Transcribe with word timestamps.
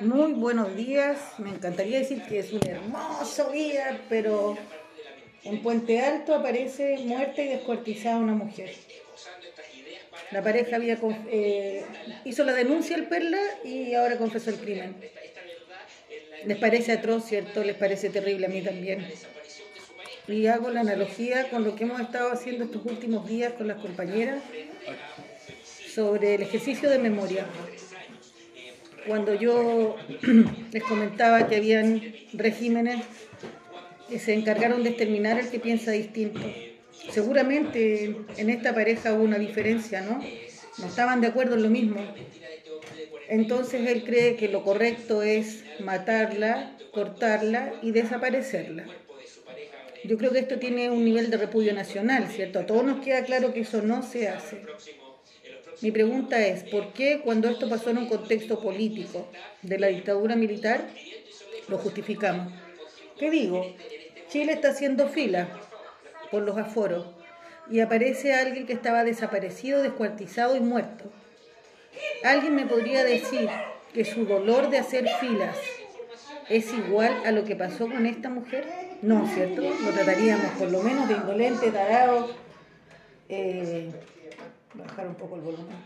Muy 0.00 0.32
buenos 0.34 0.76
días. 0.76 1.18
Me 1.38 1.50
encantaría 1.50 1.98
decir 1.98 2.22
que 2.22 2.38
es 2.38 2.52
un 2.52 2.64
hermoso 2.64 3.50
día, 3.50 4.00
pero 4.08 4.56
en 5.42 5.60
Puente 5.60 6.00
Alto 6.00 6.36
aparece 6.36 6.98
muerta 6.98 7.42
y 7.42 7.48
descuartizada 7.48 8.18
una 8.18 8.34
mujer. 8.34 8.72
La 10.30 10.40
pareja 10.40 10.76
había 10.76 11.00
eh, 11.32 11.84
hizo 12.24 12.44
la 12.44 12.52
denuncia 12.52 12.94
al 12.94 13.08
Perla 13.08 13.40
y 13.64 13.94
ahora 13.94 14.18
confesó 14.18 14.50
el 14.50 14.58
crimen. 14.58 14.94
Les 16.44 16.58
parece 16.58 16.92
atroz, 16.92 17.24
¿cierto? 17.24 17.64
Les 17.64 17.74
parece 17.74 18.08
terrible 18.08 18.46
a 18.46 18.50
mí 18.50 18.62
también. 18.62 19.04
Y 20.28 20.46
hago 20.46 20.70
la 20.70 20.82
analogía 20.82 21.50
con 21.50 21.64
lo 21.64 21.74
que 21.74 21.82
hemos 21.82 22.00
estado 22.00 22.30
haciendo 22.30 22.66
estos 22.66 22.84
últimos 22.84 23.26
días 23.26 23.54
con 23.54 23.66
las 23.66 23.78
compañeras 23.78 24.42
sobre 25.92 26.36
el 26.36 26.42
ejercicio 26.42 26.88
de 26.88 27.00
memoria 27.00 27.46
cuando 29.08 29.34
yo 29.34 29.96
les 30.72 30.82
comentaba 30.84 31.48
que 31.48 31.56
habían 31.56 32.00
regímenes 32.34 33.04
que 34.08 34.18
se 34.18 34.34
encargaron 34.34 34.84
de 34.84 34.90
exterminar 34.90 35.38
al 35.38 35.50
que 35.50 35.58
piensa 35.58 35.90
distinto. 35.90 36.40
Seguramente 37.10 38.16
en 38.36 38.50
esta 38.50 38.74
pareja 38.74 39.14
hubo 39.14 39.24
una 39.24 39.38
diferencia, 39.38 40.02
¿no? 40.02 40.22
No 40.78 40.86
estaban 40.86 41.20
de 41.20 41.26
acuerdo 41.26 41.56
en 41.56 41.62
lo 41.62 41.70
mismo. 41.70 42.00
Entonces 43.28 43.86
él 43.86 44.04
cree 44.04 44.36
que 44.36 44.48
lo 44.48 44.62
correcto 44.62 45.22
es 45.22 45.64
matarla, 45.80 46.76
cortarla 46.92 47.72
y 47.82 47.90
desaparecerla. 47.90 48.84
Yo 50.04 50.16
creo 50.16 50.30
que 50.30 50.38
esto 50.38 50.58
tiene 50.58 50.90
un 50.90 51.04
nivel 51.04 51.30
de 51.30 51.36
repudio 51.36 51.74
nacional, 51.74 52.28
¿cierto? 52.28 52.60
A 52.60 52.66
todos 52.66 52.84
nos 52.84 53.04
queda 53.04 53.24
claro 53.24 53.52
que 53.52 53.60
eso 53.60 53.82
no 53.82 54.02
se 54.02 54.28
hace. 54.28 54.62
Mi 55.80 55.92
pregunta 55.92 56.44
es, 56.44 56.64
¿por 56.64 56.92
qué 56.92 57.20
cuando 57.22 57.48
esto 57.48 57.68
pasó 57.68 57.90
en 57.90 57.98
un 57.98 58.08
contexto 58.08 58.60
político 58.60 59.28
de 59.62 59.78
la 59.78 59.86
dictadura 59.86 60.34
militar 60.34 60.88
lo 61.68 61.78
justificamos? 61.78 62.52
¿Qué 63.16 63.30
digo? 63.30 63.64
Chile 64.28 64.54
está 64.54 64.70
haciendo 64.70 65.08
fila 65.08 65.48
por 66.32 66.42
los 66.42 66.56
aforos 66.58 67.06
y 67.70 67.78
aparece 67.78 68.34
alguien 68.34 68.66
que 68.66 68.72
estaba 68.72 69.04
desaparecido, 69.04 69.82
descuartizado 69.82 70.56
y 70.56 70.60
muerto. 70.60 71.04
¿Alguien 72.24 72.56
me 72.56 72.66
podría 72.66 73.04
decir 73.04 73.48
que 73.94 74.04
su 74.04 74.26
dolor 74.26 74.70
de 74.70 74.78
hacer 74.78 75.08
filas 75.20 75.56
es 76.48 76.72
igual 76.72 77.22
a 77.24 77.30
lo 77.30 77.44
que 77.44 77.54
pasó 77.54 77.86
con 77.86 78.04
esta 78.06 78.30
mujer? 78.30 78.66
No, 79.02 79.28
¿cierto? 79.32 79.62
Lo 79.62 79.90
trataríamos 79.92 80.50
por 80.58 80.72
lo 80.72 80.82
menos 80.82 81.08
de 81.08 81.14
indolente, 81.14 81.70
tarado, 81.70 82.30
eh, 83.28 83.92
bajar 84.74 85.06
un 85.06 85.14
poco 85.14 85.36
el 85.36 85.42
volumen. 85.42 85.76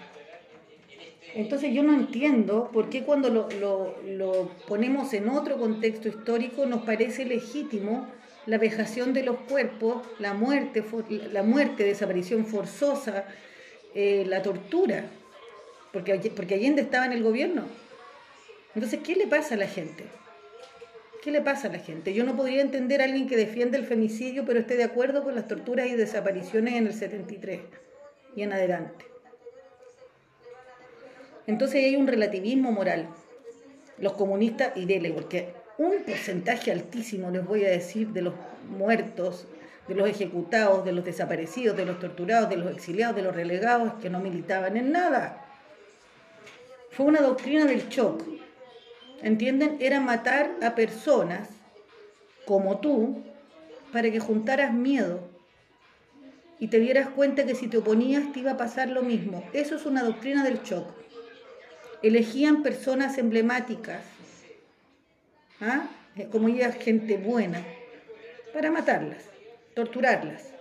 Entonces 1.35 1.73
yo 1.73 1.83
no 1.83 1.95
entiendo 1.95 2.71
por 2.73 2.91
qué 2.91 3.05
cuando 3.05 3.31
lo, 3.31 4.51
ponemos 4.67 5.13
en 5.15 5.29
otro 5.31 5.57
contexto 5.57 6.09
histórico 6.09 6.67
nos 6.67 6.83
parece 6.83 7.25
legítimo 7.25 8.07
la 8.45 8.59
vejación 8.59 9.15
de 9.15 9.23
los 9.23 9.37
cuerpos, 9.49 10.03
la 10.19 10.35
muerte, 10.35 10.85
la 11.33 11.43
muerte, 11.43 11.85
desaparición 11.85 12.45
forzosa, 12.45 13.25
eh, 13.95 14.25
la 14.27 14.43
tortura, 14.43 15.05
porque, 15.93 16.19
porque 16.35 16.55
Allende 16.55 16.83
estaba 16.83 17.07
en 17.07 17.13
el 17.13 17.23
gobierno. 17.23 17.63
Entonces, 18.75 19.01
¿qué 19.05 19.15
le 19.15 19.27
pasa 19.27 19.55
a 19.55 19.59
la 19.59 19.69
gente? 19.69 20.05
¿Qué 21.23 21.31
le 21.31 21.41
pasa 21.41 21.69
a 21.69 21.73
la 21.73 21.79
gente? 21.79 22.13
Yo 22.13 22.25
no 22.25 22.37
podría 22.37 22.63
entender 22.63 23.01
a 23.01 23.05
alguien 23.05 23.29
que 23.29 23.37
defiende 23.37 23.79
el 23.79 23.87
femicidio, 23.87 24.45
pero 24.45 24.59
esté 24.59 24.77
de 24.77 24.85
acuerdo 24.85 25.23
con 25.23 25.37
las 25.37 25.47
torturas 25.47 25.87
y 25.87 25.95
desapariciones 25.95 26.75
en 26.75 26.89
el 26.89 26.95
73 26.95 27.61
y 28.35 28.43
en 28.43 28.53
adelante. 28.53 29.05
Entonces 31.47 31.85
hay 31.85 31.97
un 31.97 32.07
relativismo 32.07 32.73
moral. 32.73 33.09
Los 33.99 34.15
comunistas, 34.15 34.77
y 34.77 34.87
dele, 34.87 35.13
porque 35.13 35.55
un 35.79 36.03
porcentaje 36.05 36.71
altísimo, 36.71 37.31
les 37.31 37.45
voy 37.45 37.65
a 37.65 37.71
decir, 37.71 38.09
de 38.09 38.23
los 38.23 38.35
muertos, 38.69 39.47
de 39.89 39.95
los 39.95 40.09
ejecutados, 40.09 40.85
de 40.85 40.93
los 40.93 41.05
desaparecidos, 41.05 41.77
de 41.77 41.85
los 41.85 41.99
torturados, 41.99 42.49
de 42.49 42.57
los 42.57 42.71
exiliados, 42.73 43.17
de 43.17 43.23
los 43.23 43.35
relegados, 43.35 43.95
que 43.95 44.11
no 44.11 44.21
militaban 44.21 44.77
en 44.77 44.93
nada. 44.93 45.45
Fue 46.91 47.07
una 47.07 47.21
doctrina 47.21 47.65
del 47.65 47.89
shock. 47.89 48.23
¿Entienden? 49.23 49.77
Era 49.81 50.01
matar 50.01 50.51
a 50.63 50.75
personas 50.75 51.49
como 52.45 52.79
tú 52.81 53.23
para 53.93 54.11
que 54.11 54.19
juntaras 54.19 54.73
miedo, 54.73 55.21
y 56.63 56.69
te 56.69 56.79
dieras 56.79 57.09
cuenta 57.09 57.45
que 57.45 57.57
si 57.57 57.67
te 57.67 57.79
oponías 57.79 58.31
te 58.33 58.39
iba 58.39 58.53
a 58.53 58.57
pasar 58.57 58.89
lo 58.89 59.03
mismo. 59.03 59.43
Eso 59.53 59.75
es 59.75 59.85
una 59.85 60.05
doctrina 60.05 60.45
del 60.45 60.63
shock. 60.63 60.87
Elegían 62.05 62.63
personas 62.63 63.19
emblemáticas, 63.19 64.05
¿ah? 65.61 65.89
como 66.31 66.47
ella, 66.47 66.71
gente 66.71 67.17
buena, 67.17 67.65
para 68.55 68.71
matarlas, 68.71 69.25
torturarlas. 69.75 70.53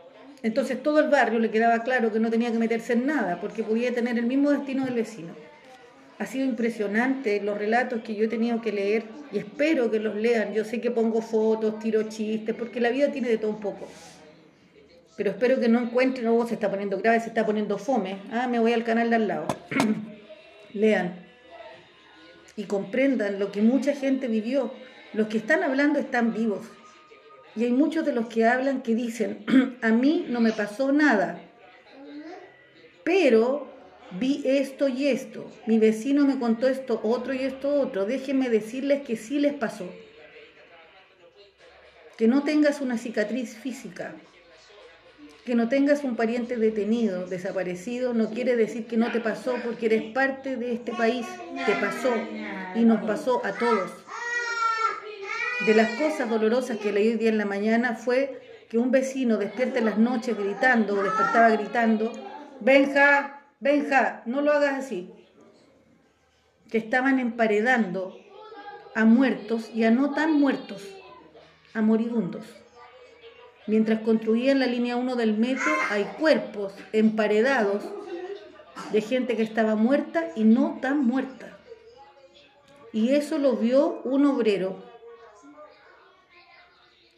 Entonces 0.42 0.82
todo 0.82 1.02
el 1.02 1.10
barrio 1.12 1.38
le 1.38 1.52
quedaba 1.52 1.84
claro 1.84 2.12
que 2.12 2.20
no 2.20 2.32
tenía 2.32 2.52
que 2.52 2.58
meterse 2.58 2.94
en 2.94 3.06
nada 3.06 3.40
porque 3.40 3.62
podía 3.62 3.94
tener 3.94 4.18
el 4.18 4.26
mismo 4.26 4.50
destino 4.50 4.86
del 4.86 4.96
vecino. 4.96 5.36
Ha 6.18 6.26
sido 6.26 6.46
impresionante 6.46 7.40
los 7.44 7.60
relatos 7.60 8.02
que 8.02 8.16
yo 8.16 8.26
he 8.26 8.28
tenido 8.28 8.60
que 8.60 8.72
leer 8.72 9.04
y 9.32 9.38
espero 9.38 9.92
que 9.92 10.00
los 10.00 10.16
lean. 10.16 10.52
Yo 10.52 10.66
sé 10.66 10.82
que 10.82 10.90
pongo 10.90 11.22
fotos, 11.22 11.78
tiro 11.78 12.10
chistes, 12.10 12.56
porque 12.56 12.82
la 12.82 12.90
vida 12.90 13.12
tiene 13.12 13.30
de 13.30 13.38
todo 13.38 13.52
un 13.52 13.60
poco 13.60 13.88
pero 15.18 15.32
espero 15.32 15.60
que 15.60 15.68
no 15.68 15.80
encuentren, 15.80 16.28
oh, 16.28 16.48
se 16.48 16.56
está 16.56 16.70
poniendo 16.70 16.98
grave, 16.98 17.20
se 17.20 17.28
está 17.28 17.46
poniendo 17.46 17.78
fome. 17.78 18.22
Ah, 18.32 18.48
me 18.48 18.60
voy 18.60 18.74
al 18.74 18.84
canal 18.84 19.10
de 19.10 19.16
al 19.16 19.28
lado. 19.28 19.48
Lean 20.74 21.32
y 22.56 22.66
comprendan 22.66 23.40
lo 23.40 23.52
que 23.52 23.62
mucha 23.62 23.94
gente 23.94 24.28
vivió. 24.28 24.72
Los 25.14 25.28
que 25.28 25.38
están 25.38 25.64
hablando 25.64 26.00
están 26.00 26.34
vivos. 26.34 26.66
Y 27.56 27.66
hay 27.66 27.72
muchos 27.72 28.06
de 28.06 28.14
los 28.14 28.28
que 28.28 28.46
hablan 28.46 28.82
que 28.82 28.96
dicen, 28.96 29.46
a 29.82 29.90
mí 29.90 30.26
no 30.30 30.40
me 30.40 30.52
pasó 30.52 30.92
nada, 30.92 31.42
pero 33.04 33.68
vi 34.20 34.42
esto 34.46 34.88
y 34.88 35.08
esto. 35.08 35.52
Mi 35.66 35.80
vecino 35.80 36.26
me 36.26 36.40
contó 36.40 36.68
esto, 36.68 37.02
otro 37.04 37.34
y 37.34 37.40
esto 37.40 37.74
otro. 37.82 38.06
Déjenme 38.06 38.50
decirles 38.50 39.02
que 39.02 39.18
sí 39.18 39.40
les 39.40 39.54
pasó. 39.54 39.90
Que 42.18 42.28
no 42.28 42.44
tengas 42.44 42.80
una 42.82 42.98
cicatriz 42.98 43.56
física, 43.56 44.14
que 45.52 45.56
no 45.56 45.68
tengas 45.68 46.06
un 46.06 46.16
pariente 46.16 46.56
detenido, 46.56 47.28
desaparecido, 47.28 48.14
no 48.14 48.30
quiere 48.30 48.56
decir 48.56 48.88
que 48.88 48.96
no 48.96 49.12
te 49.12 49.20
pasó 49.20 49.58
porque 49.66 49.88
eres 49.88 50.14
parte 50.14 50.56
de 50.56 50.72
este 50.72 50.94
país. 50.94 51.28
Te 51.66 51.74
pasó 51.74 52.14
y 52.74 52.86
nos 52.86 53.02
pasó 53.06 53.46
a 53.46 53.52
todos. 53.52 53.92
De 55.66 55.76
las 55.76 55.90
cosas 56.00 56.30
dolorosas 56.30 56.78
que 56.78 56.94
leí 56.94 57.10
hoy 57.10 57.18
día 57.18 57.28
en 57.28 57.38
la 57.38 57.44
mañana 57.44 57.96
fue 57.96 58.42
que 58.70 58.78
un 58.78 58.92
vecino 58.92 59.36
despierte 59.36 59.80
en 59.80 59.88
las 59.88 59.98
noches 59.98 60.38
gritando, 60.38 60.98
o 60.98 61.04
despertaba 61.04 61.50
gritando, 61.50 62.14
Benja, 62.62 63.42
Benja, 63.60 64.24
no 64.26 64.40
lo 64.40 64.54
hagas 64.54 64.86
así. 64.86 65.12
Que 66.70 66.78
estaban 66.78 67.20
emparedando 67.20 68.18
a 68.96 69.04
muertos 69.04 69.70
y 69.76 69.84
a 69.84 69.92
no 69.92 70.14
tan 70.14 70.32
muertos, 70.32 70.88
a 71.74 71.82
moribundos. 71.82 72.61
Mientras 73.68 74.02
construían 74.02 74.60
la 74.60 74.66
línea 74.66 74.96
1 74.96 75.16
del 75.16 75.38
metro, 75.38 75.72
hay 75.90 76.06
cuerpos 76.20 76.74
emparedados 76.94 77.84
de 78.92 79.02
gente 79.02 79.36
que 79.36 79.44
estaba 79.44 79.76
muerta 79.76 80.30
y 80.36 80.44
no 80.44 80.80
tan 80.82 81.06
muerta. 81.06 81.58
Y 82.92 83.14
eso 83.14 83.38
lo 83.38 83.56
vio 83.56 84.02
un 84.04 84.26
obrero. 84.26 84.84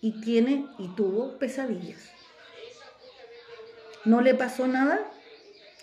Y 0.02 0.20
tiene 0.22 0.68
y 0.78 0.90
tuvo 0.90 1.38
pesadillas. 1.40 2.12
¿No 4.04 4.20
le 4.20 4.36
pasó 4.36 4.68
nada? 4.68 5.00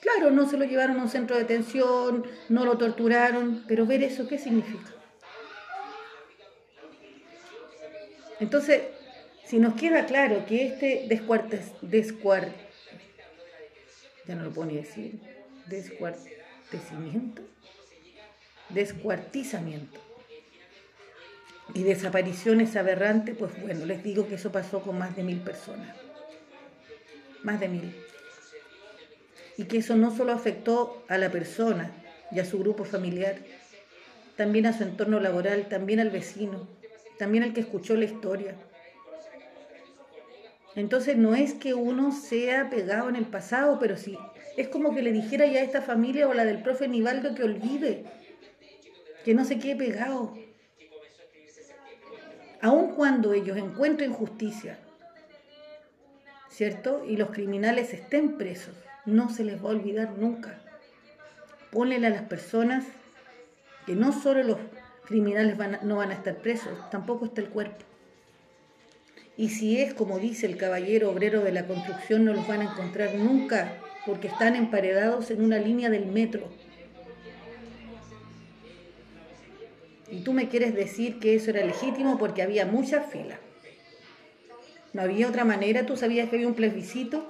Claro, 0.00 0.31
no 0.31 0.49
se 0.49 0.59
lo 0.59 0.65
llevaron 0.65 0.99
a 0.99 1.03
un 1.03 1.09
centro 1.09 1.37
de 1.37 1.43
detención, 1.43 2.26
no 2.49 2.65
lo 2.65 2.76
torturaron, 2.76 3.65
pero 3.66 3.87
ver 3.87 4.03
eso, 4.03 4.28
¿qué 4.28 4.38
significa? 4.38 4.91
Entonces, 8.40 8.82
si 9.50 9.58
nos 9.58 9.75
queda 9.75 10.06
claro 10.06 10.47
que 10.47 10.64
este 10.64 11.06
descuartes, 11.08 11.73
descuart, 11.82 12.52
ya 14.25 14.37
no 14.37 14.44
lo 14.44 14.52
puedo 14.52 14.70
decir, 14.70 15.19
descuartecimiento, 15.67 17.43
descuartizamiento 18.69 19.99
y 21.75 21.82
desapariciones 21.82 22.76
aberrantes, 22.76 23.37
pues 23.37 23.61
bueno, 23.61 23.87
les 23.87 24.05
digo 24.05 24.29
que 24.29 24.37
eso 24.37 24.52
pasó 24.52 24.82
con 24.82 24.97
más 24.97 25.17
de 25.17 25.25
mil 25.25 25.41
personas, 25.41 25.96
más 27.43 27.58
de 27.58 27.69
mil. 27.70 27.96
Y 29.56 29.64
que 29.64 29.79
eso 29.79 29.96
no 29.96 30.17
solo 30.17 30.31
afectó 30.31 31.05
a 31.08 31.19
la 31.19 31.29
persona 31.29 31.91
y 32.31 32.38
a 32.38 32.44
su 32.44 32.61
grupo 32.61 32.85
familiar, 32.85 33.35
también 34.37 34.67
a 34.67 34.73
su 34.73 34.85
entorno 34.85 35.19
laboral, 35.19 35.69
también 35.69 35.99
al 35.99 36.11
vecino, 36.11 36.69
también 37.19 37.43
al 37.43 37.53
que 37.53 37.62
escuchó 37.62 37.96
la 37.96 38.05
historia 38.05 38.55
entonces 40.76 41.17
no 41.17 41.34
es 41.34 41.55
que 41.55 41.75
uno 41.75 42.12
sea 42.12 42.70
pegado 42.70 43.08
en 43.08 43.17
el 43.17 43.26
pasado, 43.26 43.78
pero 43.81 43.96
sí, 43.96 44.17
es 44.56 44.69
como 44.69 44.94
que 44.94 45.02
le 45.02 45.12
dijera 45.12 45.46
ya 45.46 45.61
a 45.61 45.64
esta 45.64 45.82
familia 45.82 46.28
o 46.28 46.34
la 46.34 46.44
del 46.44 46.62
profe 46.62 46.87
Nivaldo 46.87 47.34
que 47.34 47.43
olvide, 47.43 48.05
que 49.25 49.34
no 49.34 49.44
se 49.44 49.58
quede 49.58 49.76
pegado. 49.76 50.34
Aun 52.62 52.94
cuando 52.94 53.32
ellos 53.32 53.56
encuentren 53.56 54.12
justicia, 54.12 54.78
¿cierto? 56.50 57.05
Y 57.06 57.17
los 57.17 57.31
criminales 57.31 57.93
estén 57.93 58.37
presos, 58.37 58.75
no 59.06 59.31
se 59.31 59.44
les 59.44 59.64
va 59.64 59.70
a 59.70 59.72
olvidar 59.72 60.11
nunca. 60.19 60.61
Pónele 61.72 62.08
a 62.08 62.11
las 62.11 62.22
personas 62.22 62.84
que 63.87 63.94
no 63.94 64.12
solo 64.12 64.43
los 64.43 64.58
criminales 65.06 65.56
no 65.82 65.96
van 65.96 66.11
a 66.11 66.14
estar 66.14 66.37
presos, 66.37 66.90
tampoco 66.90 67.25
está 67.25 67.40
el 67.40 67.49
cuerpo. 67.49 67.89
Y 69.37 69.49
si 69.49 69.81
es 69.81 69.94
como 69.94 70.19
dice 70.19 70.47
el 70.47 70.56
caballero 70.56 71.11
obrero 71.11 71.43
de 71.43 71.53
la 71.53 71.67
construcción, 71.67 72.25
no 72.25 72.35
los 72.35 72.47
van 72.47 72.61
a 72.61 72.73
encontrar 72.73 73.15
nunca, 73.15 73.79
porque 74.05 74.29
están 74.29 74.56
emparedados 74.56 75.31
en 75.31 75.43
una 75.43 75.59
línea 75.59 75.88
del 75.91 76.06
metro. 76.06 76.49
Y 80.11 80.21
tú 80.23 80.32
me 80.32 80.49
quieres 80.49 80.75
decir 80.75 81.21
que 81.21 81.37
eso 81.37 81.50
era 81.50 81.65
legítimo 81.65 82.19
porque 82.19 82.43
había 82.43 82.67
muchas 82.67 83.11
filas. 83.12 83.38
No 84.93 85.03
había 85.03 85.29
otra 85.29 85.44
manera, 85.44 85.87
tú 85.87 85.97
sabías 85.97 86.29
que 86.29 86.37
había 86.37 86.49
un 86.49 86.55
plebiscito 86.55 87.25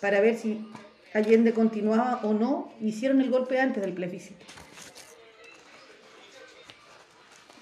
para 0.00 0.20
ver 0.20 0.36
si 0.36 0.66
Allende 1.12 1.52
continuaba 1.52 2.20
o 2.22 2.32
no. 2.32 2.72
Hicieron 2.80 3.20
el 3.20 3.30
golpe 3.30 3.60
antes 3.60 3.82
del 3.82 3.92
plebiscito. 3.92 4.46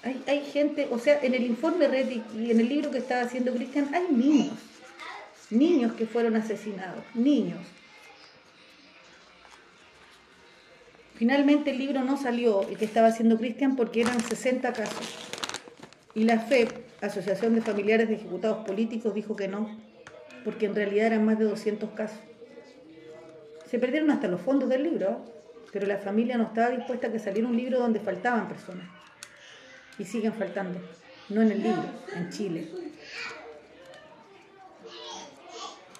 Hay, 0.03 0.23
hay 0.27 0.45
gente, 0.45 0.87
o 0.91 0.97
sea, 0.97 1.19
en 1.21 1.33
el 1.33 1.43
informe 1.43 1.87
Red 1.87 2.09
y 2.35 2.51
en 2.51 2.59
el 2.59 2.69
libro 2.69 2.91
que 2.91 2.99
estaba 2.99 3.21
haciendo 3.21 3.53
Cristian, 3.53 3.93
hay 3.93 4.07
niños, 4.09 4.57
niños 5.49 5.93
que 5.93 6.05
fueron 6.05 6.35
asesinados, 6.35 7.03
niños. 7.13 7.59
Finalmente 11.19 11.71
el 11.71 11.79
libro 11.79 12.01
no 12.01 12.15
salió, 12.15 12.61
el 12.69 12.77
que 12.77 12.85
estaba 12.85 13.09
haciendo 13.09 13.37
Cristian, 13.37 13.75
porque 13.75 13.99
eran 13.99 14.21
60 14.21 14.71
casos. 14.71 15.29
Y 16.15 16.23
la 16.23 16.39
FEP, 16.39 16.71
Asociación 17.01 17.55
de 17.55 17.61
Familiares 17.61 18.07
de 18.07 18.15
Ejecutados 18.15 18.65
Políticos, 18.65 19.13
dijo 19.13 19.35
que 19.35 19.49
no, 19.49 19.77
porque 20.45 20.67
en 20.67 20.75
realidad 20.75 21.07
eran 21.07 21.25
más 21.25 21.37
de 21.37 21.43
200 21.43 21.89
casos. 21.89 22.19
Se 23.69 23.79
perdieron 23.79 24.11
hasta 24.11 24.29
los 24.29 24.39
fondos 24.39 24.69
del 24.69 24.83
libro, 24.83 25.25
pero 25.73 25.85
la 25.87 25.97
familia 25.97 26.37
no 26.37 26.45
estaba 26.45 26.69
dispuesta 26.69 27.07
a 27.07 27.11
que 27.11 27.19
saliera 27.19 27.49
un 27.49 27.57
libro 27.57 27.79
donde 27.79 27.99
faltaban 27.99 28.47
personas. 28.47 28.87
Y 29.99 30.05
siguen 30.05 30.33
faltando, 30.33 30.79
no 31.29 31.43
en 31.43 31.51
el 31.51 31.61
libro, 31.61 31.83
en 32.15 32.29
Chile. 32.31 32.67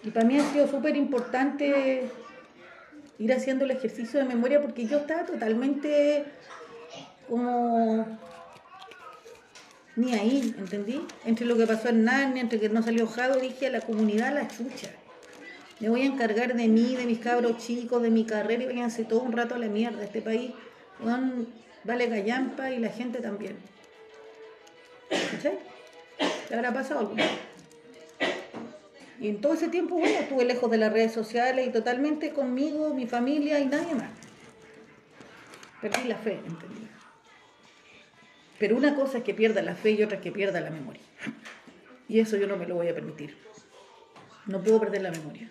Y 0.04 0.10
para 0.12 0.26
mí 0.26 0.40
ha 0.40 0.52
sido 0.52 0.68
súper 0.68 0.96
importante 0.96 2.10
ir 3.18 3.34
haciendo 3.34 3.66
el 3.66 3.72
ejercicio 3.72 4.20
de 4.20 4.26
memoria 4.26 4.62
porque 4.62 4.88
yo 4.88 5.00
estaba 5.00 5.26
totalmente 5.26 6.24
como 7.28 8.18
ni 9.98 10.14
ahí, 10.14 10.56
¿entendí? 10.58 11.02
Entre 11.26 11.46
lo 11.46 11.58
que 11.58 11.68
pasó 11.68 11.90
en 11.90 12.06
Narnia, 12.06 12.42
entre 12.42 12.62
que 12.62 12.70
no 12.70 12.82
salió 12.82 13.06
Jado, 13.06 13.38
dije 13.38 13.68
a 13.68 13.72
la 13.72 13.82
comunidad 13.82 14.34
la 14.34 14.48
chucha. 14.48 14.90
Me 15.82 15.90
voy 15.90 16.04
a 16.04 16.06
encargar 16.06 16.56
de 16.56 16.70
mí, 16.70 16.96
de 16.96 17.06
mis 17.06 17.20
cabros 17.20 17.58
chicos, 17.58 18.02
de 18.02 18.10
mi 18.10 18.24
carrera 18.24 18.64
y 18.64 18.68
váyanse 18.68 19.04
todo 19.04 19.22
un 19.24 19.34
rato 19.34 19.56
a 19.56 19.58
la 19.58 19.68
mierda. 19.68 20.02
Este 20.02 20.22
país 20.22 20.52
vale 21.84 22.08
gallampa 22.08 22.72
y 22.72 22.80
la 22.80 22.90
gente 22.90 23.20
también. 23.20 23.58
¿Qué 25.10 26.56
habrá 26.56 26.74
pasado 26.74 27.02
alguna 27.02 27.26
y 29.20 29.28
en 29.28 29.42
todo 29.42 29.54
ese 29.54 29.68
tiempo, 29.68 29.96
bueno, 29.96 30.18
estuve 30.18 30.46
lejos 30.46 30.72
de 30.72 30.78
las 30.78 30.94
redes 30.94 31.12
sociales 31.12 31.68
y 31.68 31.72
totalmente 31.72 32.32
conmigo, 32.32 32.94
mi 32.94 33.06
familia 33.06 33.60
y 33.60 33.66
nadie 33.66 33.94
más. 33.94 34.12
Perdí 35.82 36.08
la 36.08 36.16
fe, 36.16 36.34
entendí. 36.34 36.88
Pero 38.58 38.78
una 38.78 38.96
cosa 38.96 39.18
es 39.20 39.24
que 39.24 39.34
pierda 39.34 39.62
la 39.62 39.76
fe 39.76 39.92
y 39.92 40.04
otra 40.04 40.18
es 40.18 40.24
que 40.24 40.32
pierda 40.32 40.62
la 40.62 40.70
memoria. 40.70 41.02
Y 42.08 42.20
eso 42.20 42.38
yo 42.38 42.48
no 42.48 42.56
me 42.56 42.66
lo 42.66 42.76
voy 42.76 42.88
a 42.88 42.96
permitir. 42.96 43.38
No 44.46 44.62
puedo 44.64 44.80
perder 44.80 45.02
la 45.02 45.12
memoria. 45.12 45.50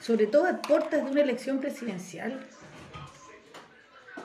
Sobre 0.00 0.26
todo 0.26 0.46
a 0.46 0.60
puertas 0.60 1.02
de 1.02 1.10
una 1.10 1.22
elección 1.22 1.60
presidencial, 1.60 2.46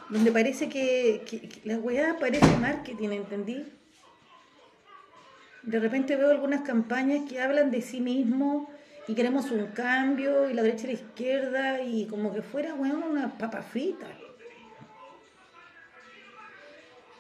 donde 0.10 0.32
parece 0.32 0.70
que, 0.70 1.62
la 1.64 1.78
weá 1.78 2.18
parece 2.20 2.58
marketing, 2.58 3.10
¿entendí? 3.10 3.66
De 5.64 5.80
repente 5.80 6.16
veo 6.16 6.32
algunas 6.32 6.62
campañas 6.62 7.30
que 7.30 7.42
hablan 7.42 7.70
de 7.70 7.82
sí 7.82 8.02
mismo 8.02 8.72
y 9.08 9.14
queremos 9.14 9.52
un 9.52 9.68
cambio 9.68 10.50
y 10.50 10.54
la 10.54 10.64
derecha 10.64 10.86
y 10.86 10.88
la 10.88 10.94
izquierda 10.94 11.82
y 11.82 12.08
como 12.08 12.34
que 12.34 12.42
fuera, 12.42 12.74
bueno, 12.74 13.06
una 13.10 13.38
papa 13.38 13.62
frita. 13.62 14.08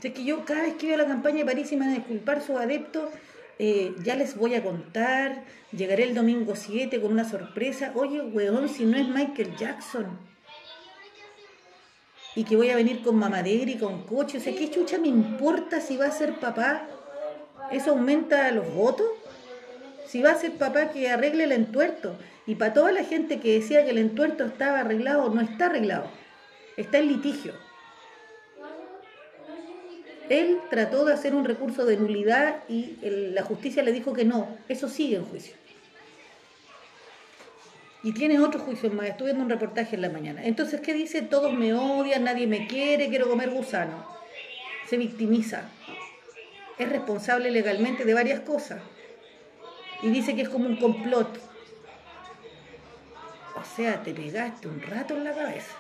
Es 0.02 0.14
que 0.14 0.24
yo 0.24 0.46
cada 0.46 0.64
vez 0.64 0.76
que 0.76 0.88
veo 0.88 0.98
la 0.98 1.08
campaña 1.08 1.40
de 1.40 1.46
París 1.46 1.72
y 1.72 1.76
me 1.76 1.86
van 1.86 1.94
a 1.94 1.98
disculpar 1.98 2.42
sus 2.42 2.58
adeptos, 2.58 3.10
eh, 3.60 3.94
ya 4.02 4.16
les 4.16 4.38
voy 4.38 4.56
a 4.56 4.64
contar, 4.64 5.44
llegaré 5.74 6.04
el 6.04 6.16
domingo 6.16 6.56
7 6.56 7.02
con 7.02 7.12
una 7.12 7.26
sorpresa. 7.30 7.92
Oye, 7.96 8.22
weón, 8.22 8.70
si 8.70 8.86
no 8.86 8.98
es 8.98 9.10
Michael 9.10 9.58
Jackson. 9.58 10.18
Y 12.36 12.44
que 12.44 12.56
voy 12.56 12.70
a 12.70 12.76
venir 12.76 13.02
con 13.02 13.16
mamadera 13.16 13.72
y 13.72 13.78
con 13.78 14.04
coche. 14.04 14.38
O 14.38 14.42
sea, 14.42 14.56
¿qué 14.56 14.70
chucha 14.70 14.98
me 14.98 15.08
importa 15.08 15.82
si 15.82 15.98
va 15.98 16.06
a 16.06 16.12
ser 16.12 16.40
papá? 16.40 16.88
¿Eso 17.72 17.92
aumenta 17.92 18.52
los 18.52 18.74
votos? 18.74 19.08
Si 20.06 20.22
va 20.22 20.32
a 20.32 20.36
ser 20.36 20.54
papá 20.54 20.90
que 20.90 21.10
arregle 21.10 21.44
el 21.44 21.52
entuerto. 21.52 22.16
Y 22.46 22.56
para 22.56 22.74
toda 22.74 22.92
la 22.92 23.04
gente 23.04 23.40
que 23.40 23.60
decía 23.60 23.84
que 23.84 23.92
el 23.92 23.98
entuerto 23.98 24.44
estaba 24.46 24.80
arreglado, 24.80 25.30
no 25.30 25.42
está 25.42 25.68
arreglado. 25.68 26.06
Está 26.78 26.98
en 27.00 27.08
litigio. 27.08 27.54
Él 30.30 30.60
trató 30.70 31.06
de 31.06 31.14
hacer 31.14 31.34
un 31.34 31.44
recurso 31.44 31.86
de 31.86 31.98
nulidad 31.98 32.64
y 32.70 32.98
la 33.02 33.44
justicia 33.44 33.84
le 33.84 33.92
dijo 33.92 34.14
que 34.14 34.26
no. 34.26 34.48
Eso 34.68 34.88
sigue 34.88 35.18
en 35.18 35.26
juicio. 35.26 35.56
Y 38.04 38.14
tiene 38.14 38.40
otro 38.40 38.60
juicio 38.62 38.90
más. 38.92 39.08
Estuve 39.08 39.30
viendo 39.30 39.44
un 39.44 39.50
reportaje 39.50 39.96
en 39.96 40.02
la 40.02 40.10
mañana. 40.10 40.46
Entonces, 40.46 40.82
¿qué 40.82 40.94
dice? 40.94 41.22
Todos 41.22 41.54
me 41.54 41.74
odian, 41.74 42.24
nadie 42.24 42.48
me 42.48 42.68
quiere, 42.68 43.10
quiero 43.10 43.30
comer 43.30 43.50
gusano. 43.50 44.06
Se 44.88 44.98
victimiza 44.98 45.70
es 46.80 46.90
responsable 46.90 47.52
legalmente 47.52 48.06
de 48.06 48.14
varias 48.14 48.40
cosas. 48.40 48.82
Y 50.02 50.10
dice 50.10 50.34
que 50.34 50.44
es 50.44 50.50
como 50.50 50.68
un 50.68 50.78
complot. 50.78 51.38
O 53.56 53.76
sea, 53.76 54.02
te 54.02 54.14
pegaste 54.14 54.70
un 54.70 54.82
rato 54.82 55.16
en 55.16 55.26
la 55.26 55.34
cabeza. 55.34 55.76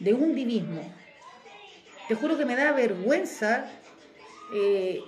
De 0.00 0.12
un 0.12 0.34
divismo. 0.34 0.82
Te 2.08 2.16
juro 2.16 2.36
que 2.36 2.44
me 2.44 2.56
da 2.56 2.72
vergüenza. 2.72 3.70
Eh, 4.52 5.00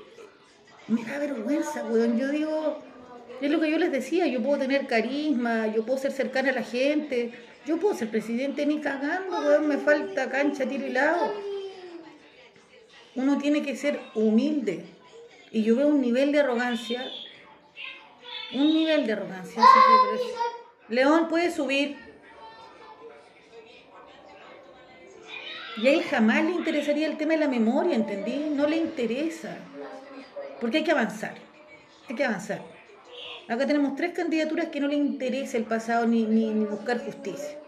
me 0.86 1.02
da 1.04 1.18
vergüenza, 1.18 1.84
weón. 1.86 2.16
Yo 2.16 2.28
digo, 2.28 2.78
es 3.46 3.52
lo 3.52 3.60
que 3.60 3.70
yo 3.70 3.78
les 3.78 3.92
decía, 3.92 4.26
yo 4.26 4.42
puedo 4.42 4.58
tener 4.58 4.86
carisma, 4.86 5.66
yo 5.68 5.84
puedo 5.84 5.98
ser 5.98 6.12
cercana 6.12 6.50
a 6.50 6.52
la 6.52 6.62
gente, 6.62 7.32
yo 7.66 7.78
puedo 7.78 7.94
ser 7.94 8.08
presidente 8.08 8.66
ni 8.66 8.80
cagando, 8.80 9.60
me 9.60 9.78
falta 9.78 10.30
cancha, 10.30 10.66
tiro 10.66 10.86
y 10.86 10.90
lado 10.90 11.32
uno 13.14 13.38
tiene 13.38 13.62
que 13.62 13.76
ser 13.76 14.00
humilde. 14.14 14.84
Y 15.50 15.62
yo 15.62 15.76
veo 15.76 15.88
un 15.88 16.00
nivel 16.00 16.32
de 16.32 16.40
arrogancia, 16.40 17.04
un 18.54 18.66
nivel 18.72 19.06
de 19.06 19.12
arrogancia. 19.12 19.62
León 20.88 21.28
puede 21.28 21.50
subir. 21.50 21.96
Y 25.76 25.88
a 25.88 25.92
él 25.92 26.02
jamás 26.04 26.44
le 26.44 26.50
interesaría 26.52 27.06
el 27.06 27.16
tema 27.16 27.32
de 27.32 27.40
la 27.40 27.48
memoria, 27.48 27.96
¿entendí? 27.96 28.50
No 28.50 28.66
le 28.66 28.76
interesa. 28.76 29.56
Porque 30.60 30.78
hay 30.78 30.84
que 30.84 30.92
avanzar. 30.92 31.34
Hay 32.08 32.14
que 32.14 32.24
avanzar. 32.24 32.62
Acá 33.52 33.66
tenemos 33.66 33.96
tres 33.96 34.14
candidaturas 34.14 34.68
que 34.68 34.80
no 34.80 34.88
le 34.88 34.94
interesa 34.94 35.58
el 35.58 35.64
pasado 35.64 36.06
ni, 36.06 36.24
buscar 36.64 37.04
justicia. 37.04 37.58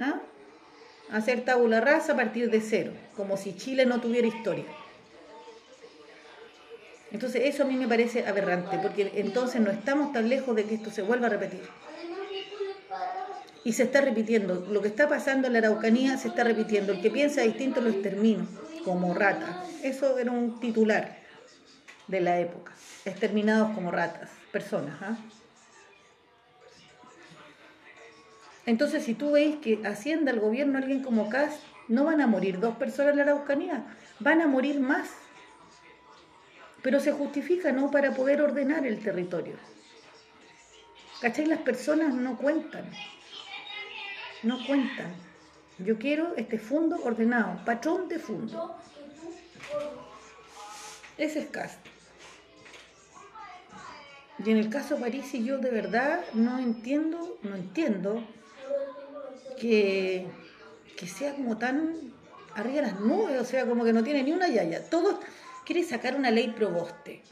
¿Ah? 0.00 0.22
hacer 1.10 1.44
tabula 1.44 1.80
rasa 1.80 2.12
a 2.12 2.16
partir 2.16 2.48
de 2.50 2.62
cero, 2.62 2.92
como 3.14 3.36
si 3.36 3.54
Chile 3.54 3.84
no 3.84 4.00
tuviera 4.00 4.26
historia. 4.26 4.64
Entonces 7.10 7.42
eso 7.44 7.64
a 7.64 7.66
mí 7.66 7.76
me 7.76 7.86
parece 7.86 8.26
aberrante, 8.26 8.78
porque 8.78 9.12
entonces 9.16 9.60
no 9.60 9.70
estamos 9.70 10.12
tan 10.14 10.26
lejos 10.26 10.56
de 10.56 10.64
que 10.64 10.76
esto 10.76 10.90
se 10.90 11.02
vuelva 11.02 11.26
a 11.26 11.30
repetir. 11.30 11.60
Y 13.64 13.74
se 13.74 13.82
está 13.82 14.00
repitiendo, 14.00 14.66
lo 14.70 14.80
que 14.80 14.88
está 14.88 15.06
pasando 15.06 15.48
en 15.48 15.52
la 15.52 15.58
Araucanía 15.58 16.16
se 16.16 16.28
está 16.28 16.44
repitiendo, 16.44 16.92
el 16.92 17.02
que 17.02 17.10
piensa 17.10 17.42
distinto 17.42 17.82
lo 17.82 17.90
extermino, 17.90 18.46
como 18.86 19.12
rata. 19.12 19.64
Eso 19.82 20.18
era 20.18 20.30
un 20.30 20.60
titular 20.60 21.27
de 22.08 22.20
la 22.20 22.40
época, 22.40 22.72
exterminados 23.04 23.74
como 23.74 23.90
ratas, 23.90 24.30
personas. 24.50 24.96
¿ah? 25.02 25.16
Entonces, 28.66 29.04
si 29.04 29.14
tú 29.14 29.32
veis 29.32 29.56
que 29.56 29.80
Hacienda, 29.86 30.30
el 30.30 30.40
gobierno, 30.40 30.78
alguien 30.78 31.02
como 31.02 31.28
CAS, 31.28 31.60
no 31.88 32.04
van 32.04 32.20
a 32.20 32.26
morir 32.26 32.60
dos 32.60 32.76
personas 32.76 33.12
en 33.12 33.18
la 33.18 33.22
Araucanía, 33.22 33.86
van 34.20 34.42
a 34.42 34.46
morir 34.46 34.80
más. 34.80 35.08
Pero 36.82 37.00
se 37.00 37.12
justifica, 37.12 37.72
¿no? 37.72 37.90
Para 37.90 38.12
poder 38.12 38.42
ordenar 38.42 38.86
el 38.86 39.02
territorio. 39.02 39.56
¿Cachai? 41.20 41.46
Las 41.46 41.60
personas 41.60 42.14
no 42.14 42.36
cuentan. 42.36 42.90
no 44.42 44.64
cuentan. 44.66 45.14
Yo 45.78 45.98
quiero 45.98 46.34
este 46.36 46.58
fondo 46.58 46.96
ordenado, 47.02 47.64
patrón 47.64 48.08
de 48.08 48.18
fondo. 48.18 48.76
Ese 51.16 51.40
es 51.40 51.46
Cast. 51.46 51.97
Y 54.44 54.50
en 54.50 54.56
el 54.56 54.70
caso 54.70 54.98
París, 54.98 55.32
yo 55.32 55.58
de 55.58 55.70
verdad 55.70 56.20
no 56.32 56.58
entiendo, 56.58 57.38
no 57.42 57.56
entiendo 57.56 58.22
que, 59.60 60.26
que 60.96 61.06
sea 61.08 61.34
como 61.34 61.58
tan 61.58 61.94
arriba 62.54 62.76
de 62.76 62.82
las 62.82 63.00
nubes, 63.00 63.40
o 63.40 63.44
sea, 63.44 63.66
como 63.66 63.84
que 63.84 63.92
no 63.92 64.04
tiene 64.04 64.22
ni 64.22 64.32
una 64.32 64.48
yaya. 64.48 64.88
Todo 64.88 65.20
quiere 65.64 65.82
sacar 65.82 66.16
una 66.16 66.30
ley 66.30 66.48
proboste. 66.48 67.22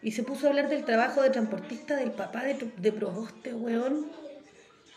Y 0.00 0.12
se 0.12 0.22
puso 0.22 0.46
a 0.46 0.50
hablar 0.50 0.68
del 0.68 0.84
trabajo 0.84 1.22
de 1.22 1.30
transportista 1.30 1.96
del 1.96 2.12
papá 2.12 2.44
de, 2.44 2.72
de 2.76 2.92
proboste, 2.92 3.52
weón. 3.52 4.10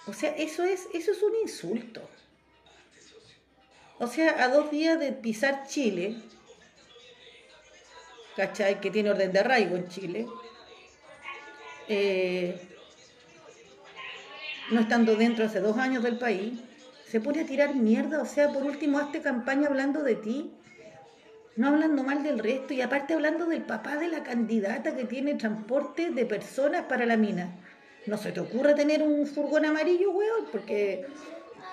O 0.08 0.14
sea, 0.14 0.32
eso 0.32 0.64
es, 0.64 0.88
eso 0.94 1.12
es 1.12 1.22
un 1.22 1.36
insulto. 1.42 2.02
O 4.00 4.08
sea, 4.08 4.44
a 4.44 4.48
dos 4.48 4.72
días 4.72 5.00
de 5.00 5.12
pisar 5.12 5.68
Chile, 5.68 6.16
¿cachai? 8.36 8.82
Que 8.82 8.90
tiene 8.90 9.12
orden 9.12 9.32
de 9.32 9.40
arraigo 9.40 9.76
en 9.76 9.88
Chile, 9.90 10.26
eh, 11.88 12.60
no 14.72 14.80
estando 14.80 15.16
dentro 15.16 15.46
hace 15.46 15.60
dos 15.60 15.78
años 15.78 16.04
del 16.04 16.18
país, 16.18 16.60
se 17.08 17.20
pone 17.20 17.42
a 17.42 17.46
tirar 17.46 17.76
mierda, 17.76 18.22
o 18.22 18.26
sea, 18.26 18.50
por 18.54 18.64
último, 18.64 18.98
hazte 19.00 19.22
campaña 19.22 19.68
hablando 19.68 20.02
de 20.02 20.16
ti, 20.16 20.52
no 21.58 21.68
hablando 21.68 22.04
mal 22.04 22.24
del 22.24 22.40
resto, 22.40 22.74
y 22.74 22.82
aparte 22.82 23.14
hablando 23.14 23.46
del 23.46 23.64
papá 23.64 23.98
de 23.98 24.08
la 24.08 24.24
candidata 24.24 24.96
que 24.96 25.04
tiene 25.04 25.36
transporte 25.36 26.12
de 26.12 26.26
personas 26.26 26.84
para 26.84 27.06
la 27.06 27.18
mina. 27.18 27.54
No 28.06 28.18
se 28.18 28.32
te 28.32 28.40
ocurre 28.40 28.74
tener 28.74 29.04
un 29.04 29.28
furgón 29.28 29.66
amarillo, 29.66 30.12
weón, 30.12 30.46
porque 30.52 31.06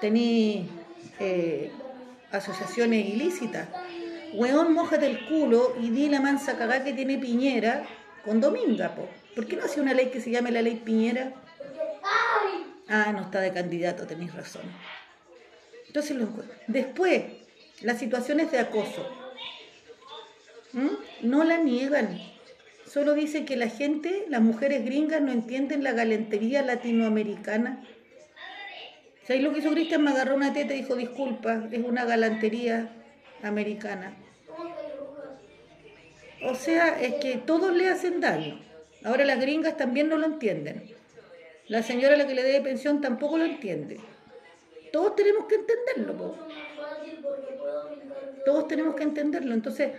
tenés 0.00 0.66
eh, 1.20 1.70
asociaciones 2.32 3.06
ilícitas. 3.06 3.68
Weón, 4.34 4.74
mojate 4.74 5.06
el 5.06 5.26
culo 5.26 5.74
y 5.80 5.90
di 5.90 6.08
la 6.08 6.20
mansa 6.20 6.58
cagá 6.58 6.84
que 6.84 6.92
tiene 6.92 7.16
Piñera 7.16 7.84
con 8.24 8.40
Dominga, 8.40 8.94
po. 8.94 9.08
¿Por 9.38 9.46
qué 9.46 9.54
no 9.54 9.66
hace 9.66 9.80
una 9.80 9.94
ley 9.94 10.06
que 10.06 10.20
se 10.20 10.32
llame 10.32 10.50
la 10.50 10.62
ley 10.62 10.82
Piñera? 10.84 11.32
Ah, 12.88 13.12
no 13.12 13.20
está 13.20 13.40
de 13.40 13.52
candidato, 13.52 14.04
tenéis 14.04 14.34
razón. 14.34 14.62
Entonces, 15.86 16.16
después, 16.66 17.22
las 17.82 18.00
situaciones 18.00 18.50
de 18.50 18.58
acoso. 18.58 19.08
No 21.22 21.44
la 21.44 21.58
niegan. 21.58 22.20
Solo 22.84 23.14
dice 23.14 23.44
que 23.44 23.54
la 23.54 23.68
gente, 23.68 24.24
las 24.28 24.40
mujeres 24.40 24.84
gringas, 24.84 25.22
no 25.22 25.30
entienden 25.30 25.84
la 25.84 25.92
galantería 25.92 26.62
latinoamericana 26.62 27.86
¿Sabes 29.24 29.40
lo 29.40 29.52
que 29.52 29.60
hizo 29.60 29.70
Cristian? 29.70 30.02
Me 30.02 30.10
agarró 30.10 30.34
una 30.34 30.52
teta 30.52 30.74
y 30.74 30.78
dijo, 30.78 30.96
disculpa, 30.96 31.68
es 31.70 31.84
una 31.84 32.04
galantería 32.04 32.90
americana. 33.44 34.16
O 36.42 36.56
sea, 36.56 37.00
es 37.00 37.14
que 37.22 37.36
todos 37.36 37.72
le 37.76 37.88
hacen 37.88 38.20
daño. 38.20 38.66
Ahora 39.04 39.24
las 39.24 39.40
gringas 39.40 39.76
también 39.76 40.08
no 40.08 40.16
lo 40.16 40.26
entienden. 40.26 40.90
La 41.68 41.82
señora 41.82 42.14
a 42.14 42.16
la 42.16 42.26
que 42.26 42.34
le 42.34 42.42
dé 42.42 42.60
pensión 42.60 43.00
tampoco 43.00 43.38
lo 43.38 43.44
entiende. 43.44 44.00
Todos 44.92 45.14
tenemos 45.16 45.46
que 45.46 45.56
entenderlo. 45.56 46.34
Todos 48.44 48.68
tenemos 48.68 48.94
que 48.94 49.02
entenderlo. 49.02 49.54
Entonces, 49.54 49.92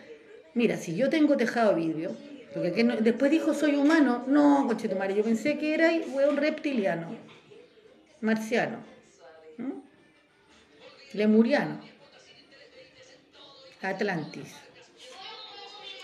mira, 0.53 0.77
si 0.77 0.95
yo 0.95 1.09
tengo 1.09 1.37
tejado 1.37 1.75
vidrio, 1.75 2.15
porque 2.53 2.83
después 3.01 3.29
dijo 3.29 3.53
soy 3.53 3.75
humano, 3.75 4.23
no, 4.27 4.65
coche 4.67 4.89
tu 4.89 4.95
madre, 4.95 5.15
yo 5.15 5.23
pensé 5.23 5.57
que 5.59 5.73
era 5.75 5.91
un 5.91 6.37
reptiliano, 6.37 7.15
marciano. 8.21 8.77
Lemuriano, 11.13 11.79
Atlantis. 13.81 14.55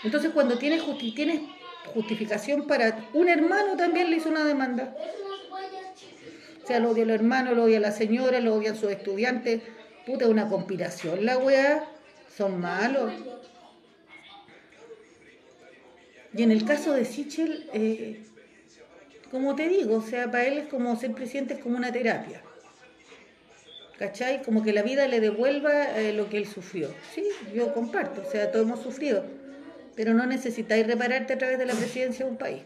Entonces 0.03 0.31
cuando 0.31 0.57
tienes, 0.57 0.81
justificación 1.93 2.67
para... 2.67 3.09
Un 3.13 3.29
hermano 3.29 3.75
también 3.77 4.09
le 4.09 4.17
hizo 4.17 4.29
una 4.29 4.45
demanda. 4.45 4.95
O 6.63 6.67
sea, 6.67 6.79
lo 6.79 6.91
odia 6.91 7.03
el 7.03 7.09
hermano, 7.11 7.53
lo 7.53 7.63
odia 7.63 7.79
la 7.79 7.91
señora, 7.91 8.39
lo 8.39 8.55
odian 8.55 8.75
sus 8.75 8.91
estudiantes. 8.91 9.61
Puta, 10.05 10.27
una 10.27 10.47
conspiración 10.47 11.25
la 11.25 11.37
weá. 11.37 11.87
Son 12.35 12.59
malos. 12.59 13.11
Y 16.33 16.43
en 16.43 16.51
el 16.51 16.65
caso 16.65 16.91
de 16.93 17.05
Sichel, 17.05 17.69
eh, 17.73 18.25
como 19.31 19.55
te 19.55 19.69
digo, 19.69 19.97
o 19.97 20.01
sea, 20.01 20.29
para 20.29 20.45
él 20.45 20.57
es 20.57 20.67
como 20.67 20.95
ser 20.97 21.13
presidente, 21.13 21.53
es 21.53 21.59
como 21.61 21.77
una 21.77 21.91
terapia. 21.91 22.41
¿cachai? 23.97 24.41
Como 24.43 24.63
que 24.63 24.73
la 24.73 24.83
vida 24.83 25.07
le 25.07 25.19
devuelva 25.19 25.99
eh, 25.99 26.13
lo 26.13 26.29
que 26.29 26.37
él 26.37 26.47
sufrió. 26.47 26.89
Sí, 27.13 27.23
yo 27.53 27.73
comparto, 27.73 28.21
o 28.21 28.29
sea, 28.29 28.51
todos 28.51 28.65
hemos 28.65 28.81
sufrido, 28.81 29.25
pero 29.95 30.13
no 30.13 30.25
necesitáis 30.25 30.85
repararte 30.85 31.33
a 31.33 31.37
través 31.37 31.57
de 31.57 31.65
la 31.65 31.73
presidencia 31.73 32.25
de 32.25 32.31
un 32.31 32.37
país. 32.37 32.61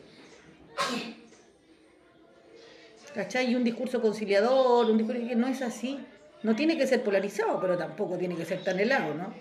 ¿Cachai? 3.14 3.56
Un 3.56 3.64
discurso 3.64 4.02
conciliador, 4.02 4.90
un 4.90 4.98
discurso 4.98 5.28
que 5.28 5.36
no 5.36 5.48
es 5.48 5.62
así. 5.62 6.00
No 6.42 6.56
tiene 6.56 6.78
que 6.78 6.88
ser 6.88 7.04
polarizado, 7.04 7.60
pero 7.60 7.78
tampoco 7.78 8.18
tiene 8.18 8.36
que 8.36 8.46
ser 8.46 8.64
tan 8.64 8.80
helado, 8.80 9.14
¿no? 9.14 9.34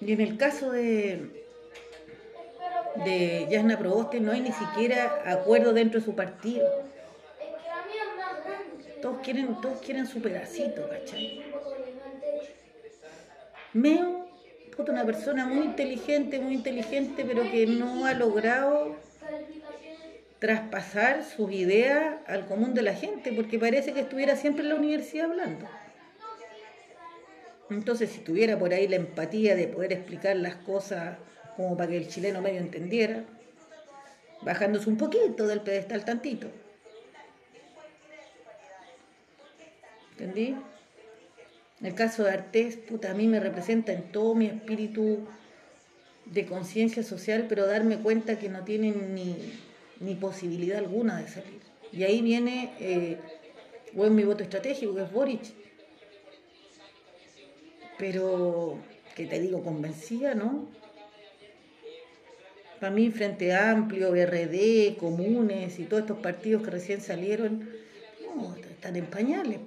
Y 0.00 0.12
en 0.12 0.20
el 0.20 0.36
caso 0.36 0.72
de, 0.72 1.44
de 3.04 3.46
Yasna 3.48 3.78
Proboste 3.78 4.20
no 4.20 4.32
hay 4.32 4.40
ni 4.40 4.52
siquiera 4.52 5.22
acuerdo 5.24 5.72
dentro 5.72 6.00
de 6.00 6.04
su 6.04 6.14
partido. 6.14 6.68
Todos 9.00 9.20
quieren, 9.22 9.60
todos 9.60 9.80
quieren 9.80 10.06
su 10.06 10.20
pedacito, 10.20 10.88
¿cachai? 10.88 11.44
Meo, 13.72 14.21
una 14.92 15.04
persona 15.04 15.46
muy 15.46 15.64
inteligente, 15.66 16.40
muy 16.40 16.54
inteligente, 16.54 17.24
pero 17.24 17.42
que 17.50 17.66
no 17.66 18.06
ha 18.06 18.14
logrado 18.14 18.96
traspasar 20.38 21.24
sus 21.24 21.52
ideas 21.52 22.16
al 22.26 22.46
común 22.46 22.74
de 22.74 22.82
la 22.82 22.94
gente, 22.94 23.32
porque 23.32 23.58
parece 23.58 23.92
que 23.92 24.00
estuviera 24.00 24.34
siempre 24.34 24.64
en 24.64 24.70
la 24.70 24.74
universidad 24.74 25.30
hablando. 25.30 25.68
Entonces, 27.70 28.10
si 28.10 28.20
tuviera 28.20 28.58
por 28.58 28.72
ahí 28.72 28.88
la 28.88 28.96
empatía 28.96 29.54
de 29.54 29.68
poder 29.68 29.92
explicar 29.92 30.36
las 30.36 30.56
cosas 30.56 31.16
como 31.56 31.76
para 31.76 31.90
que 31.90 31.96
el 31.96 32.08
chileno 32.08 32.40
medio 32.40 32.60
entendiera, 32.60 33.24
bajándose 34.42 34.88
un 34.88 34.96
poquito 34.96 35.46
del 35.46 35.60
pedestal 35.60 36.04
tantito. 36.04 36.48
¿Entendí? 40.12 40.56
El 41.82 41.94
caso 41.94 42.22
de 42.22 42.30
Artés, 42.30 42.76
puta, 42.76 43.10
a 43.10 43.14
mí 43.14 43.26
me 43.26 43.40
representa 43.40 43.92
en 43.92 44.12
todo 44.12 44.36
mi 44.36 44.46
espíritu 44.46 45.26
de 46.26 46.46
conciencia 46.46 47.02
social, 47.02 47.46
pero 47.48 47.66
darme 47.66 47.98
cuenta 47.98 48.38
que 48.38 48.48
no 48.48 48.62
tienen 48.62 49.14
ni, 49.14 50.14
posibilidad 50.14 50.78
alguna 50.78 51.20
de 51.20 51.28
salir. 51.28 51.60
Y 51.92 52.04
ahí 52.04 52.22
viene, 52.22 52.72
eh, 52.78 53.18
bueno, 53.94 54.14
mi 54.14 54.22
voto 54.22 54.44
estratégico, 54.44 54.94
que 54.94 55.02
es 55.02 55.12
Boric. 55.12 55.42
Pero, 57.98 58.78
que 59.16 59.26
te 59.26 59.40
digo, 59.40 59.62
convencida, 59.62 60.34
¿no? 60.34 60.68
Para 62.80 62.92
mí, 62.92 63.10
Frente 63.10 63.54
Amplio, 63.54 64.10
BRD, 64.12 64.96
Comunes 64.98 65.78
y 65.78 65.84
todos 65.84 66.02
estos 66.02 66.18
partidos 66.18 66.62
que 66.62 66.70
recién 66.70 67.00
salieron, 67.00 67.68
no, 68.36 68.54
están 68.56 68.96
en 68.96 69.06
pañales. 69.06 69.60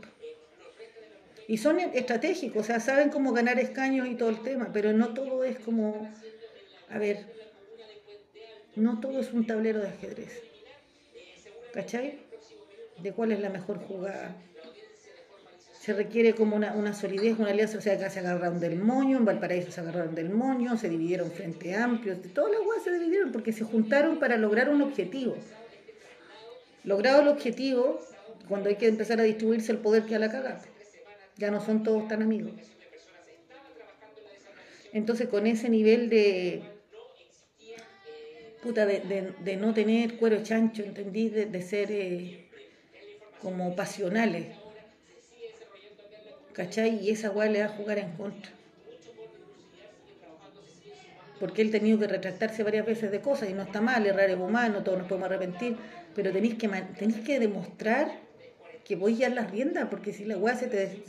Y 1.48 1.58
son 1.58 1.80
estratégicos, 1.80 2.64
o 2.64 2.66
sea, 2.66 2.80
saben 2.80 3.10
cómo 3.10 3.32
ganar 3.32 3.60
escaños 3.60 4.08
y 4.08 4.16
todo 4.16 4.30
el 4.30 4.42
tema, 4.42 4.70
pero 4.74 4.94
no 4.94 5.14
todo 5.14 5.44
es 5.44 5.60
como, 5.60 6.10
a 6.90 6.98
ver, 6.98 7.20
no 8.76 9.00
todo 9.00 9.20
es 9.20 9.32
un 9.32 9.46
tablero 9.46 9.80
de 9.80 9.90
ajedrez. 9.90 10.42
¿Cachai? 11.74 12.20
De 13.02 13.12
cuál 13.12 13.32
es 13.32 13.40
la 13.42 13.50
mejor 13.50 13.78
jugada. 13.80 14.36
Se 15.80 15.94
requiere 15.94 16.34
como 16.34 16.56
una, 16.56 16.94
solidez, 16.96 17.38
una 17.38 17.52
alianza, 17.52 17.78
o 17.78 17.82
sea, 17.82 17.94
acá 17.94 18.10
se 18.10 18.20
agarraron 18.20 18.60
del 18.60 18.80
moño, 18.80 19.18
en 19.18 19.26
Valparaíso 19.26 19.72
se 19.72 19.82
agarraron 19.82 20.16
del 20.16 20.32
moño, 20.32 20.76
se 20.78 20.90
dividieron 20.90 21.30
frente 21.30 21.76
amplio, 21.76 22.18
todas 22.34 22.52
las 22.52 22.62
cosas 22.62 22.86
se 22.86 22.92
dividieron 22.94 23.32
porque 23.32 23.54
se 23.54 23.66
juntaron 23.66 24.18
para 24.18 24.38
lograr 24.38 24.70
un 24.70 24.82
objetivo. 24.82 25.36
Logrado 26.84 27.22
el 27.22 27.28
objetivo, 27.28 28.00
cuando 28.50 28.70
hay 28.70 28.78
que 28.78 28.88
empezar 28.88 29.20
a 29.20 29.24
distribuirse 29.24 29.72
el 29.72 29.78
poder 29.78 30.06
que 30.06 30.16
a 30.16 30.20
la 30.20 30.32
cagada 30.32 30.62
ya 31.38 31.52
no 31.52 31.64
son 31.64 31.84
todos 31.84 32.08
tan 32.08 32.22
amigos. 32.22 32.54
Entonces 34.94 35.28
con 35.28 35.46
ese 35.46 35.70
nivel 35.70 36.10
de, 36.10 36.64
puta, 38.64 38.86
de, 38.86 39.58
no 39.60 39.74
tener 39.74 40.18
cuero 40.18 40.42
chancho, 40.42 40.84
¿entendí? 40.84 41.30
De, 41.30 41.62
ser 41.62 41.92
eh, 41.92 42.48
como 43.42 43.76
pasionales. 43.76 44.48
¿Cachai? 46.54 47.00
Y 47.04 47.10
esa 47.10 47.30
guay 47.30 47.52
le 47.52 47.60
va 47.60 47.66
a 47.66 47.78
jugar 47.78 48.00
en 48.00 48.14
contra. 48.14 48.52
Porque 51.40 51.62
él 51.62 51.68
ha 51.68 51.72
tenido 51.72 52.00
que 52.00 52.08
retractarse 52.08 52.64
varias 52.64 52.86
veces 52.86 53.12
de 53.12 53.20
cosas 53.20 53.50
y 53.50 53.54
no 53.54 53.64
está 53.64 53.82
mal, 53.82 54.06
errar 54.08 54.30
es 54.30 54.38
humano, 54.38 54.82
todos 54.82 54.98
nos 54.98 55.08
podemos 55.08 55.30
arrepentir, 55.30 55.76
pero 56.16 56.32
tenéis 56.32 56.56
que, 56.56 56.70
tenéis 56.70 57.20
que 57.26 57.40
demostrar 57.40 58.25
que 58.86 58.96
voy 58.96 59.22
a 59.24 59.30
las 59.30 59.52
riendas, 59.52 59.88
porque 59.90 60.14
si 60.14 60.24
la 60.24 60.38
weá 60.38 60.56
se 60.56 60.68
te, 60.68 61.04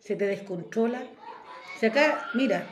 se 0.00 0.16
te 0.16 0.26
descontrola. 0.26 1.02
Si 1.80 1.86
acá, 1.86 2.28
mira, 2.34 2.66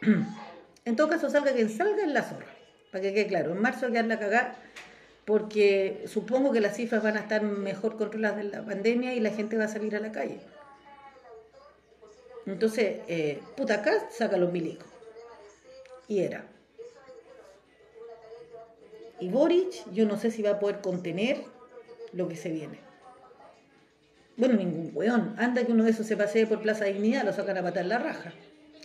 en 0.84 0.96
todo 0.96 1.08
caso 1.08 1.28
salga 1.28 1.52
quien 1.52 1.68
salga 1.68 2.04
en 2.04 2.14
la 2.14 2.22
zorra, 2.22 2.46
para 2.92 3.02
que 3.02 3.12
quede 3.12 3.26
claro, 3.26 3.52
en 3.52 3.60
marzo 3.60 3.88
quedar 3.88 4.06
la 4.06 4.18
cagada, 4.18 4.56
porque 5.24 6.04
supongo 6.06 6.52
que 6.52 6.60
las 6.60 6.76
cifras 6.76 7.02
van 7.02 7.16
a 7.16 7.20
estar 7.20 7.42
mejor 7.42 7.96
controladas 7.96 8.38
de 8.38 8.44
la 8.44 8.64
pandemia 8.64 9.14
y 9.14 9.20
la 9.20 9.30
gente 9.30 9.58
va 9.58 9.64
a 9.64 9.68
salir 9.68 9.94
a 9.96 10.00
la 10.00 10.12
calle. 10.12 10.40
Entonces, 12.46 13.00
eh, 13.08 13.42
puta, 13.56 13.74
acá 13.74 14.08
saca 14.10 14.38
los 14.38 14.50
milicos. 14.50 14.88
Y 16.06 16.20
era. 16.20 16.46
Y 19.20 19.28
Boric, 19.28 19.90
yo 19.92 20.06
no 20.06 20.16
sé 20.16 20.30
si 20.30 20.40
va 20.40 20.52
a 20.52 20.58
poder 20.60 20.80
contener 20.80 21.42
lo 22.12 22.28
que 22.28 22.36
se 22.36 22.48
viene. 22.50 22.87
Bueno, 24.38 24.54
ningún 24.54 24.92
weón. 24.94 25.34
Anda 25.36 25.66
que 25.66 25.72
uno 25.72 25.82
de 25.84 25.90
esos 25.90 26.06
se 26.06 26.16
pasee 26.16 26.46
por 26.46 26.62
Plaza 26.62 26.84
Dignidad, 26.84 27.24
lo 27.24 27.32
sacan 27.32 27.56
a 27.56 27.62
matar 27.62 27.84
la 27.86 27.98
raja. 27.98 28.32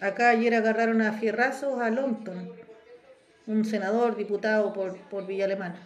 Acá 0.01 0.31
ayer 0.31 0.55
agarraron 0.55 1.01
a 1.03 1.13
fierrazos 1.13 1.79
a 1.79 1.91
Longton, 1.91 2.51
un 3.45 3.63
senador 3.63 4.17
diputado 4.17 4.73
por, 4.73 4.97
por 5.09 5.27
Villa 5.27 5.45
Alemana. 5.45 5.79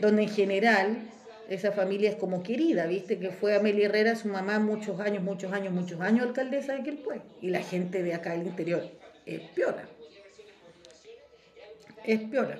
Donde 0.00 0.24
en 0.24 0.28
general 0.28 0.98
esa 1.48 1.70
familia 1.70 2.10
es 2.10 2.16
como 2.16 2.42
querida, 2.42 2.86
viste 2.86 3.20
que 3.20 3.30
fue 3.30 3.54
Amelia 3.54 3.86
Herrera, 3.86 4.16
su 4.16 4.26
mamá, 4.26 4.58
muchos 4.58 4.98
años, 4.98 5.22
muchos 5.22 5.52
años, 5.52 5.72
muchos 5.72 6.00
años 6.00 6.26
alcaldesa 6.26 6.72
de 6.72 6.80
aquel 6.80 6.98
pueblo. 6.98 7.22
Y 7.40 7.50
la 7.50 7.62
gente 7.62 8.02
de 8.02 8.14
acá 8.14 8.32
del 8.32 8.48
interior 8.48 8.82
es 9.26 9.40
piola. 9.50 9.84
Es 12.04 12.20
piola. 12.22 12.58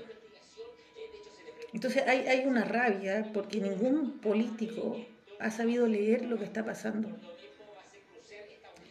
Entonces 1.73 2.03
hay, 2.07 2.45
una 2.47 2.65
rabia 2.65 3.31
porque 3.33 3.61
ningún 3.61 4.19
político 4.19 4.97
ha 5.39 5.50
sabido 5.50 5.87
leer 5.87 6.25
lo 6.25 6.39
que 6.39 6.45
está 6.45 6.65
pasando. 6.65 7.09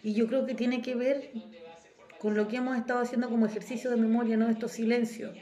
Y 0.02 0.14
yo 0.14 0.28
creo 0.28 0.46
que 0.46 0.56
tiene 0.56 0.82
que 0.82 0.96
ver 0.96 1.32
con 2.20 2.36
lo 2.36 2.48
que 2.48 2.58
hemos 2.58 2.78
estado 2.78 3.02
haciendo 3.02 3.30
como 3.30 3.46
ejercicio 3.46 3.90
de 3.90 3.98
memoria, 3.98 4.38
¿no? 4.38 4.50
Estos 4.50 4.72
silencios. 4.72 5.36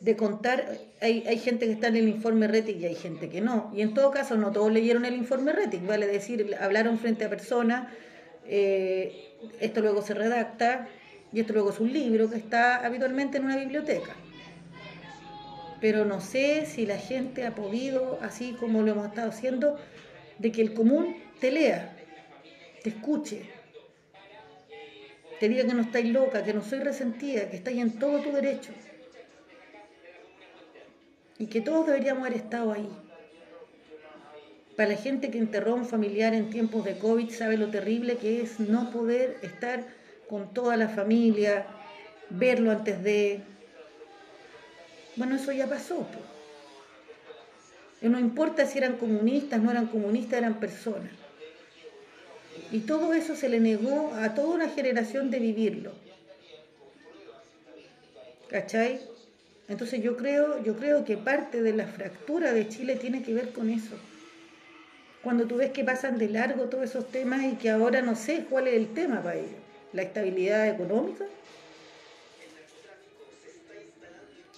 De 0.00 0.16
contar, 0.16 0.78
hay, 1.00 1.24
hay 1.28 1.38
gente 1.38 1.66
que 1.66 1.72
está 1.72 1.86
en 1.86 1.96
el 1.96 2.08
informe 2.08 2.48
RETIC 2.48 2.80
y 2.80 2.86
hay 2.86 2.94
gente 2.96 3.30
que 3.30 3.40
no. 3.40 3.70
Y 3.72 3.82
en 3.82 3.94
todo 3.94 4.10
caso, 4.10 4.36
no 4.36 4.50
todos 4.50 4.72
leyeron 4.72 5.04
el 5.04 5.14
informe 5.14 5.52
RETIC, 5.52 5.86
vale 5.86 6.08
decir, 6.08 6.56
hablaron 6.60 6.98
frente 6.98 7.24
a 7.24 7.30
personas, 7.30 7.88
eh, 8.44 9.36
esto 9.60 9.80
luego 9.80 10.02
se 10.02 10.14
redacta 10.14 10.88
y 11.32 11.38
esto 11.38 11.52
luego 11.52 11.70
es 11.70 11.78
un 11.78 11.92
libro 11.92 12.28
que 12.28 12.36
está 12.36 12.84
habitualmente 12.84 13.38
en 13.38 13.44
una 13.44 13.56
biblioteca 13.56 14.16
pero 15.82 16.04
no 16.04 16.20
sé 16.20 16.64
si 16.64 16.86
la 16.86 16.96
gente 16.96 17.44
ha 17.44 17.56
podido, 17.56 18.20
así 18.22 18.52
como 18.52 18.82
lo 18.82 18.92
hemos 18.92 19.08
estado 19.08 19.30
haciendo, 19.30 19.80
de 20.38 20.52
que 20.52 20.62
el 20.62 20.74
común 20.74 21.16
te 21.40 21.50
lea, 21.50 21.96
te 22.84 22.90
escuche, 22.90 23.50
te 25.40 25.48
diga 25.48 25.66
que 25.66 25.74
no 25.74 25.82
estáis 25.82 26.08
loca, 26.08 26.44
que 26.44 26.54
no 26.54 26.62
soy 26.62 26.78
resentida, 26.78 27.50
que 27.50 27.56
estáis 27.56 27.80
en 27.80 27.98
todo 27.98 28.20
tu 28.20 28.30
derecho. 28.30 28.70
Y 31.36 31.46
que 31.46 31.60
todos 31.60 31.84
deberíamos 31.88 32.28
haber 32.28 32.38
estado 32.38 32.72
ahí. 32.72 32.88
Para 34.76 34.90
la 34.90 34.96
gente 34.96 35.32
que 35.32 35.38
enterró 35.38 35.72
a 35.72 35.74
un 35.74 35.86
familiar 35.86 36.32
en 36.32 36.50
tiempos 36.50 36.84
de 36.84 36.96
COVID 36.96 37.28
sabe 37.30 37.56
lo 37.56 37.70
terrible 37.70 38.18
que 38.18 38.40
es 38.40 38.60
no 38.60 38.92
poder 38.92 39.36
estar 39.42 39.84
con 40.28 40.54
toda 40.54 40.76
la 40.76 40.88
familia, 40.88 41.66
verlo 42.30 42.70
antes 42.70 43.02
de, 43.02 43.42
bueno, 45.16 45.36
eso 45.36 45.52
ya 45.52 45.66
pasó. 45.66 46.06
No 48.00 48.18
importa 48.18 48.66
si 48.66 48.78
eran 48.78 48.96
comunistas, 48.96 49.60
no 49.60 49.70
eran 49.70 49.86
comunistas, 49.86 50.38
eran 50.38 50.58
personas. 50.58 51.12
Y 52.70 52.80
todo 52.80 53.12
eso 53.12 53.36
se 53.36 53.48
le 53.48 53.60
negó 53.60 54.12
a 54.14 54.34
toda 54.34 54.54
una 54.54 54.68
generación 54.68 55.30
de 55.30 55.38
vivirlo. 55.38 55.92
¿Cachai? 58.48 59.00
Entonces 59.68 60.02
yo 60.02 60.16
creo, 60.16 60.62
yo 60.62 60.76
creo 60.76 61.04
que 61.04 61.16
parte 61.16 61.62
de 61.62 61.72
la 61.72 61.86
fractura 61.86 62.52
de 62.52 62.68
Chile 62.68 62.96
tiene 62.96 63.22
que 63.22 63.32
ver 63.32 63.52
con 63.52 63.70
eso. 63.70 63.96
Cuando 65.22 65.46
tú 65.46 65.56
ves 65.56 65.70
que 65.70 65.84
pasan 65.84 66.18
de 66.18 66.28
largo 66.28 66.64
todos 66.64 66.84
esos 66.84 67.10
temas 67.10 67.44
y 67.44 67.54
que 67.54 67.70
ahora 67.70 68.02
no 68.02 68.16
sé 68.16 68.44
cuál 68.50 68.66
es 68.66 68.74
el 68.74 68.92
tema 68.92 69.22
para 69.22 69.36
ellos. 69.36 69.60
La 69.92 70.02
estabilidad 70.02 70.68
económica, 70.68 71.24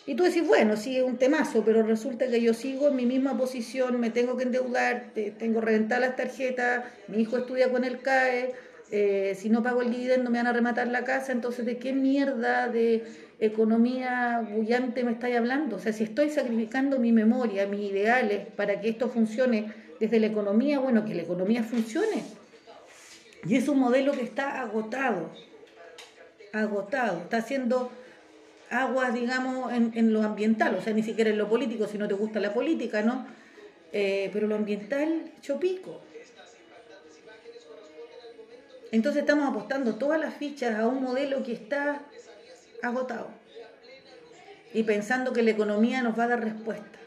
Y 0.07 0.15
tú 0.15 0.25
decís, 0.25 0.47
bueno, 0.47 0.77
sí, 0.77 0.97
es 0.97 1.03
un 1.03 1.17
temazo, 1.17 1.65
pero 1.65 1.83
resulta 1.83 2.27
que 2.27 2.41
yo 2.41 2.53
sigo 2.53 2.89
en 2.89 2.97
mi 2.97 3.07
misma 3.07 3.39
posición, 3.39 3.99
me 3.99 4.11
tengo 4.11 4.37
que 4.37 4.43
endeudar, 4.43 5.13
tengo 5.39 5.63
reventar 5.63 6.01
las 6.01 6.15
tarjetas, 6.15 6.85
mi 7.09 7.23
hijo 7.23 7.39
estudia 7.39 7.71
con 7.71 7.85
el 7.85 8.01
CAE, 8.01 8.53
eh, 8.91 9.35
si 9.35 9.49
no 9.49 9.63
pago 9.63 9.81
el 9.81 9.91
dividendo 9.91 10.31
me 10.31 10.39
van 10.39 10.47
a 10.47 10.53
rematar 10.53 10.89
la 10.89 11.05
casa, 11.05 11.33
entonces 11.33 11.65
¿de 11.65 11.79
qué 11.79 11.95
mierda 11.95 12.69
de 12.69 13.03
economía 13.41 14.47
bullante 14.49 15.05
me 15.05 15.13
estáis 15.13 15.37
hablando? 15.37 15.77
O 15.77 15.79
sea, 15.79 15.93
si 15.95 16.05
estoy 16.05 16.29
sacrificando 16.29 16.99
mi 16.99 17.11
memoria, 17.11 17.67
mis 17.67 17.91
ideales 17.91 18.47
para 18.57 18.81
que 18.83 18.91
esto 18.91 19.09
funcione 19.09 19.73
desde 20.01 20.21
la 20.21 20.27
economía, 20.27 20.81
bueno, 20.81 21.07
que 21.07 21.15
la 21.15 21.23
economía 21.23 21.63
funcione. 21.63 22.25
Y 23.47 23.57
es 23.57 23.69
un 23.69 23.79
modelo 23.79 24.13
que 24.13 24.23
está 24.23 24.61
agotado, 24.61 25.31
agotado, 26.53 27.23
está 27.23 27.41
siendo 27.41 27.91
aguas, 28.71 29.15
digamos, 29.15 29.73
en, 29.73 30.13
lo 30.13 30.23
ambiental, 30.23 30.75
o 30.75 30.83
sea, 30.83 30.93
ni 30.93 31.03
siquiera 31.03 31.31
en 31.31 31.39
lo 31.39 31.49
político, 31.49 31.87
si 31.87 31.99
no 31.99 32.09
te 32.09 32.15
gusta 32.15 32.41
la 32.41 32.53
política, 32.53 33.03
¿no? 33.03 33.27
Eh, 33.93 34.31
pero 34.33 34.47
lo 34.47 34.57
ambiental, 34.57 35.31
chopico. 35.41 36.01
Entonces 38.91 39.23
estamos 39.23 39.49
apostando 39.49 39.97
todas 39.97 40.21
las 40.21 40.35
fichas 40.35 40.79
a 40.79 40.87
un 40.87 41.03
modelo 41.03 41.43
que 41.43 41.53
está 41.53 42.03
agotado 42.83 43.29
y 44.73 44.83
pensando 44.83 45.33
que 45.33 45.43
la 45.43 45.51
economía 45.51 46.03
nos 46.03 46.19
va 46.19 46.25
a 46.25 46.29
dar 46.29 46.45
respuesta. 46.45 46.99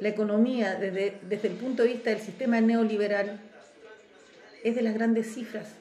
La 0.00 0.08
economía, 0.08 0.76
desde, 0.76 1.18
desde 1.22 1.48
el 1.48 1.54
punto 1.54 1.82
de 1.82 1.90
vista 1.90 2.10
del 2.10 2.20
sistema 2.20 2.60
neoliberal, 2.60 3.40
es 4.64 4.74
de 4.74 4.82
las 4.82 4.94
grandes 4.94 5.34
cifras 5.34 5.79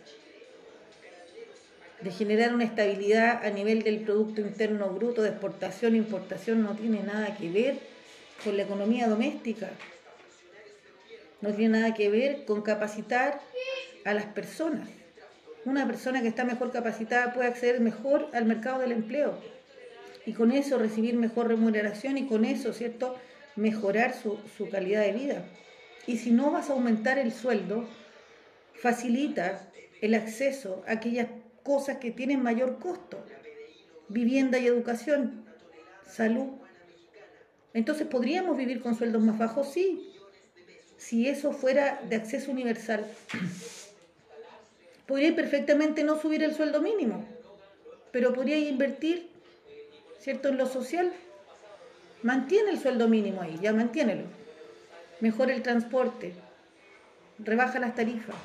de 2.01 2.11
generar 2.11 2.53
una 2.53 2.63
estabilidad 2.63 3.45
a 3.45 3.49
nivel 3.49 3.83
del 3.83 3.99
Producto 3.99 4.41
Interno 4.41 4.89
Bruto 4.89 5.21
de 5.21 5.29
exportación 5.29 5.95
e 5.95 5.97
importación 5.97 6.63
no 6.63 6.75
tiene 6.75 7.03
nada 7.03 7.35
que 7.35 7.49
ver 7.49 7.79
con 8.43 8.55
la 8.55 8.63
economía 8.63 9.07
doméstica, 9.07 9.69
no 11.41 11.53
tiene 11.53 11.79
nada 11.79 11.93
que 11.93 12.09
ver 12.09 12.45
con 12.45 12.61
capacitar 12.61 13.41
a 14.05 14.13
las 14.13 14.25
personas. 14.25 14.87
Una 15.65 15.85
persona 15.85 16.21
que 16.21 16.29
está 16.29 16.45
mejor 16.45 16.71
capacitada 16.71 17.33
puede 17.33 17.49
acceder 17.49 17.81
mejor 17.81 18.29
al 18.33 18.45
mercado 18.45 18.79
del 18.79 18.93
empleo 18.93 19.37
y 20.25 20.31
con 20.33 20.51
eso 20.51 20.77
recibir 20.77 21.15
mejor 21.15 21.49
remuneración 21.49 22.17
y 22.17 22.27
con 22.27 22.45
eso, 22.45 22.71
¿cierto?, 22.73 23.17
mejorar 23.55 24.13
su, 24.13 24.39
su 24.57 24.69
calidad 24.69 25.01
de 25.01 25.11
vida. 25.11 25.43
Y 26.07 26.17
si 26.17 26.31
no 26.31 26.51
vas 26.51 26.69
a 26.69 26.73
aumentar 26.73 27.17
el 27.17 27.33
sueldo, 27.33 27.85
facilita 28.75 29.69
el 30.01 30.13
acceso 30.13 30.83
a 30.87 30.93
aquellas 30.93 31.27
cosas 31.63 31.97
que 31.97 32.11
tienen 32.11 32.43
mayor 32.43 32.79
costo. 32.79 33.17
Vivienda 34.07 34.57
y 34.57 34.67
educación, 34.67 35.45
salud. 36.07 36.47
Entonces, 37.73 38.07
¿podríamos 38.07 38.57
vivir 38.57 38.81
con 38.81 38.95
sueldos 38.95 39.21
más 39.21 39.37
bajos? 39.37 39.71
Sí, 39.71 40.13
si 40.97 41.27
eso 41.27 41.51
fuera 41.51 42.01
de 42.09 42.15
acceso 42.15 42.51
universal. 42.51 43.05
Podría 45.05 45.35
perfectamente 45.35 46.03
no 46.03 46.19
subir 46.19 46.43
el 46.43 46.55
sueldo 46.55 46.81
mínimo, 46.81 47.25
pero 48.11 48.33
podría 48.33 48.57
invertir, 48.57 49.29
¿cierto?, 50.19 50.49
en 50.49 50.57
lo 50.57 50.65
social. 50.65 51.11
Mantiene 52.23 52.71
el 52.71 52.79
sueldo 52.79 53.07
mínimo 53.07 53.41
ahí, 53.41 53.57
ya 53.61 53.73
mantiénelo. 53.73 54.23
Mejora 55.19 55.53
el 55.53 55.61
transporte, 55.61 56.33
rebaja 57.37 57.79
las 57.79 57.95
tarifas 57.95 58.35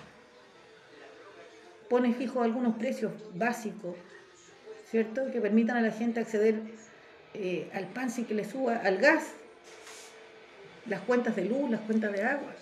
pone 1.88 2.12
fijo 2.14 2.42
algunos 2.42 2.76
precios 2.76 3.12
básicos, 3.34 3.96
¿cierto? 4.90 5.30
Que 5.30 5.40
permitan 5.40 5.76
a 5.76 5.80
la 5.80 5.90
gente 5.90 6.20
acceder 6.20 6.54
eh, 7.34 7.68
al 7.72 7.88
pan 7.88 8.10
sin 8.10 8.24
que 8.24 8.34
le 8.34 8.44
suba, 8.44 8.76
al 8.76 8.98
gas, 8.98 9.32
las 10.86 11.00
cuentas 11.00 11.36
de 11.36 11.44
luz, 11.44 11.70
las 11.70 11.80
cuentas 11.80 12.12
de 12.12 12.22
agua. 12.22 12.54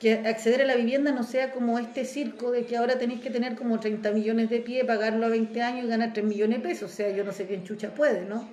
Que 0.00 0.14
acceder 0.14 0.62
a 0.62 0.64
la 0.64 0.74
vivienda 0.74 1.12
no 1.12 1.22
sea 1.22 1.52
como 1.52 1.78
este 1.78 2.04
circo 2.04 2.50
de 2.50 2.66
que 2.66 2.76
ahora 2.76 2.98
tenéis 2.98 3.20
que 3.20 3.30
tener 3.30 3.54
como 3.54 3.78
30 3.78 4.10
millones 4.10 4.50
de 4.50 4.60
pie, 4.60 4.84
pagarlo 4.84 5.26
a 5.26 5.28
20 5.28 5.62
años 5.62 5.84
y 5.84 5.88
ganar 5.88 6.12
3 6.12 6.26
millones 6.26 6.58
de 6.58 6.68
pesos. 6.68 6.92
O 6.92 6.94
sea, 6.94 7.10
yo 7.10 7.22
no 7.22 7.32
sé 7.32 7.46
quién 7.46 7.62
chucha 7.62 7.94
puede, 7.94 8.24
¿no? 8.24 8.48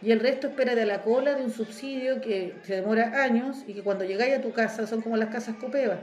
Y 0.00 0.12
el 0.12 0.20
resto 0.20 0.48
espera 0.48 0.74
de 0.74 0.86
la 0.86 1.02
cola 1.02 1.34
de 1.34 1.42
un 1.44 1.52
subsidio 1.52 2.20
que 2.20 2.54
se 2.64 2.76
demora 2.76 3.22
años 3.22 3.64
y 3.66 3.74
que 3.74 3.82
cuando 3.82 4.04
llegáis 4.04 4.36
a 4.36 4.40
tu 4.40 4.52
casa 4.52 4.86
son 4.86 5.00
como 5.00 5.16
las 5.16 5.28
casas 5.28 5.56
copevas 5.56 5.98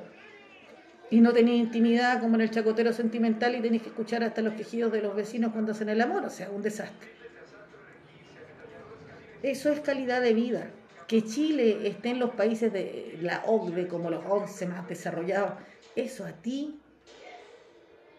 y 1.11 1.21
no 1.21 1.33
tenéis 1.33 1.61
intimidad 1.61 2.21
como 2.21 2.35
en 2.35 2.41
el 2.41 2.51
chacotero 2.51 2.93
sentimental 2.93 3.55
y 3.55 3.61
tenéis 3.61 3.83
que 3.83 3.89
escuchar 3.89 4.23
hasta 4.23 4.41
los 4.41 4.53
quejidos 4.53 4.91
de 4.91 5.01
los 5.01 5.15
vecinos 5.15 5.51
cuando 5.51 5.71
hacen 5.71 5.89
el 5.89 6.01
amor, 6.01 6.23
o 6.25 6.29
sea, 6.29 6.49
un 6.49 6.61
desastre. 6.61 7.09
Eso 9.41 9.71
es 9.71 9.79
calidad 9.79 10.21
de 10.21 10.33
vida. 10.33 10.71
Que 11.07 11.23
Chile 11.23 11.87
esté 11.87 12.09
en 12.09 12.19
los 12.19 12.31
países 12.31 12.71
de 12.71 13.17
la 13.21 13.43
OCDE 13.47 13.87
como 13.87 14.11
los 14.11 14.23
11 14.27 14.67
más 14.67 14.87
desarrollados, 14.87 15.53
eso 15.95 16.25
a 16.25 16.33
ti 16.33 16.79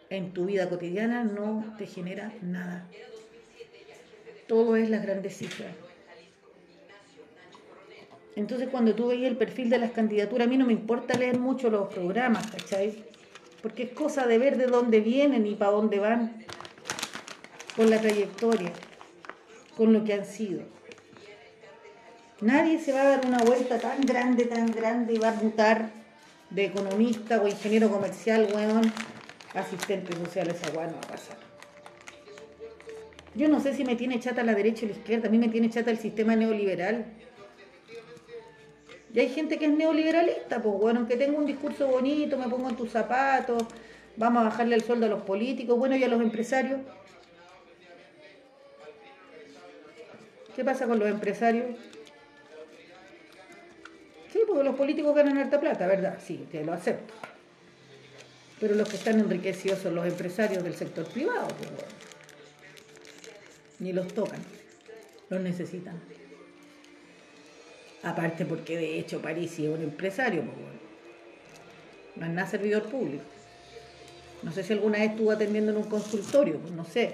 en 0.09 0.33
tu 0.33 0.47
vida 0.47 0.69
cotidiana 0.69 1.23
no 1.23 1.77
te 1.79 1.87
genera 1.87 2.33
nada. 2.43 2.89
Todo 4.49 4.75
es 4.75 4.91
las 4.91 5.03
grandes 5.03 5.37
cifras. 5.37 5.71
Entonces 8.37 8.69
cuando 8.71 8.95
tú 8.95 9.09
veis 9.09 9.25
el 9.25 9.37
perfil 9.37 9.71
de 9.71 9.79
las 9.79 9.91
candidaturas, 9.91 10.47
a 10.47 10.51
mí 10.51 10.57
no 10.57 10.67
me 10.67 10.73
importa 10.73 11.19
leer 11.19 11.39
mucho 11.39 11.69
los 11.71 11.93
programas, 11.93 12.47
¿cachai? 12.51 13.05
Porque 13.63 13.83
es 13.85 13.91
cosa 13.91 14.27
de 14.27 14.39
ver 14.39 14.57
de 14.57 14.67
dónde 14.67 15.01
vienen 15.01 15.47
y 15.47 15.55
para 15.55 15.73
dónde 15.73 15.99
van, 15.99 16.45
con 17.77 17.91
la 17.91 18.01
trayectoria, 18.01 18.73
con 19.77 19.93
lo 19.93 20.05
que 20.05 20.15
han 20.15 20.25
sido. 20.25 20.63
Nadie 22.41 22.79
se 22.79 22.93
va 22.93 23.03
a 23.03 23.05
dar 23.05 23.27
una 23.27 23.39
vuelta 23.39 23.79
tan 23.79 24.01
grande, 24.01 24.47
tan 24.47 24.71
grande 24.71 25.15
y 25.15 25.19
va 25.19 25.31
a 25.31 25.35
mutar 25.35 25.91
de 26.49 26.65
economista 26.65 27.41
o 27.41 27.47
ingeniero 27.47 27.91
comercial, 27.91 28.49
weón, 28.55 28.91
asistente 29.55 30.17
social, 30.17 30.49
esa 30.49 30.71
weón 30.71 30.93
no 30.93 30.97
va 30.97 31.09
a 31.09 31.11
pasar. 31.13 31.37
Yo 33.35 33.49
no 33.49 33.61
sé 33.61 33.75
si 33.75 33.85
me 33.85 33.95
tiene 33.95 34.19
chata 34.19 34.43
la 34.43 34.55
derecha 34.55 34.87
o 34.87 34.89
la 34.89 34.95
izquierda, 34.95 35.29
a 35.29 35.31
mí 35.31 35.39
me 35.39 35.49
tiene 35.49 35.71
chata 35.71 35.91
el 35.91 35.99
sistema 35.99 36.35
neoliberal. 36.35 37.05
Y 39.13 39.19
hay 39.19 39.29
gente 39.29 39.59
que 39.59 39.67
es 39.67 39.73
neoliberalista, 39.73 40.63
pues 40.63 40.75
bueno, 40.79 41.01
aunque 41.01 41.17
tenga 41.17 41.37
un 41.37 41.47
discurso 41.47 41.89
bonito, 41.89 42.39
me 42.39 42.49
pongo 42.49 42.69
en 42.69 42.77
tus 42.77 42.91
zapatos, 42.91 43.65
vamos 44.17 44.43
a 44.43 44.45
bajarle 44.45 44.77
el 44.77 44.83
sueldo 44.83 45.07
a 45.07 45.09
los 45.09 45.23
políticos, 45.23 45.77
bueno, 45.77 45.97
y 45.97 46.05
a 46.05 46.09
los 46.09 46.21
empresarios. 46.21 46.81
¿Qué 50.55 50.65
pasa 50.65 50.87
con 50.87 50.99
los 50.99 51.09
empresarios? 51.09 51.77
Sí, 54.33 54.41
porque 54.47 54.63
los 54.63 54.77
políticos 54.77 55.15
ganan 55.15 55.39
harta 55.39 55.59
plata, 55.59 55.87
¿verdad? 55.87 56.19
Sí, 56.25 56.47
te 56.53 56.65
lo 56.65 56.73
acepto. 56.73 57.15
Pero 58.61 58.75
los 58.75 58.89
que 58.89 58.97
están 58.97 59.19
enriquecidos 59.19 59.81
son 59.81 59.95
los 59.95 60.07
empresarios 60.07 60.63
del 60.63 60.75
sector 60.75 61.07
privado, 61.07 61.49
pues, 61.49 61.71
Ni 63.81 63.93
los 63.93 64.09
tocan, 64.09 64.41
los 65.31 65.41
necesitan. 65.41 66.20
Aparte 68.03 68.47
porque 68.47 68.77
de 68.77 68.99
hecho 68.99 69.21
París 69.21 69.53
es 69.59 69.69
un 69.69 69.83
empresario, 69.83 70.43
pues, 70.43 70.57
no 72.17 72.27
es 72.27 72.33
nada 72.33 72.49
servidor 72.49 72.85
público. 72.85 73.25
No 74.43 74.53
sé 74.53 74.63
si 74.63 74.73
alguna 74.73 74.99
vez 74.99 75.11
estuvo 75.11 75.31
atendiendo 75.31 75.73
en 75.73 75.79
un 75.79 75.85
consultorio, 75.85 76.59
pues 76.59 76.73
no 76.73 76.85
sé, 76.85 77.13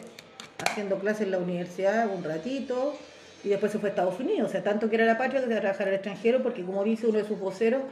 haciendo 0.64 0.98
clases 0.98 1.22
en 1.22 1.32
la 1.32 1.38
universidad 1.38 2.08
un 2.08 2.22
ratito 2.22 2.94
y 3.42 3.48
después 3.48 3.72
se 3.72 3.78
fue 3.78 3.88
a 3.88 3.90
Estados 3.90 4.18
Unidos. 4.20 4.48
O 4.48 4.52
sea, 4.52 4.62
tanto 4.62 4.88
que 4.88 4.96
era 4.96 5.06
la 5.06 5.18
patria 5.18 5.40
que 5.40 5.46
se 5.46 5.52
va 5.52 5.58
a 5.58 5.60
trabajar 5.60 5.88
al 5.88 5.94
extranjero 5.94 6.42
porque 6.42 6.64
como 6.64 6.84
dice 6.84 7.06
uno 7.06 7.18
de 7.18 7.24
sus 7.24 7.38
voceros, 7.38 7.82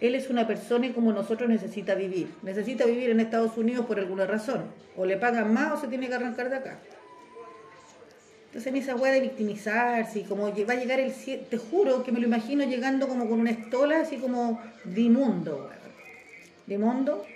él 0.00 0.14
es 0.14 0.30
una 0.30 0.46
persona 0.46 0.86
y 0.86 0.92
como 0.92 1.12
nosotros 1.12 1.48
necesita 1.48 1.94
vivir. 1.94 2.28
Necesita 2.42 2.84
vivir 2.84 3.10
en 3.10 3.20
Estados 3.20 3.56
Unidos 3.56 3.86
por 3.86 3.98
alguna 3.98 4.26
razón. 4.26 4.66
O 4.96 5.04
le 5.04 5.16
pagan 5.16 5.52
más 5.52 5.72
o 5.72 5.80
se 5.80 5.88
tiene 5.88 6.08
que 6.08 6.14
arrancar 6.14 6.50
de 6.50 6.56
acá. 6.56 6.78
Entonces 8.56 8.72
en 8.72 8.82
esa 8.82 8.96
hueá 8.96 9.12
de 9.12 9.20
victimizarse 9.20 10.20
y 10.20 10.22
como 10.22 10.44
va 10.44 10.72
a 10.72 10.76
llegar 10.76 10.98
el 10.98 11.12
te 11.12 11.58
juro 11.58 12.02
que 12.02 12.10
me 12.10 12.20
lo 12.20 12.26
imagino 12.26 12.64
llegando 12.64 13.06
como 13.06 13.28
con 13.28 13.38
una 13.38 13.50
estola 13.50 14.00
así 14.00 14.16
como 14.16 14.62
de 14.82 15.10
mundo, 15.10 15.68
de 16.64 16.78
mundo, 16.78 17.26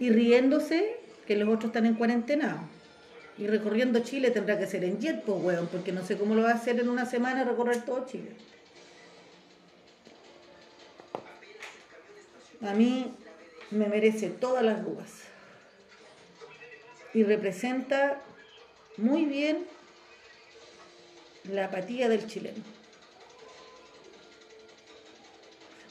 y 0.00 0.10
riéndose 0.10 0.96
que 1.28 1.36
los 1.36 1.48
otros 1.48 1.66
están 1.66 1.86
en 1.86 1.94
cuarentena. 1.94 2.68
Y 3.38 3.46
recorriendo 3.46 4.00
Chile 4.00 4.32
tendrá 4.32 4.58
que 4.58 4.66
ser 4.66 4.82
en 4.82 4.98
jet, 4.98 5.22
pues, 5.22 5.40
weón, 5.40 5.68
porque 5.68 5.92
no 5.92 6.04
sé 6.04 6.18
cómo 6.18 6.34
lo 6.34 6.42
va 6.42 6.50
a 6.50 6.54
hacer 6.54 6.80
en 6.80 6.88
una 6.88 7.06
semana 7.06 7.44
recorrer 7.44 7.84
todo 7.84 8.04
Chile. 8.04 8.32
A 12.62 12.74
mí 12.74 13.14
me 13.70 13.86
merece 13.86 14.28
todas 14.28 14.64
las 14.64 14.84
dudas. 14.84 15.22
Y 17.12 17.22
representa 17.22 18.20
muy 18.96 19.24
bien 19.26 19.72
la 21.50 21.66
apatía 21.66 22.08
del 22.08 22.26
chileno. 22.26 22.62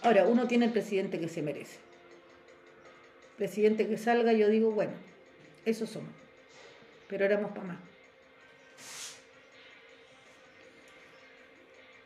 Ahora, 0.02 0.26
uno 0.26 0.48
tiene 0.48 0.66
el 0.66 0.72
presidente 0.72 1.20
que 1.20 1.30
se 1.30 1.42
merece. 1.42 1.78
Presidente 3.38 3.88
que 3.88 3.98
salga, 3.98 4.34
yo 4.34 4.50
digo, 4.50 4.72
bueno, 4.72 4.94
esos 5.66 5.90
somos. 5.90 6.12
Pero 7.08 7.26
éramos 7.26 7.52
para 7.52 7.68
más. 7.68 7.78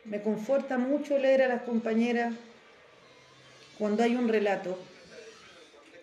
Me 0.04 0.22
conforta 0.22 0.78
mucho 0.78 1.18
leer 1.18 1.42
a 1.42 1.48
las 1.48 1.62
compañeras 1.62 2.34
cuando 3.78 4.02
hay 4.02 4.16
un 4.16 4.28
relato, 4.28 4.78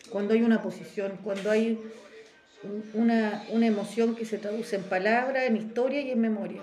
cuando 0.09 0.33
hay 0.33 0.43
una 0.43 0.61
posición, 0.61 1.17
cuando 1.23 1.49
hay 1.49 1.79
una, 2.93 3.45
una 3.49 3.65
emoción 3.65 4.15
que 4.15 4.25
se 4.25 4.37
traduce 4.37 4.75
en 4.75 4.83
palabras, 4.83 5.45
en 5.45 5.57
historia 5.57 6.01
y 6.01 6.11
en 6.11 6.21
memoria. 6.21 6.61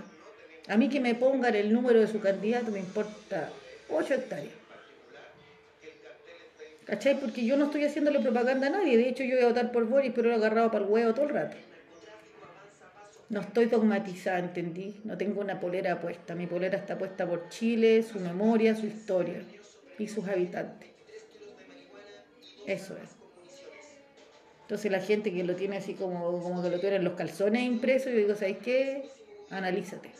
A 0.68 0.76
mí 0.76 0.88
que 0.88 1.00
me 1.00 1.14
pongan 1.14 1.54
el 1.54 1.72
número 1.72 2.00
de 2.00 2.06
su 2.06 2.20
candidato 2.20 2.70
me 2.70 2.78
importa 2.78 3.50
8 3.88 4.14
hectáreas. 4.14 4.54
¿Cachai? 6.84 7.18
Porque 7.18 7.44
yo 7.44 7.56
no 7.56 7.66
estoy 7.66 7.84
haciéndole 7.84 8.20
propaganda 8.20 8.66
a 8.66 8.70
nadie. 8.70 8.96
De 8.96 9.08
hecho, 9.08 9.24
yo 9.24 9.36
voy 9.36 9.44
a 9.44 9.48
votar 9.48 9.72
por 9.72 9.86
Boris, 9.86 10.12
pero 10.14 10.28
lo 10.28 10.34
he 10.34 10.36
agarrado 10.36 10.70
para 10.70 10.84
el 10.84 10.90
huevo 10.90 11.14
todo 11.14 11.26
el 11.26 11.34
rato. 11.34 11.56
No 13.28 13.40
estoy 13.40 13.66
dogmatizada, 13.66 14.40
¿entendí? 14.40 15.00
No 15.04 15.16
tengo 15.16 15.40
una 15.40 15.58
polera 15.58 16.00
puesta. 16.00 16.34
Mi 16.34 16.46
polera 16.46 16.76
está 16.76 16.98
puesta 16.98 17.26
por 17.26 17.48
Chile, 17.48 18.02
su 18.02 18.20
memoria, 18.20 18.74
su 18.74 18.86
historia 18.86 19.42
y 19.98 20.06
sus 20.06 20.26
habitantes. 20.28 20.90
Eso 22.66 22.96
es. 22.96 23.10
Entonces 24.62 24.90
la 24.90 25.00
gente 25.00 25.32
que 25.32 25.44
lo 25.44 25.56
tiene 25.56 25.78
así 25.78 25.94
como, 25.94 26.42
como 26.42 26.62
que 26.62 26.70
lo 26.70 26.78
tienen 26.80 27.04
los 27.04 27.14
calzones 27.14 27.62
impresos, 27.62 28.12
yo 28.12 28.18
digo, 28.18 28.34
¿sabes 28.34 28.58
qué? 28.58 29.08
Analízate. 29.50 30.10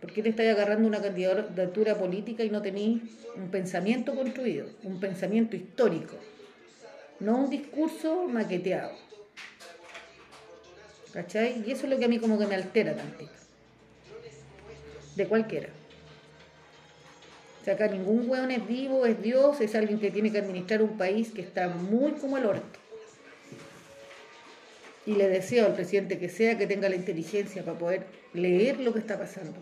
¿Por 0.00 0.12
qué 0.12 0.22
te 0.22 0.30
estás 0.30 0.46
agarrando 0.46 0.88
una 0.88 1.02
candidatura 1.02 1.98
política 1.98 2.42
y 2.42 2.50
no 2.50 2.62
tenés 2.62 3.02
un 3.36 3.50
pensamiento 3.50 4.14
construido, 4.14 4.66
un 4.82 4.98
pensamiento 4.98 5.56
histórico? 5.56 6.16
No 7.18 7.36
un 7.44 7.50
discurso 7.50 8.26
maqueteado. 8.26 8.92
¿Cachai? 11.12 11.62
Y 11.66 11.72
eso 11.72 11.84
es 11.84 11.90
lo 11.90 11.98
que 11.98 12.06
a 12.06 12.08
mí 12.08 12.18
como 12.18 12.38
que 12.38 12.46
me 12.46 12.54
altera 12.54 12.96
tantito. 12.96 13.30
De 15.16 15.26
cualquiera. 15.26 15.68
O 17.60 17.64
sea, 17.64 17.74
acá 17.74 17.88
ningún 17.88 18.30
hueón 18.30 18.50
es 18.50 18.66
vivo, 18.66 19.04
es 19.04 19.20
Dios, 19.20 19.60
es 19.60 19.74
alguien 19.74 20.00
que 20.00 20.10
tiene 20.10 20.32
que 20.32 20.38
administrar 20.38 20.80
un 20.80 20.96
país 20.96 21.30
que 21.30 21.42
está 21.42 21.68
muy 21.68 22.12
como 22.12 22.38
el 22.38 22.46
orto. 22.46 22.78
Y 25.04 25.12
le 25.12 25.28
deseo 25.28 25.66
al 25.66 25.74
presidente 25.74 26.18
que 26.18 26.30
sea 26.30 26.56
que 26.56 26.66
tenga 26.66 26.88
la 26.88 26.96
inteligencia 26.96 27.62
para 27.64 27.78
poder 27.78 28.06
leer 28.32 28.80
lo 28.80 28.94
que 28.94 29.00
está 29.00 29.18
pasando. 29.18 29.58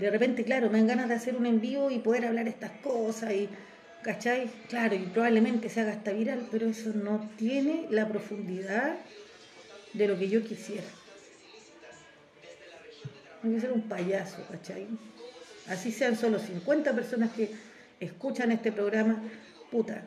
De 0.00 0.10
repente, 0.10 0.44
claro, 0.44 0.70
me 0.70 0.78
dan 0.78 0.86
ganas 0.86 1.08
de 1.08 1.14
hacer 1.14 1.36
un 1.36 1.44
envío 1.44 1.90
y 1.90 1.98
poder 1.98 2.24
hablar 2.24 2.48
estas 2.48 2.70
cosas 2.82 3.32
y, 3.32 3.48
¿cachai? 4.02 4.50
Claro, 4.68 4.94
y 4.94 5.00
probablemente 5.00 5.68
se 5.68 5.82
haga 5.82 5.92
hasta 5.92 6.12
viral, 6.12 6.48
pero 6.50 6.68
eso 6.68 6.90
no 6.94 7.28
tiene 7.36 7.86
la 7.90 8.08
profundidad 8.08 8.96
de 9.92 10.08
lo 10.08 10.18
que 10.18 10.28
yo 10.28 10.42
quisiera. 10.42 10.86
Hay 13.42 13.52
que 13.52 13.60
ser 13.60 13.72
un 13.72 13.82
payaso, 13.82 14.38
¿cachai? 14.50 14.86
Así 15.68 15.92
sean 15.92 16.16
solo 16.16 16.38
50 16.38 16.94
personas 16.94 17.30
que 17.32 17.50
escuchan 18.00 18.52
este 18.52 18.72
programa, 18.72 19.22
puta, 19.70 20.02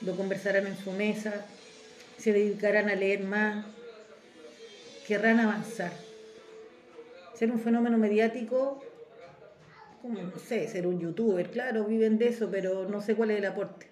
lo 0.00 0.16
conversarán 0.16 0.66
en 0.66 0.76
su 0.76 0.90
mesa, 0.92 1.44
se 2.18 2.32
dedicarán 2.32 2.88
a 2.88 2.94
leer 2.94 3.20
más, 3.20 3.66
querrán 5.06 5.38
avanzar. 5.38 5.92
Ser 7.34 7.50
un 7.50 7.60
fenómeno 7.60 7.98
mediático 7.98 8.82
como, 10.02 10.20
no 10.20 10.36
sé, 10.36 10.66
ser 10.66 10.86
un 10.88 10.98
youtuber, 10.98 11.48
claro, 11.50 11.84
viven 11.84 12.18
de 12.18 12.28
eso, 12.28 12.50
pero 12.50 12.88
no 12.88 13.00
sé 13.00 13.14
cuál 13.14 13.30
es 13.30 13.38
el 13.38 13.46
aporte. 13.46 13.86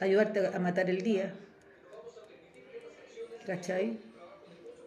Ayudarte 0.00 0.46
a 0.46 0.58
matar 0.58 0.90
el 0.90 1.00
día. 1.00 1.34
¿Cachai? 3.46 3.98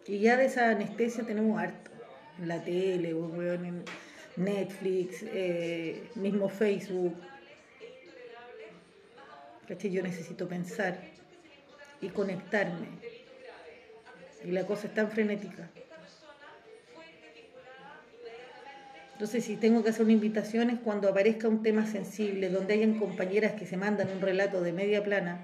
Y 0.06 0.20
ya 0.20 0.36
de 0.36 0.46
esa 0.46 0.70
anestesia 0.70 1.24
tenemos 1.24 1.60
harto. 1.60 1.90
En 2.38 2.48
la 2.48 2.62
tele, 2.64 3.10
en 3.10 3.84
Netflix, 4.36 5.24
eh, 5.24 6.08
mismo 6.14 6.48
Facebook. 6.48 7.16
¿Cachai? 9.66 9.90
Yo 9.90 10.02
necesito 10.02 10.48
pensar 10.48 10.98
y 12.00 12.08
conectarme. 12.08 12.86
Y 14.44 14.52
la 14.52 14.64
cosa 14.64 14.86
es 14.86 14.94
tan 14.94 15.10
frenética. 15.10 15.68
Entonces, 19.22 19.44
si 19.44 19.54
tengo 19.56 19.84
que 19.84 19.90
hacer 19.90 20.02
una 20.02 20.14
invitación 20.14 20.68
es 20.68 20.80
cuando 20.80 21.08
aparezca 21.08 21.46
un 21.46 21.62
tema 21.62 21.86
sensible, 21.86 22.48
donde 22.48 22.74
hayan 22.74 22.98
compañeras 22.98 23.52
que 23.52 23.66
se 23.66 23.76
mandan 23.76 24.08
un 24.10 24.20
relato 24.20 24.60
de 24.60 24.72
media 24.72 25.04
plana, 25.04 25.38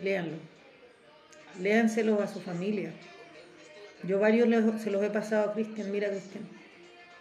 léanlo. 0.00 0.36
léanselos 1.60 2.20
a 2.20 2.28
su 2.28 2.40
familia. 2.40 2.92
Yo 4.04 4.20
varios 4.20 4.48
se 4.80 4.92
los 4.92 5.02
he 5.02 5.10
pasado 5.10 5.50
a 5.50 5.52
Cristian, 5.52 5.90
mira 5.90 6.10
Cristian, 6.10 6.44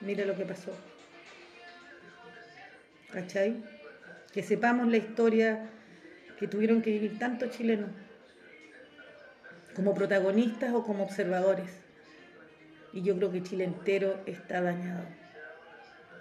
mira 0.02 0.24
lo 0.24 0.36
que 0.36 0.46
pasó. 0.46 0.72
¿Cachai? 3.12 3.56
Que 4.32 4.44
sepamos 4.44 4.88
la 4.88 4.98
historia 4.98 5.68
que 6.38 6.48
tuvieron 6.48 6.84
que 6.84 6.92
vivir 6.92 7.18
tantos 7.18 7.50
chilenos, 7.58 7.90
como 9.76 9.96
protagonistas 9.96 10.76
o 10.76 10.84
como 10.84 11.06
observadores. 11.06 11.72
Y 12.94 13.02
yo 13.02 13.16
creo 13.16 13.32
que 13.32 13.42
Chile 13.42 13.64
entero 13.64 14.22
está 14.28 14.62
dañado. 14.62 15.19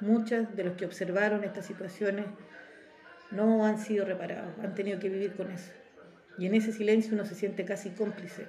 Muchos 0.01 0.55
de 0.55 0.65
los 0.65 0.77
que 0.77 0.87
observaron 0.87 1.45
estas 1.45 1.67
situaciones 1.67 2.27
no 3.31 3.65
han 3.67 3.79
sido 3.79 4.05
reparados, 4.05 4.53
han 4.63 4.75
tenido 4.75 4.99
que 4.99 5.09
vivir 5.09 5.35
con 5.35 5.51
eso. 5.51 5.73
Y 6.39 6.47
en 6.47 6.55
ese 6.55 6.73
silencio 6.73 7.15
uno 7.15 7.25
se 7.25 7.35
siente 7.35 7.65
casi 7.65 7.91
cómplice. 7.91 8.47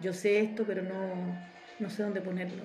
Yo 0.00 0.12
sé 0.12 0.40
esto, 0.40 0.64
pero 0.66 0.82
no, 0.82 1.38
no 1.78 1.90
sé 1.90 2.02
dónde 2.02 2.20
ponerlo. 2.20 2.64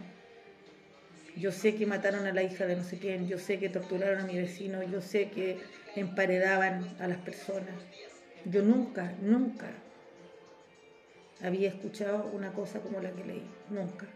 Yo 1.36 1.52
sé 1.52 1.76
que 1.76 1.86
mataron 1.86 2.26
a 2.26 2.34
la 2.34 2.42
hija 2.42 2.66
de 2.66 2.76
no 2.76 2.84
sé 2.84 2.98
quién, 2.98 3.28
yo 3.28 3.38
sé 3.38 3.60
que 3.60 3.70
torturaron 3.70 4.22
a 4.22 4.26
mi 4.26 4.38
vecino, 4.38 4.82
yo 4.82 5.02
sé 5.02 5.30
que 5.30 5.60
emparedaban 5.96 6.96
a 7.00 7.08
las 7.08 7.20
personas. 7.20 7.76
Yo 8.46 8.64
nunca, 8.64 9.14
nunca 9.22 9.68
había 11.44 11.70
escuchado 11.70 12.32
una 12.34 12.52
cosa 12.54 12.80
como 12.80 13.00
la 13.00 13.12
que 13.12 13.24
leí, 13.24 13.48
nunca. 13.70 14.08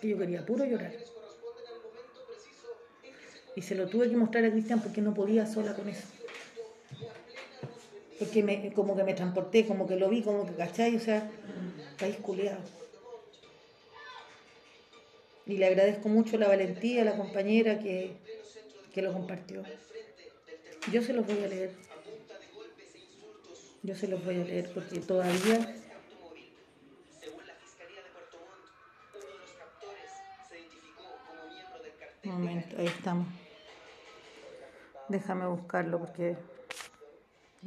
Que 0.00 0.08
yo 0.08 0.18
quería 0.18 0.44
puro 0.44 0.64
llorar. 0.64 0.92
Y 3.56 3.62
se 3.62 3.74
lo 3.74 3.88
tuve 3.88 4.08
que 4.08 4.16
mostrar 4.16 4.44
a 4.44 4.50
Cristian 4.50 4.80
porque 4.80 5.00
no 5.00 5.14
podía 5.14 5.46
sola 5.46 5.74
con 5.74 5.88
eso. 5.88 6.06
Porque 8.18 8.42
me, 8.42 8.72
como 8.72 8.96
que 8.96 9.02
me 9.02 9.14
transporté, 9.14 9.66
como 9.66 9.86
que 9.86 9.96
lo 9.96 10.08
vi, 10.08 10.22
como 10.22 10.46
que, 10.46 10.54
¿cachai? 10.54 10.96
O 10.96 11.00
sea, 11.00 11.30
país 11.98 12.16
culeado. 12.16 12.60
Y 15.46 15.56
le 15.56 15.66
agradezco 15.66 16.08
mucho 16.08 16.38
la 16.38 16.48
valentía 16.48 17.02
a 17.02 17.04
la 17.04 17.16
compañera 17.16 17.78
que, 17.78 18.12
que 18.94 19.02
lo 19.02 19.12
compartió. 19.12 19.64
Yo 20.92 21.02
se 21.02 21.12
los 21.12 21.26
voy 21.26 21.42
a 21.42 21.48
leer. 21.48 21.70
Yo 23.82 23.96
se 23.96 24.06
los 24.06 24.24
voy 24.24 24.40
a 24.40 24.44
leer 24.44 24.70
porque 24.72 25.00
todavía 25.00 25.79
Momento, 32.30 32.76
ahí 32.78 32.86
estamos. 32.86 33.26
Déjame 35.08 35.48
buscarlo 35.48 35.98
porque 35.98 36.36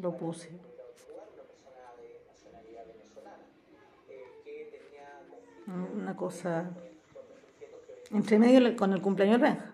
lo 0.01 0.15
puse. 0.15 0.49
Una 5.67 6.15
cosa 6.15 6.71
entre 8.11 8.39
medio 8.39 8.73
con 8.77 8.93
el 8.93 9.01
cumpleaños 9.01 9.41
Benja. 9.41 9.73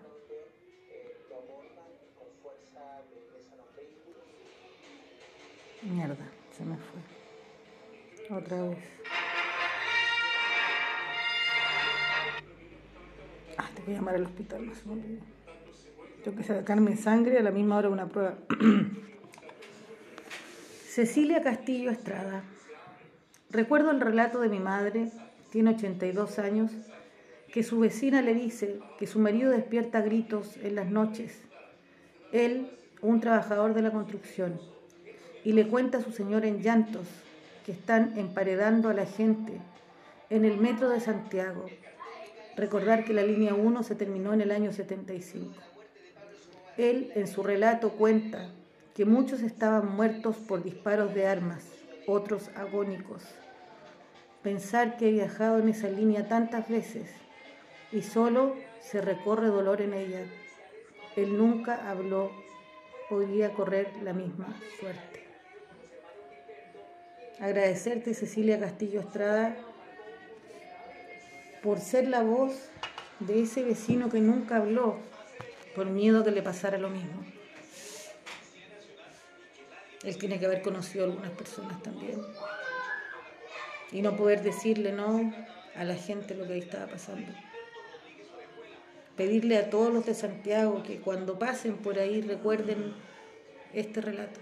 Mierda, 5.82 6.16
se 6.56 6.64
me 6.64 6.76
fue. 6.76 8.36
Otra 8.36 8.62
vez. 8.62 8.78
A 13.90 13.92
llamar 13.94 14.14
al 14.14 14.22
hospital, 14.22 14.70
no 14.86 14.94
me 14.94 15.02
Tengo 16.22 16.36
que 16.36 16.44
sacarme 16.44 16.96
sangre 16.96 17.38
a 17.38 17.42
la 17.42 17.50
misma 17.50 17.76
hora 17.76 17.88
una 17.88 18.06
prueba. 18.06 18.36
Cecilia 20.88 21.42
Castillo 21.42 21.90
Estrada. 21.90 22.44
Recuerdo 23.50 23.90
el 23.90 24.00
relato 24.00 24.40
de 24.40 24.48
mi 24.48 24.60
madre, 24.60 25.10
tiene 25.50 25.70
82 25.70 26.38
años, 26.38 26.70
que 27.52 27.64
su 27.64 27.80
vecina 27.80 28.22
le 28.22 28.32
dice 28.32 28.78
que 28.96 29.08
su 29.08 29.18
marido 29.18 29.50
despierta 29.50 30.02
gritos 30.02 30.56
en 30.58 30.76
las 30.76 30.88
noches. 30.88 31.40
Él, 32.30 32.70
un 33.02 33.20
trabajador 33.20 33.74
de 33.74 33.82
la 33.82 33.90
construcción, 33.90 34.60
y 35.42 35.52
le 35.52 35.66
cuenta 35.66 35.98
a 35.98 36.02
su 36.02 36.12
señor 36.12 36.44
en 36.44 36.62
llantos 36.62 37.08
que 37.66 37.72
están 37.72 38.16
emparedando 38.16 38.88
a 38.88 38.94
la 38.94 39.06
gente 39.06 39.54
en 40.28 40.44
el 40.44 40.58
metro 40.58 40.90
de 40.90 41.00
Santiago. 41.00 41.66
Recordar 42.60 43.06
que 43.06 43.14
la 43.14 43.22
línea 43.22 43.54
1 43.54 43.82
se 43.84 43.94
terminó 43.94 44.34
en 44.34 44.42
el 44.42 44.50
año 44.50 44.70
75. 44.70 45.54
Él 46.76 47.10
en 47.14 47.26
su 47.26 47.42
relato 47.42 47.92
cuenta 47.92 48.50
que 48.94 49.06
muchos 49.06 49.40
estaban 49.40 49.96
muertos 49.96 50.36
por 50.36 50.62
disparos 50.62 51.14
de 51.14 51.26
armas, 51.26 51.64
otros 52.06 52.50
agónicos. 52.54 53.22
Pensar 54.42 54.98
que 54.98 55.08
he 55.08 55.12
viajado 55.12 55.58
en 55.58 55.70
esa 55.70 55.88
línea 55.88 56.28
tantas 56.28 56.68
veces 56.68 57.08
y 57.92 58.02
solo 58.02 58.54
se 58.82 59.00
recorre 59.00 59.46
dolor 59.46 59.80
en 59.80 59.94
ella. 59.94 60.26
Él 61.16 61.38
nunca 61.38 61.88
habló, 61.88 62.30
podía 63.08 63.54
correr 63.54 63.90
la 64.02 64.12
misma 64.12 64.54
suerte. 64.78 65.24
Agradecerte, 67.40 68.12
Cecilia 68.12 68.60
Castillo 68.60 69.00
Estrada, 69.00 69.56
por 71.62 71.80
ser 71.80 72.08
la 72.08 72.22
voz 72.22 72.52
de 73.20 73.42
ese 73.42 73.62
vecino 73.62 74.08
que 74.08 74.20
nunca 74.20 74.56
habló, 74.56 74.98
por 75.74 75.86
miedo 75.86 76.24
que 76.24 76.30
le 76.30 76.42
pasara 76.42 76.78
lo 76.78 76.90
mismo. 76.90 77.24
Él 80.02 80.16
tiene 80.16 80.38
que 80.38 80.46
haber 80.46 80.62
conocido 80.62 81.04
a 81.04 81.08
algunas 81.08 81.30
personas 81.32 81.82
también. 81.82 82.20
Y 83.92 84.02
no 84.02 84.16
poder 84.16 84.42
decirle 84.42 84.92
no 84.92 85.32
a 85.74 85.84
la 85.84 85.94
gente 85.94 86.34
lo 86.34 86.46
que 86.46 86.54
ahí 86.54 86.60
estaba 86.60 86.86
pasando 86.86 87.26
pedirle 89.20 89.58
a 89.58 89.68
todos 89.68 89.92
los 89.92 90.06
de 90.06 90.14
Santiago 90.14 90.82
que 90.82 90.98
cuando 90.98 91.38
pasen 91.38 91.76
por 91.76 91.98
ahí 91.98 92.22
recuerden 92.22 92.94
este 93.74 94.00
relato 94.00 94.40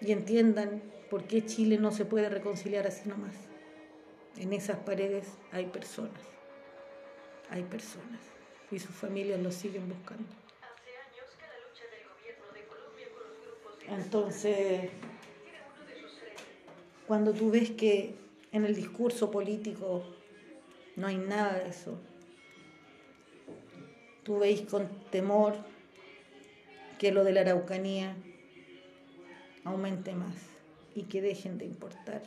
y 0.00 0.12
entiendan 0.12 0.80
por 1.10 1.24
qué 1.24 1.44
Chile 1.44 1.76
no 1.76 1.92
se 1.92 2.06
puede 2.06 2.30
reconciliar 2.30 2.86
así 2.86 3.06
nomás. 3.06 3.34
En 4.38 4.52
esas 4.52 4.78
paredes 4.78 5.28
hay 5.52 5.66
personas, 5.66 6.20
hay 7.48 7.62
personas 7.62 8.20
y 8.70 8.78
sus 8.78 8.94
familias 8.94 9.40
lo 9.40 9.50
siguen 9.50 9.88
buscando. 9.88 10.28
Entonces, 13.88 14.90
cuando 17.06 17.32
tú 17.32 17.50
ves 17.50 17.70
que 17.70 18.14
en 18.52 18.64
el 18.64 18.74
discurso 18.74 19.30
político 19.30 20.04
no 20.96 21.06
hay 21.06 21.16
nada 21.16 21.58
de 21.58 21.68
eso, 21.68 21.98
tú 24.24 24.40
veis 24.40 24.62
con 24.62 24.88
temor 25.10 25.56
que 26.98 27.12
lo 27.12 27.22
de 27.22 27.32
la 27.32 27.42
Araucanía 27.42 28.16
aumente 29.64 30.14
más 30.14 30.36
y 30.94 31.04
que 31.04 31.20
dejen 31.22 31.58
de 31.58 31.66
importar. 31.66 32.22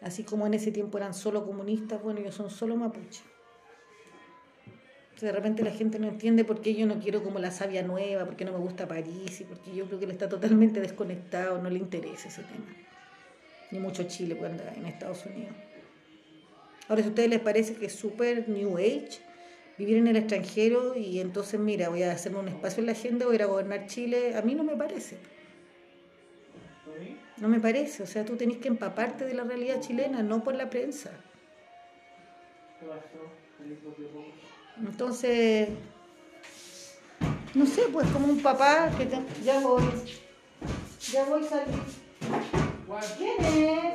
Así 0.00 0.24
como 0.24 0.46
en 0.46 0.54
ese 0.54 0.72
tiempo 0.72 0.98
eran 0.98 1.14
solo 1.14 1.44
comunistas, 1.44 2.02
bueno, 2.02 2.20
ellos 2.20 2.34
son 2.34 2.50
solo 2.50 2.76
mapuches. 2.76 3.22
De 5.20 5.32
repente 5.32 5.62
la 5.62 5.70
gente 5.70 5.98
no 5.98 6.08
entiende 6.08 6.44
por 6.44 6.62
qué 6.62 6.74
yo 6.74 6.86
no 6.86 6.98
quiero 6.98 7.22
como 7.22 7.38
la 7.38 7.50
sabia 7.50 7.82
nueva, 7.82 8.24
por 8.24 8.36
qué 8.36 8.46
no 8.46 8.52
me 8.52 8.58
gusta 8.58 8.88
París, 8.88 9.42
y 9.42 9.44
porque 9.44 9.74
yo 9.74 9.84
creo 9.84 9.98
que 9.98 10.06
él 10.06 10.12
está 10.12 10.30
totalmente 10.30 10.80
desconectado, 10.80 11.60
no 11.60 11.68
le 11.68 11.78
interesa 11.78 12.28
ese 12.28 12.42
tema. 12.42 12.64
Ni 13.70 13.78
mucho 13.78 14.04
Chile 14.04 14.36
cuando 14.36 14.62
en 14.74 14.86
Estados 14.86 15.26
Unidos. 15.26 15.54
Ahora, 16.88 17.02
si 17.02 17.08
a 17.08 17.10
ustedes 17.10 17.28
les 17.28 17.40
parece 17.40 17.74
que 17.74 17.86
es 17.86 17.92
súper 17.92 18.48
New 18.48 18.78
Age, 18.78 19.20
vivir 19.76 19.98
en 19.98 20.08
el 20.08 20.16
extranjero 20.16 20.96
y 20.96 21.20
entonces, 21.20 21.60
mira, 21.60 21.90
voy 21.90 22.02
a 22.02 22.12
hacerme 22.12 22.38
un 22.38 22.48
espacio 22.48 22.80
en 22.80 22.86
la 22.86 22.92
agenda, 22.92 23.26
voy 23.26 23.34
a 23.34 23.36
ir 23.36 23.42
a 23.42 23.46
gobernar 23.46 23.86
Chile, 23.86 24.34
a 24.34 24.42
mí 24.42 24.54
no 24.54 24.64
me 24.64 24.76
parece. 24.76 25.18
No 27.40 27.48
me 27.48 27.58
parece, 27.58 28.02
o 28.02 28.06
sea, 28.06 28.24
tú 28.24 28.36
tenés 28.36 28.58
que 28.58 28.68
empaparte 28.68 29.24
de 29.24 29.32
la 29.34 29.44
realidad 29.44 29.80
chilena, 29.80 30.22
no 30.22 30.44
por 30.44 30.54
la 30.54 30.68
prensa. 30.68 31.10
Entonces, 34.78 35.70
no 37.54 37.66
sé, 37.66 37.82
pues 37.92 38.06
como 38.10 38.26
un 38.26 38.42
papá 38.42 38.90
que 38.96 39.08
ya 39.42 39.60
voy, 39.60 39.82
ya 41.12 41.24
voy 41.24 41.44
a 41.44 41.48
salir. 41.48 41.74
¿Quién 43.16 43.44
es? 43.44 43.94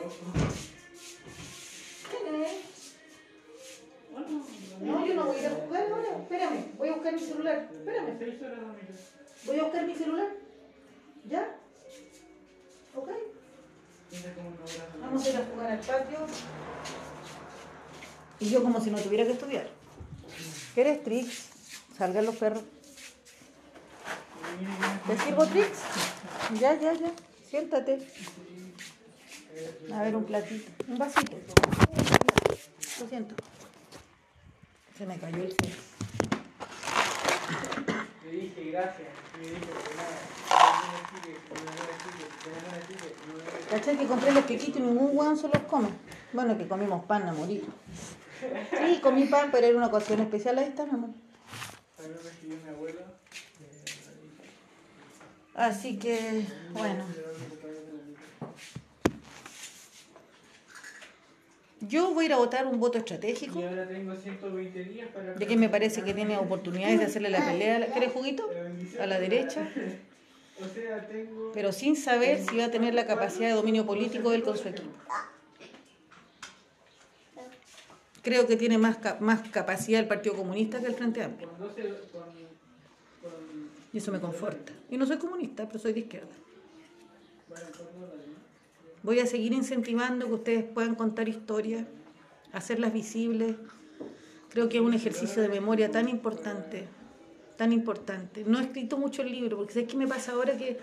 ¿Quién 2.10 2.44
es? 2.44 2.52
No, 4.82 5.06
yo 5.06 5.14
no 5.14 5.26
voy 5.26 5.36
a 5.36 5.40
ir 5.40 5.46
a 5.46 5.50
jugar 5.52 5.92
ahora. 5.92 6.18
Espérame, 6.22 6.78
voy 6.78 6.90
a 6.90 6.94
buscar 6.94 7.14
mi 7.14 7.20
celular. 7.20 7.70
Espérame. 7.72 8.20
Voy 9.46 9.60
a 9.60 9.64
buscar 9.64 9.86
mi 9.86 9.96
celular. 9.96 10.28
¿Ya? 11.30 11.56
¿Ok? 12.96 13.10
Vamos 15.02 15.26
a 15.26 15.30
ir 15.30 15.36
a 15.38 15.46
jugar 15.46 15.72
al 15.72 15.80
patio. 15.80 16.20
Y 18.40 18.50
yo 18.50 18.64
como 18.64 18.82
si 18.82 18.92
no 18.92 18.98
tuviera 19.00 19.26
que 19.26 19.32
estudiar. 19.32 19.70
¿Quieres 20.74 21.04
Trix? 21.04 21.50
Salgan 21.98 22.26
los 22.26 22.36
perros. 22.36 22.64
¿Te 25.08 25.18
sirvo 25.20 25.46
Trix? 25.48 25.70
Ya, 26.60 26.74
ya, 26.80 26.94
ya. 26.94 27.12
Siéntate. 27.50 28.08
A 29.94 30.02
ver, 30.04 30.16
un 30.16 30.26
platito. 30.26 30.72
Un 30.88 30.98
vasito. 30.98 31.38
Lo 33.00 33.08
siento. 33.08 33.36
Se 34.98 35.06
me 35.06 35.18
cayó 35.18 35.44
el 35.44 35.56
cel. 35.56 35.74
Le 38.26 38.32
dije 38.32 38.72
gracias. 38.72 39.08
Le 39.40 39.50
dije 39.50 39.62
que 39.62 39.96
nada. 39.96 40.36
¿Cachai? 43.70 43.98
Que 43.98 44.06
compré 44.06 44.32
los 44.32 44.46
quequitos 44.46 44.78
y 44.78 44.84
ningún 44.84 45.18
hueón 45.18 45.38
se 45.38 45.48
los 45.48 45.62
come. 45.64 45.90
Bueno, 46.34 46.58
que 46.58 46.68
comimos 46.68 47.06
pan 47.06 47.28
a 47.30 47.34
morir. 47.34 47.64
Sí, 48.72 49.00
comí 49.02 49.26
pan, 49.26 49.50
pero 49.52 49.68
era 49.68 49.78
una 49.78 49.88
ocasión 49.88 50.20
especial. 50.20 50.58
Ahí 50.58 50.66
está, 50.66 50.86
mi 50.86 50.92
amor. 50.92 51.10
Así 55.54 55.98
que, 55.98 56.46
bueno. 56.74 57.06
Yo 61.88 62.14
voy 62.14 62.26
a 62.26 62.28
ir 62.28 62.34
a 62.34 62.38
votar 62.38 62.66
un 62.66 62.80
voto 62.80 62.98
estratégico, 62.98 63.60
Y 63.60 63.64
ahora 63.64 63.88
tengo 63.88 64.16
120 64.16 64.84
días 64.84 65.10
para. 65.10 65.38
ya 65.38 65.48
que 65.48 65.58
me 65.58 65.70
parece 65.70 66.04
que 66.04 66.14
tiene 66.14 66.38
oportunidades 66.38 67.00
de 67.00 67.06
hacerle 67.06 67.30
la 67.30 67.46
pelea. 67.46 67.88
¿Quieres 67.92 68.12
juguito? 68.12 68.50
A 69.00 69.06
la 69.06 69.20
derecha. 69.20 69.68
Pero 71.54 71.72
sin 71.74 71.96
saber 71.98 72.42
si 72.46 72.58
va 72.58 72.66
a 72.66 72.72
tener 72.72 72.94
la 72.94 73.06
capacidad 73.06 73.50
de 73.50 73.56
dominio 73.56 73.86
político 73.86 74.32
él 74.32 74.42
con 74.44 74.58
su 74.58 74.70
equipo. 74.70 74.90
Creo 78.22 78.48
que 78.48 78.56
tiene 78.56 78.78
más, 78.78 78.98
más 79.20 79.48
capacidad 79.50 80.00
el 80.00 80.08
Partido 80.08 80.36
Comunista 80.36 80.80
que 80.80 80.88
el 80.88 80.96
Frente 80.96 81.22
Amplio. 81.22 81.50
Con 81.50 81.60
12. 81.60 81.82
Con. 81.84 82.22
Con. 82.22 83.70
Y 83.94 83.98
eso 83.98 84.12
me 84.12 84.20
conforta. 84.20 84.74
Y 84.90 84.98
no 84.98 85.06
soy 85.06 85.18
comunista, 85.18 85.68
pero 85.68 85.78
soy 85.78 85.94
de 85.94 86.00
izquierda. 86.00 86.28
Bueno, 87.48 87.66
con 87.78 88.02
dólares, 88.02 88.26
¿no? 88.28 88.34
Voy 89.06 89.20
a 89.20 89.28
seguir 89.28 89.54
incentivando 89.54 90.26
que 90.26 90.34
ustedes 90.34 90.64
puedan 90.64 90.96
contar 90.96 91.30
historias, 91.30 91.86
hacerlas 92.52 92.92
visibles. 92.92 93.56
Creo 94.50 94.68
que 94.68 94.78
es 94.78 94.84
un 94.84 94.96
ejercicio 94.96 95.44
de 95.44 95.48
memoria 95.48 95.92
tan 95.92 96.10
importante, 96.10 96.88
tan 97.56 97.72
importante. 97.72 98.44
No 98.48 98.60
he 98.60 98.64
escrito 98.64 98.98
mucho 98.98 99.22
el 99.22 99.32
libro, 99.32 99.58
porque 99.58 99.74
¿sabes 99.74 99.90
qué 99.90 99.96
me 99.96 100.08
pasa 100.08 100.32
ahora 100.32 100.58
que... 100.58 100.80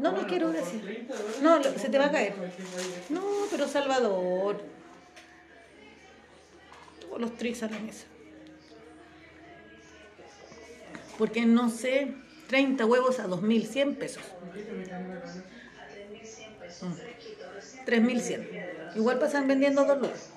No, 0.00 0.10
no 0.10 0.26
quiero, 0.26 0.50
gracias. 0.50 0.82
30 0.82 1.14
dólares. 1.14 1.40
No, 1.42 1.62
se 1.62 1.88
te 1.88 1.96
va 1.96 2.06
a 2.06 2.10
caer. 2.10 2.34
No, 3.08 3.22
pero 3.52 3.68
Salvador. 3.68 4.60
Todos 7.00 7.20
los 7.20 7.36
tris 7.36 7.62
a 7.62 7.70
la 7.70 7.78
mesa. 7.78 8.06
Porque 11.16 11.46
no 11.46 11.70
sé, 11.70 12.16
30 12.48 12.84
huevos 12.84 13.20
a 13.20 13.28
2.100 13.28 13.96
pesos. 13.96 14.24
Mm. 16.82 17.86
3.100. 17.86 18.96
Igual 18.96 19.18
pasan 19.18 19.46
vendiendo 19.46 19.84
dos 19.84 19.98
lucas. 19.98 20.30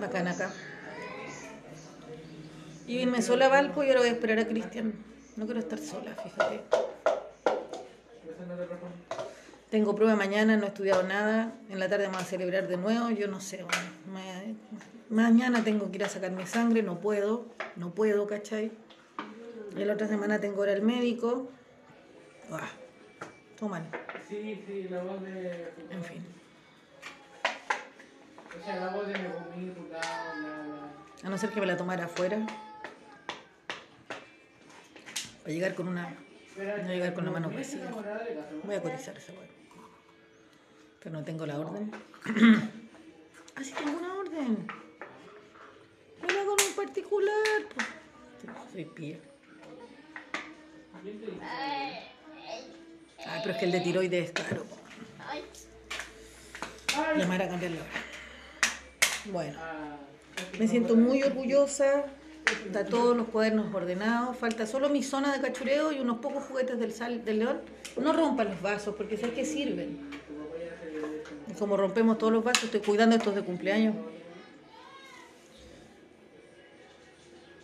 Bacán 0.00 0.28
acá. 0.28 0.52
Y 2.86 2.98
irme 2.98 3.22
sola 3.22 3.48
Valpo 3.48 3.82
y 3.82 3.88
ahora 3.88 4.00
voy 4.00 4.08
a 4.10 4.12
esperar 4.12 4.38
a 4.38 4.46
Cristian. 4.46 4.92
No 5.36 5.46
quiero 5.46 5.60
estar 5.60 5.78
sola, 5.78 6.14
fíjate. 6.22 6.60
Tengo 9.70 9.96
prueba 9.96 10.14
mañana, 10.14 10.56
no 10.56 10.64
he 10.64 10.68
estudiado 10.68 11.02
nada. 11.02 11.52
En 11.70 11.80
la 11.80 11.88
tarde 11.88 12.06
vamos 12.06 12.22
a 12.22 12.26
celebrar 12.26 12.68
de 12.68 12.76
nuevo. 12.76 13.10
Yo 13.10 13.26
no 13.26 13.40
sé. 13.40 13.64
mañana 15.08 15.64
tengo 15.64 15.90
que 15.90 15.96
ir 15.96 16.04
a 16.04 16.08
sacar 16.08 16.30
mi 16.30 16.46
sangre, 16.46 16.82
no 16.82 17.00
puedo. 17.00 17.46
No 17.76 17.92
puedo, 17.92 18.26
¿cachai? 18.26 18.70
Y 19.76 19.84
la 19.84 19.94
otra 19.94 20.06
semana 20.06 20.40
tengo 20.40 20.62
hora 20.62 20.72
al 20.72 20.82
médico. 20.82 21.48
Ah, 22.52 22.70
todo 23.58 23.68
mal. 23.70 23.82
Sí, 24.28 24.62
sí, 24.66 24.86
la 24.90 25.02
voz 25.02 25.22
de. 25.22 25.72
En 25.90 26.04
fin. 26.04 26.24
O 28.60 28.64
sea, 28.64 28.76
la 28.76 28.88
voz 28.88 29.06
de 29.06 29.18
mi 29.18 29.28
comí, 29.28 29.74
la. 29.90 31.26
A 31.26 31.30
no 31.30 31.38
ser 31.38 31.50
que 31.50 31.60
me 31.60 31.66
la 31.66 31.76
tomara 31.76 32.04
afuera. 32.04 32.46
Para 35.42 35.52
llegar 35.52 35.74
con 35.74 35.88
una. 35.88 36.16
No 36.56 36.88
llegar 36.88 37.14
con 37.14 37.24
la 37.24 37.30
mano 37.30 37.50
vacía. 37.50 37.90
Voy 38.62 38.74
a 38.74 38.82
cotizar 38.82 39.16
esa 39.16 39.32
weá. 39.32 39.48
Pero 41.00 41.16
no 41.16 41.24
tengo 41.24 41.46
la 41.46 41.58
orden. 41.58 41.90
ah, 43.56 43.62
sí 43.62 43.74
tengo 43.76 43.98
una 43.98 44.14
orden. 44.14 44.66
Mira 46.22 46.44
con 46.44 46.56
un 46.66 46.76
particular. 46.76 47.62
Soy 48.72 48.84
pía. 48.84 49.18
Ah, 53.26 53.38
pero 53.42 53.54
es 53.54 53.58
que 53.58 53.64
el 53.66 53.72
de 53.72 53.80
tiroides 53.80 54.24
es 54.26 54.30
caro. 54.32 54.64
Llamar 57.16 57.42
a 57.42 57.48
cambiar 57.48 57.72
la 57.72 57.78
hora. 57.78 57.90
Bueno, 59.26 59.58
me 60.58 60.68
siento 60.68 60.94
muy 60.94 61.22
orgullosa. 61.22 62.04
Está 62.66 62.84
todos 62.84 63.16
los 63.16 63.28
cuadernos 63.28 63.74
ordenados. 63.74 64.36
Falta 64.36 64.66
solo 64.66 64.88
mi 64.90 65.02
zona 65.02 65.32
de 65.32 65.40
cachureo 65.40 65.92
y 65.92 66.00
unos 66.00 66.18
pocos 66.18 66.44
juguetes 66.44 66.78
del, 66.78 66.92
sal, 66.92 67.24
del 67.24 67.38
león. 67.38 67.60
No 67.96 68.12
rompan 68.12 68.48
los 68.50 68.60
vasos 68.60 68.94
porque 68.96 69.16
sé 69.16 69.30
que 69.30 69.44
sirven. 69.44 70.10
Y 71.48 71.54
como 71.54 71.76
rompemos 71.76 72.18
todos 72.18 72.32
los 72.32 72.44
vasos, 72.44 72.64
estoy 72.64 72.80
cuidando 72.80 73.16
estos 73.16 73.34
de 73.34 73.42
cumpleaños. 73.42 73.94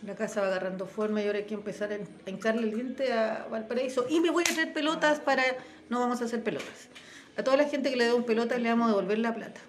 La 0.05 0.15
casa 0.15 0.41
va 0.41 0.47
agarrando 0.47 0.87
forma 0.87 1.21
y 1.21 1.27
ahora 1.27 1.39
hay 1.39 1.45
que 1.45 1.53
empezar 1.53 1.91
a 1.93 2.29
hincarle 2.29 2.63
el 2.63 2.73
diente 2.73 3.13
a 3.13 3.47
Valparaíso. 3.49 4.07
Y 4.09 4.19
me 4.19 4.31
voy 4.31 4.43
a 4.49 4.53
traer 4.53 4.73
pelotas 4.73 5.19
para... 5.19 5.43
No 5.89 5.99
vamos 5.99 6.21
a 6.21 6.25
hacer 6.25 6.43
pelotas. 6.43 6.89
A 7.37 7.43
toda 7.43 7.57
la 7.57 7.65
gente 7.65 7.91
que 7.91 7.95
le 7.95 8.05
demos 8.05 8.23
pelotas 8.23 8.59
le 8.59 8.69
vamos 8.69 8.85
a 8.85 8.89
devolver 8.89 9.19
la 9.19 9.35
plata. 9.35 9.61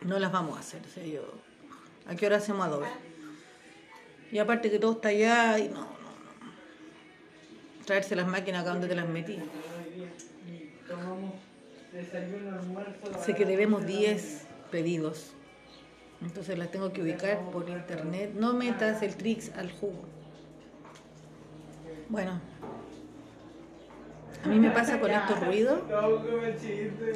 No 0.00 0.18
las 0.18 0.32
vamos 0.32 0.56
a 0.56 0.60
hacer. 0.60 0.80
O 0.86 0.88
sea, 0.88 1.04
yo... 1.04 1.22
¿A 2.06 2.16
qué 2.16 2.26
hora 2.26 2.38
hacemos 2.38 2.66
adobe? 2.66 2.86
Y 4.32 4.38
aparte 4.38 4.70
que 4.70 4.78
todo 4.78 4.92
está 4.92 5.08
allá 5.08 5.58
y 5.58 5.68
no, 5.68 5.74
no, 5.74 5.84
no. 5.84 5.88
Traerse 7.84 8.16
las 8.16 8.26
máquinas 8.26 8.62
acá 8.62 8.70
donde 8.70 8.88
te 8.88 8.94
las 8.94 9.08
metí. 9.08 9.38
Sé 13.24 13.34
que 13.34 13.44
debemos 13.44 13.86
10 13.86 14.46
pedidos. 14.70 15.32
Entonces 16.22 16.58
las 16.58 16.70
tengo 16.70 16.92
que 16.92 17.02
ubicar 17.02 17.40
por 17.50 17.68
internet. 17.68 18.32
No 18.34 18.54
metas 18.54 19.02
el 19.02 19.16
tricks 19.16 19.52
al 19.56 19.70
jugo. 19.70 20.04
Bueno. 22.08 22.40
A 24.44 24.48
mí 24.48 24.58
me 24.58 24.70
pasa 24.70 25.00
con 25.00 25.10
estos 25.10 25.44
ruidos, 25.44 25.80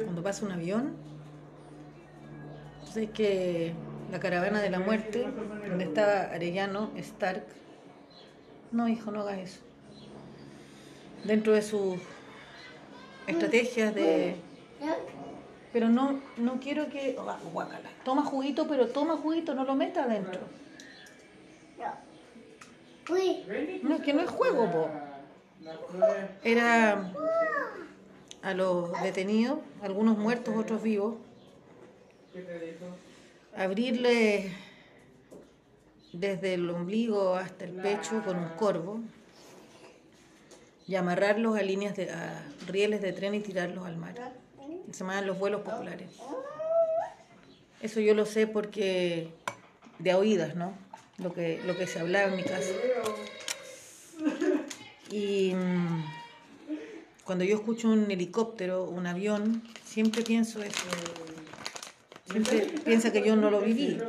cuando 0.03 0.21
pasa 0.21 0.45
un 0.45 0.51
avión. 0.51 0.93
Sé 2.83 3.09
que 3.09 3.73
la 4.11 4.19
caravana 4.19 4.61
de 4.61 4.69
la 4.69 4.79
muerte, 4.79 5.25
donde 5.67 5.85
estaba 5.85 6.33
Arellano 6.33 6.91
Stark. 6.97 7.45
No, 8.71 8.87
hijo, 8.87 9.11
no 9.11 9.21
hagas 9.21 9.39
eso. 9.39 9.59
Dentro 11.23 11.53
de 11.53 11.61
sus 11.61 11.95
estrategias 13.25 13.95
de 13.95 14.35
pero 15.73 15.89
no, 15.89 16.21
no 16.37 16.59
quiero 16.59 16.87
que. 16.89 17.17
ah, 17.19 17.39
guácala. 17.51 17.89
Toma 18.05 18.23
juguito, 18.23 18.67
pero 18.67 18.87
toma 18.87 19.17
juguito, 19.17 19.55
no 19.55 19.65
lo 19.65 19.73
meta 19.73 20.03
adentro. 20.03 20.41
No, 23.81 23.95
es 23.95 24.01
que 24.01 24.13
no 24.13 24.21
es 24.21 24.29
juego, 24.29 24.71
po. 24.71 24.89
Era 26.43 27.11
a 28.43 28.53
los 28.53 29.01
detenidos, 29.01 29.59
algunos 29.81 30.17
muertos, 30.17 30.55
otros 30.55 30.83
vivos, 30.83 31.15
abrirle 33.55 34.51
desde 36.11 36.53
el 36.53 36.69
ombligo 36.69 37.35
hasta 37.35 37.65
el 37.65 37.73
pecho 37.73 38.21
con 38.23 38.37
un 38.37 38.49
corvo 38.49 38.99
y 40.87 40.95
amarrarlos 40.95 41.57
a 41.57 41.61
líneas 41.61 41.95
de 41.95 42.11
a 42.11 42.45
rieles 42.67 43.01
de 43.01 43.13
tren 43.13 43.33
y 43.35 43.39
tirarlos 43.39 43.85
al 43.85 43.97
mar. 43.97 44.42
Se 44.93 44.99
llaman 44.99 45.27
los 45.27 45.37
vuelos 45.39 45.61
populares. 45.61 46.09
Eso 47.81 47.99
yo 47.99 48.13
lo 48.13 48.25
sé 48.25 48.47
porque 48.47 49.27
de 49.99 50.13
oídas, 50.13 50.55
¿no? 50.55 50.73
Lo 51.17 51.33
que, 51.33 51.59
lo 51.65 51.75
que 51.77 51.85
se 51.87 51.99
hablaba 51.99 52.29
en 52.29 52.37
mi 52.37 52.43
casa. 52.43 52.69
Y 55.11 55.53
mm, 55.53 56.03
cuando 57.25 57.43
yo 57.43 57.55
escucho 57.55 57.89
un 57.89 58.09
helicóptero, 58.09 58.83
un 58.85 59.05
avión, 59.07 59.61
siempre 59.83 60.21
pienso 60.23 60.61
eso. 60.63 60.79
Siempre 62.31 62.61
piensa 62.85 63.11
que 63.11 63.21
yo 63.21 63.35
no 63.35 63.51
lo 63.51 63.61
viví, 63.61 63.99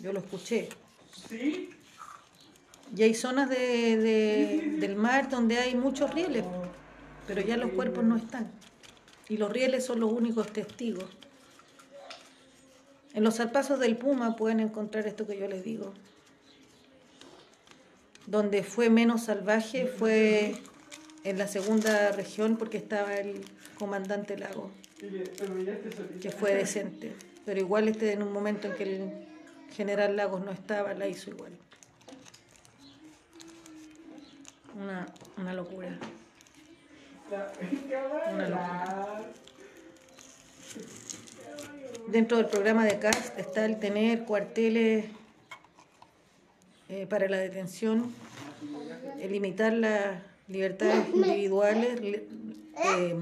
yo 0.00 0.12
lo 0.12 0.20
escuché. 0.20 0.68
Y 2.94 3.02
hay 3.02 3.14
zonas 3.14 3.48
de, 3.50 3.96
de- 3.96 4.76
del 4.78 4.96
mar 4.96 5.28
donde 5.30 5.58
hay 5.58 5.74
muchos 5.74 6.12
rieles, 6.14 6.44
pero 7.26 7.40
ya 7.42 7.56
los 7.56 7.72
cuerpos 7.72 8.04
no 8.04 8.16
están. 8.16 8.50
Y 9.32 9.38
los 9.38 9.50
rieles 9.50 9.86
son 9.86 9.98
los 10.00 10.12
únicos 10.12 10.52
testigos. 10.52 11.06
En 13.14 13.24
los 13.24 13.36
zarpazos 13.36 13.78
del 13.78 13.96
Puma 13.96 14.36
pueden 14.36 14.60
encontrar 14.60 15.06
esto 15.06 15.26
que 15.26 15.38
yo 15.38 15.48
les 15.48 15.64
digo. 15.64 15.94
Donde 18.26 18.62
fue 18.62 18.90
menos 18.90 19.22
salvaje 19.22 19.86
fue 19.86 20.54
en 21.24 21.38
la 21.38 21.48
segunda 21.48 22.12
región 22.12 22.58
porque 22.58 22.76
estaba 22.76 23.14
el 23.14 23.46
comandante 23.78 24.36
Lago, 24.36 24.70
que 26.20 26.30
fue 26.30 26.54
decente. 26.54 27.14
Pero 27.46 27.58
igual 27.58 27.88
este 27.88 28.12
en 28.12 28.22
un 28.22 28.34
momento 28.34 28.68
en 28.68 28.74
que 28.74 28.82
el 28.82 29.12
general 29.74 30.14
Lagos 30.14 30.44
no 30.44 30.50
estaba, 30.50 30.92
la 30.92 31.08
hizo 31.08 31.30
igual. 31.30 31.52
Una, 34.74 35.06
una 35.38 35.54
locura. 35.54 35.98
Dentro 42.08 42.36
del 42.36 42.46
programa 42.46 42.84
de 42.84 42.98
CAST 42.98 43.38
está 43.38 43.64
el 43.64 43.78
tener 43.78 44.24
cuarteles 44.24 45.06
eh, 46.90 47.06
para 47.08 47.28
la 47.28 47.38
detención, 47.38 48.12
el 49.18 49.32
limitar 49.32 49.72
las 49.72 50.20
libertades 50.48 51.08
individuales, 51.14 51.98
eh, 52.02 53.16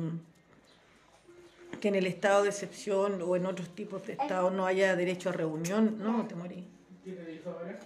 que 1.81 1.89
en 1.89 1.95
el 1.95 2.07
estado 2.07 2.43
de 2.43 2.49
excepción 2.49 3.23
o 3.23 3.37
en 3.37 3.47
otros 3.47 3.69
tipos 3.75 4.05
de 4.07 4.15
estado 4.15 4.51
no 4.51 4.67
haya 4.67 4.97
derecho 4.97 5.29
a 5.29 5.33
reunión. 5.33 5.99
No, 6.01 6.27
te 6.27 6.35
morí. 6.35 6.67
¿Qué 7.05 7.13
te 7.13 7.31
dijo 7.31 7.51
ahora? 7.51 7.79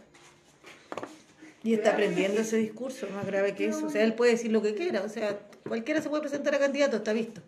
Y 1.65 1.73
está 1.73 1.93
aprendiendo 1.93 2.43
ese 2.43 2.59
discurso, 2.59 3.09
más 3.15 3.27
grave 3.27 3.55
que 3.55 3.67
eso. 3.67 3.87
O 3.87 3.91
sea, 3.91 4.05
él 4.05 4.12
puede 4.12 4.33
decir 4.33 4.53
lo 4.53 4.61
que 4.61 4.75
quiera, 4.75 5.03
o 5.03 5.09
sea, 5.09 5.39
cualquiera 5.67 6.03
se 6.03 6.11
puede 6.11 6.21
presentar 6.21 6.55
a 6.55 6.59
candidato, 6.59 6.99
está 6.99 7.15
visto. 7.15 7.41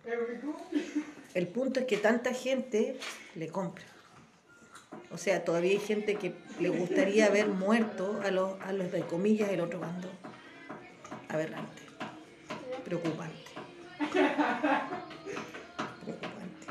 El 1.34 1.46
punto 1.48 1.80
es 1.80 1.86
que 1.86 1.98
tanta 1.98 2.32
gente 2.32 2.96
le 3.34 3.48
compra. 3.48 3.84
O 5.12 5.18
sea, 5.18 5.44
todavía 5.44 5.72
hay 5.72 5.78
gente 5.78 6.16
que 6.16 6.32
le 6.58 6.70
gustaría 6.70 7.28
ver 7.28 7.48
muerto 7.48 8.18
a 8.24 8.30
los, 8.30 8.58
a 8.62 8.72
los 8.72 8.90
de 8.90 9.02
comillas 9.02 9.50
del 9.50 9.60
otro 9.60 9.80
bando. 9.80 10.08
Aberrante. 11.28 11.82
Preocupante. 12.84 13.34
Preocupante. 16.04 16.66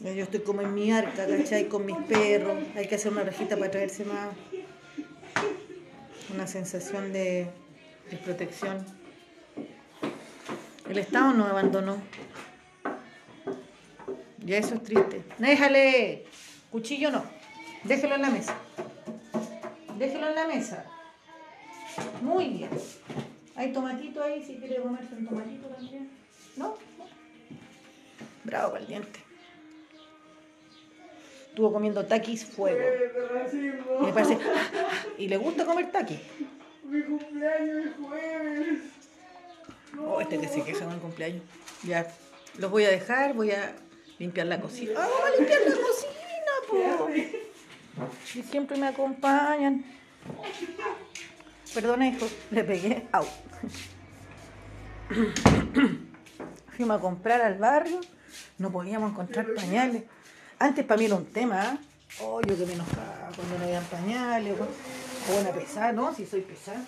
Yo 0.00 0.22
estoy 0.22 0.40
como 0.40 0.62
en 0.62 0.74
mi 0.74 0.90
arca, 0.90 1.26
¿cachai? 1.26 1.68
Con 1.68 1.84
mis 1.84 1.98
perros. 2.06 2.56
Hay 2.74 2.86
que 2.86 2.94
hacer 2.94 3.12
una 3.12 3.22
rejita 3.22 3.56
para 3.56 3.70
traerse 3.70 4.06
más. 4.06 4.30
Una 6.32 6.46
sensación 6.46 7.12
de, 7.12 7.50
de 8.10 8.16
protección. 8.16 8.84
El 10.88 10.98
Estado 10.98 11.32
nos 11.34 11.50
abandonó. 11.50 11.98
Ya 14.38 14.58
eso 14.58 14.74
es 14.74 14.82
triste. 14.82 15.24
Déjale. 15.38 16.24
Cuchillo 16.70 17.10
no. 17.10 17.24
Déjelo 17.84 18.14
en 18.14 18.22
la 18.22 18.30
mesa. 18.30 18.54
Déjelo 19.98 20.28
en 20.28 20.34
la 20.34 20.46
mesa. 20.46 20.86
Muy 22.22 22.48
bien. 22.48 22.70
Hay 23.54 23.72
tomatito 23.72 24.22
ahí 24.22 24.42
si 24.42 24.56
quiere 24.56 24.80
comerse 24.80 25.14
un 25.14 25.26
tomatito 25.26 25.68
también. 25.68 26.10
¿No? 26.56 26.76
Bravo 28.44 28.72
para 28.72 28.82
el 28.82 28.88
diente. 28.88 29.21
Estuvo 31.52 31.70
comiendo 31.70 32.02
taquis 32.06 32.46
fuego. 32.46 32.80
Y 34.00 34.04
me 34.06 34.12
parece. 34.14 34.38
Y 35.18 35.28
le 35.28 35.36
gusta 35.36 35.66
comer 35.66 35.92
taquis. 35.92 36.18
Mi 36.82 37.02
cumpleaños 37.02 37.86
es 37.86 37.92
jueves. 38.00 38.78
Oh, 40.00 40.18
este 40.22 40.40
que 40.40 40.48
se 40.48 40.64
queja 40.64 40.86
con 40.86 40.94
el 40.94 41.00
cumpleaños. 41.00 41.42
Ya. 41.82 42.10
Los 42.56 42.70
voy 42.70 42.84
a 42.84 42.88
dejar, 42.88 43.34
voy 43.34 43.50
a 43.50 43.74
limpiar 44.18 44.46
la 44.46 44.62
cocina. 44.62 44.92
¡Ah, 44.96 45.06
vamos 45.06 45.24
a 45.26 45.36
limpiar 45.36 45.60
la 45.60 45.76
cocina, 45.76 46.52
po! 46.70 47.10
Y 48.34 48.42
siempre 48.44 48.78
me 48.78 48.86
acompañan. 48.88 49.84
Perdona, 51.74 52.08
hijo, 52.08 52.26
le 52.50 52.64
pegué. 52.64 53.06
Au. 53.12 53.26
Fuimos 56.74 56.96
a 56.96 57.00
comprar 57.00 57.42
al 57.42 57.58
barrio, 57.58 58.00
no 58.56 58.72
podíamos 58.72 59.10
encontrar 59.10 59.52
pañales. 59.54 60.04
Antes 60.62 60.84
para 60.84 60.96
mí 60.96 61.06
era 61.06 61.16
un 61.16 61.26
tema, 61.26 61.60
¿ah? 61.60 61.78
Oh, 62.20 62.40
yo 62.40 62.56
que 62.56 62.64
me 62.64 62.74
enojaba 62.74 63.30
cuando 63.34 63.58
no 63.58 63.64
habían 63.64 63.84
pañales, 63.86 64.60
o 64.60 65.32
buena 65.32 65.50
pesada, 65.50 65.90
¿no? 65.90 66.14
Si 66.14 66.24
soy 66.24 66.42
pesada. 66.42 66.84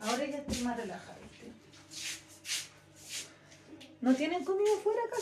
Ahora 0.00 0.24
ya 0.26 0.38
estoy 0.38 0.62
más 0.62 0.76
relajada, 0.76 1.16
¿viste? 1.22 1.52
¿No 4.00 4.12
tienen 4.16 4.44
comida 4.44 4.70
fuera 4.82 4.98
acá? 5.04 5.18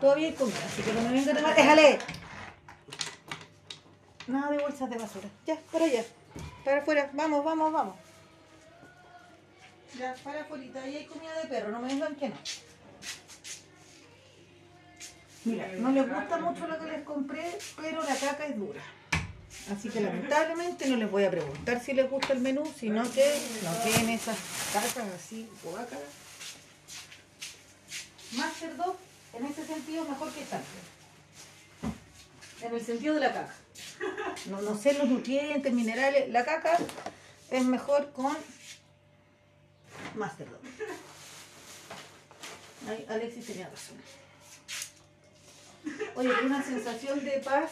Todavía 0.00 0.28
hay 0.28 0.34
comida, 0.34 0.64
así 0.64 0.82
que 0.82 0.92
no 0.92 1.02
me 1.02 1.12
vengan 1.14 1.38
a 1.38 1.42
mal. 1.42 1.56
¡Déjale! 1.56 1.98
Nada 4.28 4.50
de 4.52 4.58
bolsas 4.58 4.88
de 4.88 4.98
basura. 4.98 5.28
Ya, 5.46 5.58
para 5.72 5.86
allá. 5.86 6.04
Para 6.64 6.78
afuera. 6.78 7.10
Vamos, 7.12 7.44
vamos, 7.44 7.72
vamos. 7.72 7.96
Ya, 9.98 10.14
para 10.22 10.42
afuera. 10.42 10.62
Ahí 10.80 10.96
hay 10.96 11.06
comida 11.06 11.34
de 11.42 11.48
perro. 11.48 11.72
No 11.72 11.80
me 11.80 11.88
vengan 11.88 12.14
que 12.14 12.28
no. 12.28 12.36
Mira, 15.44 15.68
no 15.76 15.90
les 15.90 16.08
gusta 16.08 16.38
mucho 16.38 16.66
lo 16.66 16.78
que 16.78 16.86
les 16.86 17.02
compré, 17.04 17.58
pero 17.76 18.02
la 18.02 18.16
caca 18.16 18.46
es 18.46 18.56
dura. 18.56 18.80
Así 19.70 19.88
que 19.88 20.00
lamentablemente 20.00 20.86
no 20.86 20.96
les 20.96 21.10
voy 21.10 21.24
a 21.24 21.30
preguntar 21.30 21.82
si 21.82 21.92
les 21.92 22.10
gusta 22.10 22.32
el 22.32 22.40
menú, 22.40 22.64
sino 22.78 23.02
que 23.12 23.40
no 23.62 23.70
queden 23.84 24.08
esas 24.10 24.38
cacas 24.72 25.06
así, 25.14 25.48
guácaras. 25.62 26.02
Master 28.32 28.76
2, 28.76 28.96
en 29.34 29.46
ese 29.46 29.66
sentido, 29.66 30.04
mejor 30.04 30.32
que 30.32 30.44
Stamper. 30.44 30.66
En 32.62 32.74
el 32.74 32.84
sentido 32.84 33.14
de 33.14 33.20
la 33.20 33.32
caca. 33.32 33.54
No, 34.46 34.60
no 34.62 34.76
sé 34.76 34.94
los 34.94 35.08
nutrientes, 35.08 35.72
minerales. 35.72 36.30
La 36.30 36.44
caca 36.44 36.78
es 37.50 37.64
mejor 37.64 38.12
con 38.12 38.36
Master 40.14 40.48
2. 40.50 40.60
Ay, 42.88 43.06
Alexis 43.08 43.46
tenía 43.46 43.68
razón. 43.68 43.96
Oye, 46.14 46.30
una 46.44 46.62
sensación 46.62 47.24
de 47.24 47.32
paz. 47.44 47.70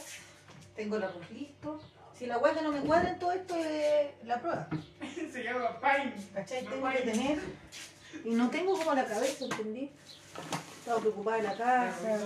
Tengo 0.76 0.96
el 0.96 1.04
arroz 1.04 1.30
listo. 1.30 1.80
Si 2.18 2.26
la 2.26 2.40
que 2.40 2.62
no 2.62 2.72
me 2.72 2.80
cuadra 2.80 3.10
en 3.10 3.18
todo 3.18 3.32
esto 3.32 3.56
es 3.56 4.08
la 4.24 4.40
prueba. 4.40 4.68
Se 5.32 5.42
llama 5.42 5.80
Pine. 5.80 6.14
¿Cachai? 6.34 6.62
No 6.64 6.70
Tengo 6.70 6.90
que 6.90 6.98
Pine. 6.98 7.12
tener. 7.12 7.38
Y 8.24 8.30
no 8.30 8.50
tengo 8.50 8.76
como 8.76 8.94
la 8.94 9.06
cabeza, 9.06 9.44
¿entendí? 9.44 9.90
Estaba 10.78 11.00
preocupada 11.00 11.36
de 11.38 11.42
la 11.44 11.56
casa, 11.56 12.18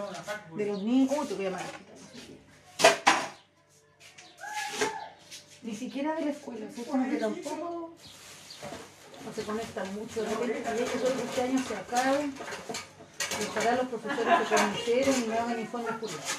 de 0.55 0.67
los 0.67 0.83
niños. 0.83 1.15
Uy, 1.17 1.27
te 1.27 1.35
voy 1.35 1.47
a 1.47 1.51
llamar. 1.51 1.65
Ni 5.63 5.75
siquiera 5.75 6.15
de 6.15 6.27
la 6.27 6.31
escuela, 6.31 6.67
sea, 6.71 6.85
como 6.85 7.11
que 7.11 7.17
tampoco 7.17 7.95
no 9.25 9.33
se 9.33 9.43
conectan 9.43 9.95
mucho. 9.95 10.23
De 10.23 10.29
repente, 10.29 10.63
que 10.63 10.85
que 10.85 10.99
todo 10.99 11.09
este 11.11 11.43
año 11.43 11.59
se 11.67 11.75
acabe, 11.75 12.31
y 13.41 13.45
ojalá 13.45 13.77
los 13.77 13.89
profesores 13.89 14.49
se 14.49 14.55
conocieran 14.55 15.23
y 15.23 15.27
me 15.27 15.39
hagan 15.39 15.61
informes 15.61 15.93
curriculares. 15.97 16.37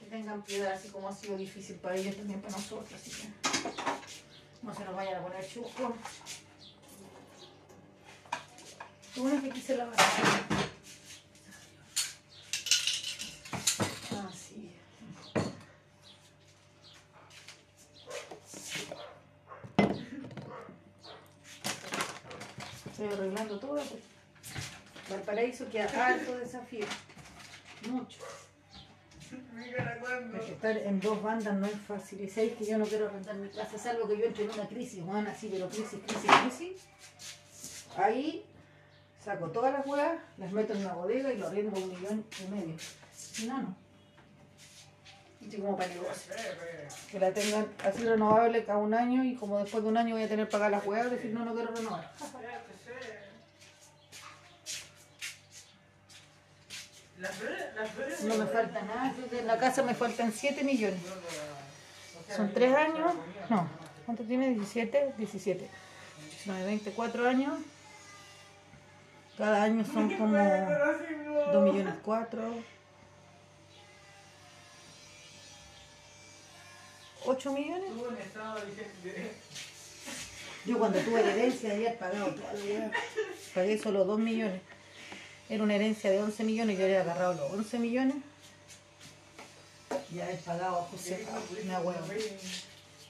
Que 0.00 0.06
tengan 0.10 0.42
piedad, 0.42 0.72
así 0.72 0.88
como 0.88 1.08
ha 1.08 1.14
sido 1.14 1.36
difícil 1.36 1.76
para 1.76 1.96
ellos, 1.96 2.16
también 2.16 2.40
para 2.40 2.56
nosotros, 2.56 2.92
así 3.00 3.10
que 3.10 3.28
no 4.62 4.74
se 4.74 4.84
nos 4.84 4.96
vayan 4.96 5.16
a 5.16 5.22
poner 5.22 5.46
chusco. 5.48 5.94
Lo 9.14 9.22
bueno 9.22 9.36
es 9.36 9.42
que 9.44 9.50
quise 9.50 9.76
lavar. 9.76 9.94
Ah, 14.10 14.30
sí. 14.32 14.72
Estoy 23.02 23.18
arreglando 23.18 23.58
todo. 23.58 23.74
Pues. 23.74 24.02
Valparaíso 25.10 25.68
queda 25.68 26.06
alto 26.06 26.38
desafío. 26.38 26.86
Mucho. 27.90 28.20
Porque 30.30 30.52
estar 30.52 30.76
en 30.76 31.00
dos 31.00 31.20
bandas 31.20 31.54
no 31.54 31.66
es 31.66 31.80
fácil. 31.80 32.20
Y 32.20 32.28
sabéis 32.28 32.52
que 32.54 32.64
yo 32.64 32.78
no 32.78 32.84
quiero 32.84 33.08
rentar 33.08 33.34
mi 33.36 33.48
casa, 33.48 33.76
salvo 33.76 34.06
que 34.06 34.18
yo 34.18 34.26
entre 34.26 34.44
en 34.44 34.50
una 34.50 34.68
crisis, 34.68 35.02
Juan, 35.04 35.26
así, 35.26 35.48
pero 35.50 35.68
crisis, 35.68 35.98
crisis, 36.06 36.30
crisis. 36.42 36.82
Ahí 37.96 38.44
saco 39.24 39.48
todas 39.50 39.72
las 39.72 39.86
huevas, 39.86 40.18
las 40.38 40.52
meto 40.52 40.74
en 40.74 40.80
una 40.80 40.92
bodega 40.92 41.32
y 41.32 41.38
lo 41.38 41.48
arriendo 41.48 41.80
un 41.80 41.88
millón 41.88 42.24
y 42.40 42.50
medio. 42.50 42.76
No, 43.46 43.62
no. 43.62 43.76
Así 45.46 45.58
como 45.58 45.76
para 45.76 45.88
negocio. 45.88 46.34
Que 47.10 47.18
la 47.18 47.32
tengan 47.32 47.66
así 47.84 48.04
renovable 48.04 48.64
cada 48.64 48.78
un 48.78 48.94
año 48.94 49.24
y 49.24 49.34
como 49.34 49.58
después 49.58 49.82
de 49.82 49.88
un 49.88 49.96
año 49.96 50.14
voy 50.14 50.24
a 50.24 50.28
tener 50.28 50.46
que 50.46 50.52
pagar 50.52 50.70
las 50.70 50.86
huevas, 50.86 51.10
decir 51.10 51.32
no, 51.32 51.44
no 51.44 51.54
quiero 51.54 51.74
renovar. 51.74 52.12
Las 52.18 52.30
flores, 52.30 52.50
las 52.50 52.80
flores. 52.80 53.22
No 58.24 58.36
me 58.36 58.46
falta 58.46 58.82
nada, 58.82 59.14
en 59.30 59.46
la 59.46 59.58
casa 59.58 59.82
me 59.82 59.94
faltan 59.94 60.32
7 60.32 60.64
millones. 60.64 61.00
Son 62.34 62.52
3 62.52 62.74
años, 62.74 63.12
no, 63.48 63.68
¿cuánto 64.06 64.24
tiene? 64.24 64.50
17, 64.50 65.14
17. 65.16 65.68
19, 66.30 66.64
24 66.66 67.28
años. 67.28 67.58
Cada 69.38 69.62
año 69.62 69.84
son 69.84 70.16
como 70.16 70.36
2 71.52 71.62
millones 71.64 71.94
4. 72.02 72.54
8 77.24 77.52
millones. 77.52 77.90
Yo 80.64 80.78
cuando 80.78 80.98
tuve 81.00 81.20
herencia 81.20 81.72
había 81.72 81.98
pagado 81.98 82.34
toda 82.34 82.52
la 82.52 82.64
weá. 82.64 82.90
Pagué 83.54 83.78
solo 83.78 84.04
2 84.04 84.18
millones. 84.18 84.60
Era 85.52 85.64
una 85.64 85.74
herencia 85.74 86.10
de 86.10 86.18
11 86.22 86.44
millones, 86.44 86.78
yo 86.78 86.84
había 86.86 87.02
agarrado 87.02 87.34
los 87.34 87.52
11 87.52 87.78
millones. 87.78 88.14
Ya 90.10 90.30
he 90.30 90.36
pagado 90.36 90.78
a 90.78 90.82
José, 90.84 91.26
una 91.64 91.78
hueá. 91.80 92.00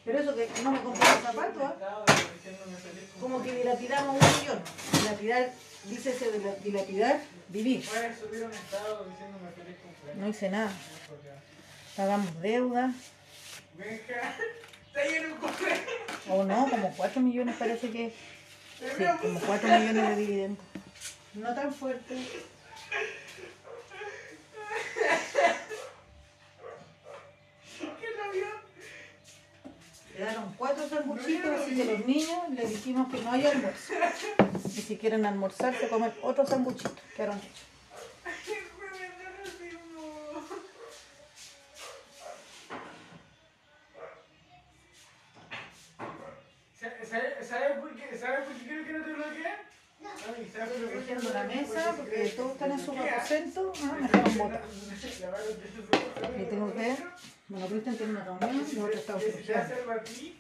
Pero 0.04 0.18
eso 0.18 0.34
que 0.34 0.48
no 0.64 0.72
me 0.72 0.82
compré 0.82 1.08
los 1.08 1.20
zapatos, 1.22 1.62
¿ah? 1.62 2.04
Como 3.20 3.40
que 3.44 3.54
dilapidamos 3.54 4.16
un 4.20 4.40
millón. 4.40 4.60
Dilapidar, 4.92 5.52
dícese 5.84 6.32
de 6.32 6.38
la- 6.40 6.54
dilapidar, 6.56 7.20
vivir. 7.48 7.84
No 10.16 10.26
hice 10.28 10.50
nada. 10.50 10.72
Pagamos 11.96 12.42
deuda, 12.42 12.92
o 16.28 16.42
no, 16.44 16.68
como 16.68 16.92
4 16.96 17.20
millones 17.22 17.54
parece 17.56 17.88
que. 17.90 18.12
Como 19.20 19.38
4 19.38 19.68
millones 19.78 20.08
de 20.08 20.16
dividendos. 20.16 20.64
No 21.34 21.54
tan 21.54 21.72
fuerte. 21.72 22.14
¿Qué 27.78 28.06
no 28.16 28.32
vio? 28.32 28.46
Quedaron 30.16 30.54
cuatro 30.56 30.88
sanguchitos, 30.88 31.60
así 31.60 31.76
que 31.76 31.84
los 31.84 32.06
niños 32.06 32.48
les 32.50 32.68
dijimos 32.70 33.10
que 33.12 33.20
no 33.22 33.32
hay 33.32 33.46
almuerzo. 33.46 33.94
Y 34.66 34.80
si 34.80 34.96
quieren 34.96 35.24
almorzar, 35.26 35.74
se 35.74 35.88
comen 35.88 36.12
otros 36.22 36.48
sanguchitos. 36.48 36.92
Quedaron 37.16 37.38
hechos. 37.38 37.66
Fue 38.44 38.88
buenísimo. 38.90 40.42
¿Sabe- 46.80 47.06
sabe- 47.06 47.44
¿Sabe 47.44 47.74
por 47.80 47.94
qué, 47.94 48.16
¿Sabe 48.18 48.38
por 48.42 48.54
qué 48.54 48.64
creo 48.66 48.84
que 48.86 48.92
no 48.92 49.04
te 49.04 49.12
bloquea? 49.12 49.62
Recogiendo 50.66 51.32
la 51.32 51.44
mesa 51.44 51.94
porque 51.96 52.28
todos 52.36 52.52
están 52.52 52.72
en 52.72 52.78
su 52.78 52.92
aposento. 52.92 53.72
Ah, 53.82 53.96
me 54.00 54.08
dejaron 54.08 54.38
botar. 54.38 54.62
Y 56.38 56.44
tengo 56.44 56.72
que. 56.74 56.96
Bueno, 57.48 57.66
Cristian 57.66 57.96
tiene 57.96 58.12
una 58.12 58.24
reunión 58.24 58.66
y 58.72 58.78
otro 58.78 58.92
está 58.98 59.14
¿Qué 59.18 59.20
se 59.20 59.32
surgiendo. 59.32 59.62
hace 59.62 59.74
algo 59.74 59.92
aquí? 59.92 60.38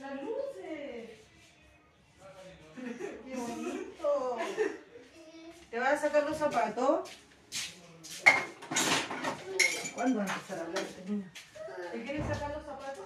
¡Las 0.00 0.22
luces! 0.22 1.10
¡Qué 3.26 3.36
bonito! 3.36 4.36
¿Te 5.70 5.78
vas 5.78 5.92
a 5.92 5.98
sacar 5.98 6.22
los 6.28 6.36
zapatos? 6.36 7.10
¿Cuándo 9.94 10.18
va 10.18 10.24
a 10.24 10.28
empezar 10.28 10.58
a 10.58 10.62
hablar? 10.62 10.84
¿Te 11.92 12.02
quieres 12.02 12.26
sacar 12.26 12.50
los 12.54 12.64
zapatos? 12.64 13.04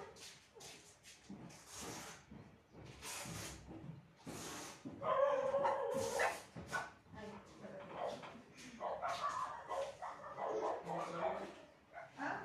¿Ah? 12.20 12.42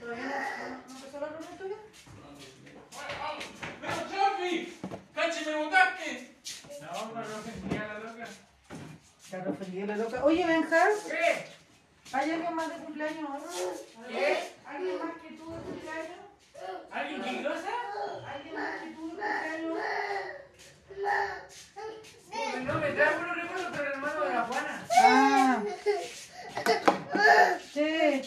¿Todavía 0.00 0.24
no, 0.24 0.92
no 0.92 0.96
empezó 0.96 1.20
la 1.20 1.28
reunión 1.28 1.58
tuya? 1.58 1.76
¡Pero 3.80 3.94
Chapi! 4.10 4.78
¡Cachi, 5.14 5.44
me 5.46 5.54
botaste! 5.64 6.10
No, 6.80 7.14
no, 7.14 7.20
no, 7.20 7.42
sentía 7.42 7.86
la 7.86 7.98
loca. 8.00 8.26
Oye, 9.74 10.46
Benja, 10.46 10.86
¿Qué? 11.10 11.46
¿hay 12.12 12.30
alguien 12.30 12.54
más 12.54 12.68
de 12.68 12.76
cumpleaños? 12.76 13.28
¿Qué? 14.06 14.52
¿Alguien 14.64 14.98
más 14.98 15.16
que 15.20 15.30
tú 15.30 15.50
de 15.50 15.58
cumpleaños? 15.62 16.18
¿Alguien 16.92 17.22
peligrosa? 17.22 17.68
¿Alguien 18.24 18.54
más 18.54 18.80
que 18.80 18.90
tú 18.90 19.02
de 19.02 19.22
cumpleaños? 19.22 19.78
Pues 22.30 22.62
no, 22.62 22.74
me 22.74 22.90
trae 22.92 23.16
buenos 23.16 23.36
recuerdos, 23.36 23.68
pero 23.72 23.82
el 23.82 23.92
hermano 23.94 24.24
de 24.24 24.34
la 24.34 24.44
Juana. 24.44 24.86
Ah. 25.02 25.62
Che, 27.72 28.22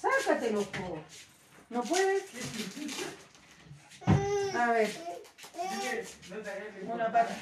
sácatelo, 0.00 0.62
po. 0.62 0.98
¿No 1.68 1.82
puedes? 1.82 2.24
A 4.54 4.72
ver, 4.72 4.90
una 6.86 7.12
pata. 7.12 7.36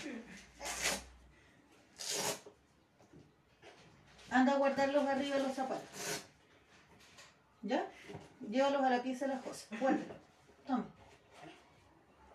Anda 4.30 4.52
a 4.52 4.56
guardarlos 4.56 5.06
arriba 5.06 5.38
los 5.38 5.54
zapatos. 5.54 6.22
¿Ya? 7.62 7.86
Llévalos 8.48 8.82
a 8.82 8.90
la 8.90 9.02
pieza 9.02 9.26
de 9.26 9.34
las 9.34 9.42
cosas. 9.42 9.66
Guárdalo. 9.78 10.14
Toma. 10.66 10.86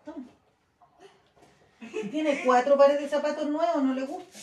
Toma. 0.04 0.26
Tiene 2.10 2.44
cuatro 2.44 2.76
pares 2.76 3.00
de 3.00 3.08
zapatos 3.08 3.48
nuevos, 3.48 3.82
no 3.82 3.94
le 3.94 4.04
gusta. 4.04 4.38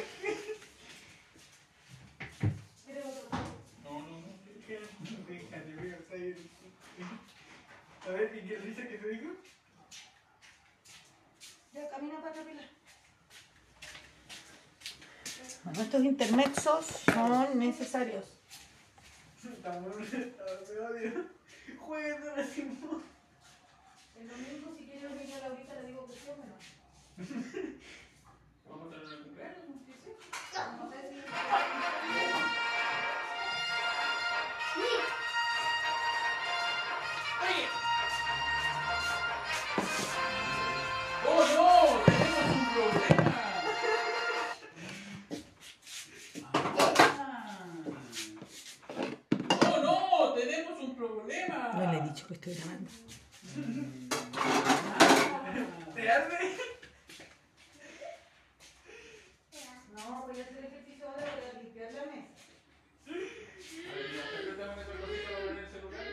A 8.07 8.11
ver, 8.11 8.35
¿y 8.35 8.47
qué 8.47 8.57
dice 8.59 8.87
que 8.87 8.97
te 8.97 9.09
digo? 9.09 9.31
Ya, 11.73 11.89
camina 11.89 12.21
para 12.21 12.43
Pilar. 12.43 12.76
Bueno, 15.67 15.81
estos 15.81 16.03
intermezos 16.05 16.85
son 17.13 17.59
necesarios. 17.59 18.23
Jueguen 21.77 22.21
de 22.35 22.47
Simón. 22.47 23.03
El 24.17 24.29
domingo, 24.29 24.75
si 24.77 24.85
quiere 24.85 25.07
venir 25.09 25.33
a 25.35 25.39
Laurita, 25.39 25.73
le 25.81 25.87
digo 25.87 26.07
que 26.07 26.13
sí 26.13 26.19
le 52.47 52.53
he 52.53 52.55
dicho 52.55 52.69
que 52.69 52.79
estoy 52.79 52.79
grabando. 52.79 52.89
¿Te 55.95 56.09
arde? 56.09 56.37
No, 59.95 60.27
voy 60.27 60.39
a 60.39 60.43
hacer 60.43 60.65
ejercicio 60.65 61.09
ahora, 61.09 61.25
voy 61.35 61.45
a 61.49 61.53
limpiar 61.61 61.91
la 61.93 62.05
mesa. 62.05 62.27
A 63.07 63.09
ver, 63.95 64.07
ya, 64.15 64.23
¿qué 64.31 64.43
tenemos 64.51 64.77
ese 64.77 64.93
cosito 64.97 65.27
para 65.33 65.45
ver 65.45 65.57
el 65.57 65.69
celular? 65.71 66.07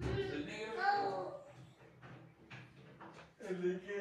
El 0.00 0.46
negro. 0.46 0.84
¿El 3.40 3.56
de 3.62 3.72
qué? 3.86 4.00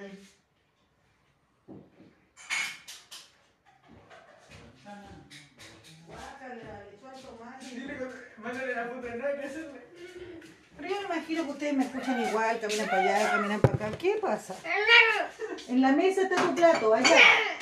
Guácala, 6.08 6.56
le 6.56 6.96
echó 6.96 7.08
al 7.08 7.20
tomate. 7.22 7.66
Dile 7.66 7.94
que 7.98 8.06
mándale 8.42 8.74
la 8.76 8.84
puta 8.90 9.16
nada 9.16 9.42
que 9.42 9.48
hacerle. 9.48 9.82
Pero 10.78 10.90
yo 10.90 10.96
me 11.02 11.06
imagino 11.16 11.44
que 11.44 11.52
ustedes 11.52 11.74
me 11.74 11.86
escuchan 11.86 12.22
igual, 12.22 12.57
caminan 12.68 12.88
para 12.90 13.02
allá, 13.02 13.32
caminan 13.32 13.62
para 13.62 13.74
acá. 13.76 13.98
¿Qué 13.98 14.18
pasa? 14.22 14.56
En 15.68 15.82
la 15.82 15.92
mesa 15.92 16.24
está 16.24 16.36
tu 16.36 16.56
plato, 16.56 16.94
allá. 16.94 17.18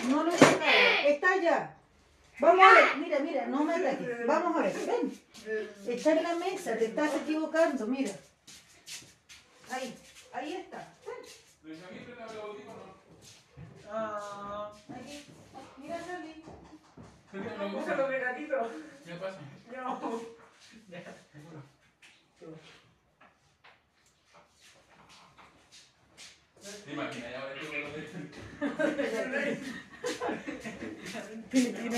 No 0.09 0.23
lo 0.23 0.31
he 0.31 0.37
sacado. 0.37 0.61
Está 1.07 1.31
allá. 1.33 1.75
Vamos 2.39 2.65
a 2.65 2.73
ver, 2.73 2.97
mira, 2.97 3.19
mira, 3.19 3.45
no 3.47 3.63
me 3.63 3.75
ataques. 3.75 4.27
Vamos 4.27 4.57
a 4.57 4.63
ver, 4.63 4.73
ven. 4.85 5.21
Está 5.87 6.11
en 6.11 6.23
la 6.23 6.35
mesa, 6.35 6.75
te 6.77 6.85
estás 6.85 7.11
equivocando, 7.15 7.87
mira. 7.87 8.11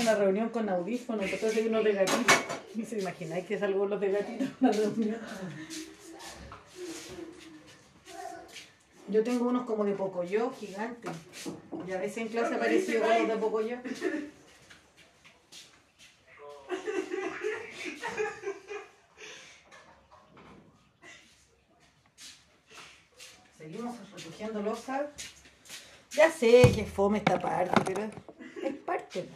una 0.08 0.18
reunión 0.18 0.48
con 0.48 0.68
audífonos, 0.68 1.30
entonces 1.30 1.58
hay 1.58 1.68
unos 1.68 1.84
de 1.84 1.92
gatito. 1.92 2.34
¿Y 2.74 2.84
se 2.84 2.98
imagináis 2.98 3.44
que 3.46 3.58
salgo 3.58 3.86
los 3.86 4.00
de 4.00 4.10
gatito 4.10 4.44
en 4.60 4.72
reunión? 4.72 5.18
Yo 9.08 9.22
tengo 9.22 9.48
unos 9.48 9.66
como 9.66 9.84
de 9.84 9.92
Pocoyo, 9.92 10.52
gigantes. 10.58 11.12
Y 11.86 11.92
a 11.92 11.98
veces 11.98 12.18
en 12.18 12.28
clase 12.28 12.54
apareció 12.54 13.00
uno 13.00 13.34
de 13.34 13.40
Pocoyo. 13.40 13.76
Seguimos 23.58 23.96
refugiando 24.12 24.62
losa. 24.62 25.10
Ya 26.12 26.30
sé 26.30 26.62
que 26.74 26.84
fome 26.84 27.18
esta 27.18 27.38
parte, 27.38 27.80
pero 27.84 28.10
es 28.62 28.74
parte. 28.76 29.28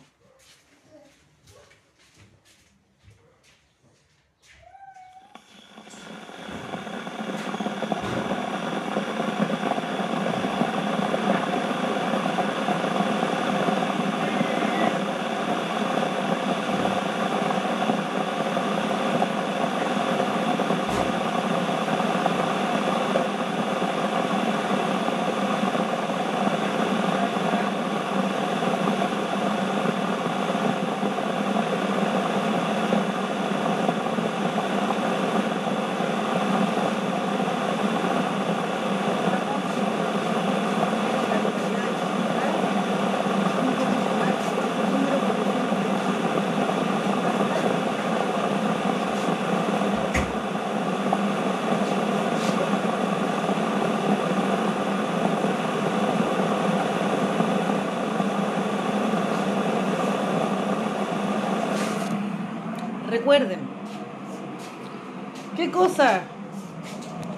Cosa? 65.82 66.20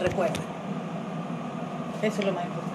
Recuerden. 0.00 0.42
Eso 2.02 2.20
es 2.20 2.26
lo 2.26 2.32
más 2.32 2.44
importante. 2.44 2.74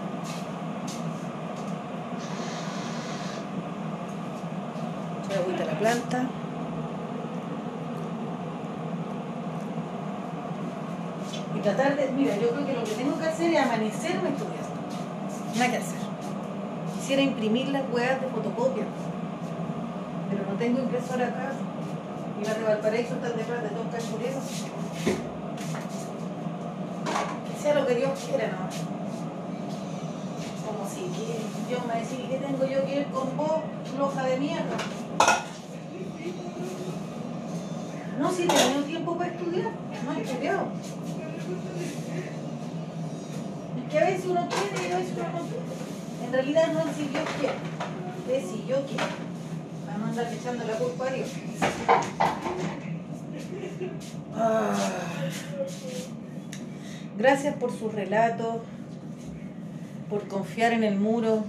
Agüita 5.39 5.65
la 5.65 5.80
planta. 5.80 6.24
Y 11.55 11.59
tratar 11.59 11.95
de. 11.95 12.11
Mira, 12.13 12.36
yo 12.38 12.49
creo 12.49 12.65
que 12.65 12.74
lo 12.74 12.84
que 12.84 12.91
tengo 12.91 13.20
que 13.20 13.28
hacer 13.28 13.53
es 13.53 13.61
amanecerme 13.61 14.30
estudiando. 14.30 14.70
Nada 15.55 15.72
que 15.72 15.78
hacer. 15.78 15.99
Quisiera 16.95 17.22
imprimir 17.22 17.70
las 17.70 17.84
huevas 17.91 18.22
de 18.22 18.28
fotocopia. 18.28 18.86
Pero 20.32 20.43
no 20.49 20.57
tengo 20.57 20.80
impresora 20.80 21.28
acá. 21.28 21.51
Y 22.41 22.45
las 22.45 22.57
de 22.57 22.63
Valparaíso 22.63 23.15
están 23.15 23.38
detrás 23.38 23.61
de 23.63 23.70
dos 23.70 23.86
cachureros. 23.91 24.43
Que 27.45 27.61
sea 27.61 27.76
lo 27.76 27.86
que 27.86 27.95
Dios 27.95 28.17
quiera, 28.26 28.47
¿no? 28.47 28.70
Como 30.65 30.88
si 30.88 31.01
que 31.11 31.39
Dios 31.67 31.86
me 31.86 31.99
decía, 31.99 32.30
¿qué 32.30 32.38
tengo 32.38 32.65
yo 32.65 32.86
que 32.86 33.01
ir 33.01 33.07
con 33.07 33.36
vos, 33.36 33.59
loja 33.97 34.18
de 34.30 34.39
mierda? 34.39 34.77
No, 38.19 38.32
si 38.32 38.43
he 38.43 38.47
tenido 38.47 38.84
tiempo 38.84 39.17
para 39.17 39.32
estudiar, 39.32 39.71
no 40.05 40.13
he 40.13 40.21
estudiado. 40.21 40.67
Es 43.77 43.91
que 43.91 43.99
a 43.99 44.05
veces 44.05 44.25
uno 44.25 44.47
quiere 44.49 44.88
y 44.88 44.91
a 44.91 44.97
veces 44.97 45.13
uno 45.17 45.30
no 45.30 45.39
quiere. 45.47 45.63
En 46.25 46.34
realidad 46.34 46.73
no 46.73 46.80
es 46.82 46.95
si 46.95 47.07
Dios 47.07 47.23
quiere, 47.39 47.55
es 48.38 48.51
si 48.51 48.65
yo 48.67 48.86
quiero. 48.86 49.05
Para 49.86 49.97
no 49.97 50.05
andar 50.05 50.32
echando 50.32 50.65
la 50.65 50.73
culpa 50.73 51.07
a 51.07 51.11
Dios. 51.11 51.30
Gracias 57.17 57.55
por 57.55 57.77
su 57.77 57.89
relato, 57.89 58.61
por 60.09 60.27
confiar 60.27 60.73
en 60.73 60.84
el 60.84 60.99
muro, 60.99 61.45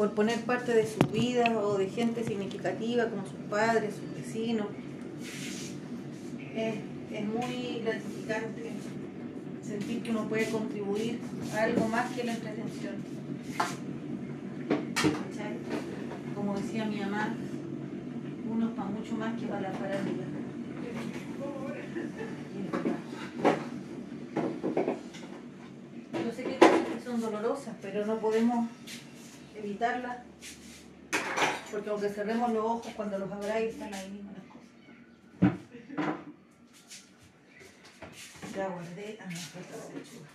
por 0.00 0.12
poner 0.12 0.40
parte 0.46 0.72
de 0.72 0.86
su 0.86 0.98
vida 1.08 1.44
o 1.60 1.76
de 1.76 1.90
gente 1.90 2.24
significativa 2.24 3.04
como 3.10 3.22
sus 3.22 3.38
padres, 3.50 3.96
sus 3.96 4.14
vecinos. 4.14 4.68
Es, 6.56 6.76
es 7.12 7.26
muy 7.26 7.82
gratificante 7.84 8.70
sentir 9.62 10.02
que 10.02 10.10
uno 10.10 10.26
puede 10.26 10.48
contribuir 10.48 11.20
a 11.54 11.64
algo 11.64 11.86
más 11.88 12.10
que 12.12 12.24
la 12.24 12.32
entretención. 12.32 12.94
Como 16.34 16.56
decía 16.56 16.86
mi 16.86 17.00
mamá, 17.00 17.34
uno 18.50 18.68
es 18.70 18.74
para 18.74 18.88
mucho 18.88 19.14
más 19.16 19.38
que 19.38 19.46
para 19.48 19.60
la 19.60 19.72
farándula. 19.72 20.24
Yo 26.24 26.32
sé 26.32 26.44
que 26.44 26.58
son 27.04 27.20
dolorosas, 27.20 27.74
pero 27.82 28.06
no 28.06 28.16
podemos 28.16 28.66
evitarlas, 29.60 30.18
porque 31.70 31.90
aunque 31.90 32.08
cerremos 32.08 32.52
los 32.52 32.64
ojos, 32.64 32.92
cuando 32.96 33.18
los 33.18 33.30
abráis 33.30 33.74
están 33.74 33.92
ahí 33.94 34.10
mismas 34.10 34.34
las 34.34 34.46
cosas. 34.46 34.70
Ya 38.56 38.68
guardé, 38.68 39.18
ah, 39.20 39.26
no, 39.30 39.36
falta 39.36 39.76
la 39.76 39.84
lechuga. 39.94 40.28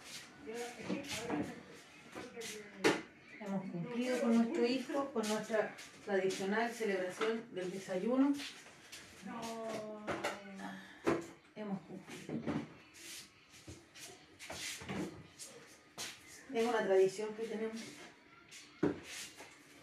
Hemos 3.42 3.72
cumplido 3.72 4.22
con 4.22 4.36
nuestro 4.38 4.66
hijo, 4.66 5.12
con 5.12 5.28
nuestra 5.28 5.76
tradicional 6.06 6.72
celebración 6.72 7.44
del 7.54 7.72
desayuno. 7.72 8.34
Hemos 11.56 11.80
cumplido. 11.82 12.54
Es 16.54 16.66
una 16.66 16.86
tradición 16.86 17.30
que 17.36 17.44
tenemos. 17.44 17.82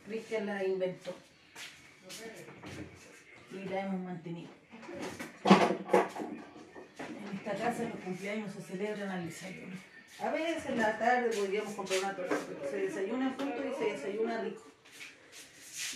Cristian 0.07 0.47
la 0.47 0.65
inventó. 0.65 1.15
Y 3.53 3.69
la 3.69 3.81
hemos 3.81 4.01
mantenido. 4.01 4.51
En 6.99 7.39
esta 7.39 7.53
casa 7.53 7.85
los 7.85 8.01
cumpleaños 8.05 8.53
se 8.53 8.63
celebran 8.63 9.09
al 9.09 9.27
desayuno. 9.27 9.75
A 10.21 10.31
veces 10.31 10.67
en 10.67 10.79
la 10.79 10.99
tarde 10.99 11.31
podríamos 11.37 11.75
comprar 11.75 11.99
una 12.01 12.17
torta, 12.17 12.37
pero 12.47 12.71
se 12.71 12.77
desayuna 12.77 13.35
juntos 13.39 13.65
y 13.65 13.85
se 13.85 13.93
desayuna 13.93 14.43
rico. 14.43 14.63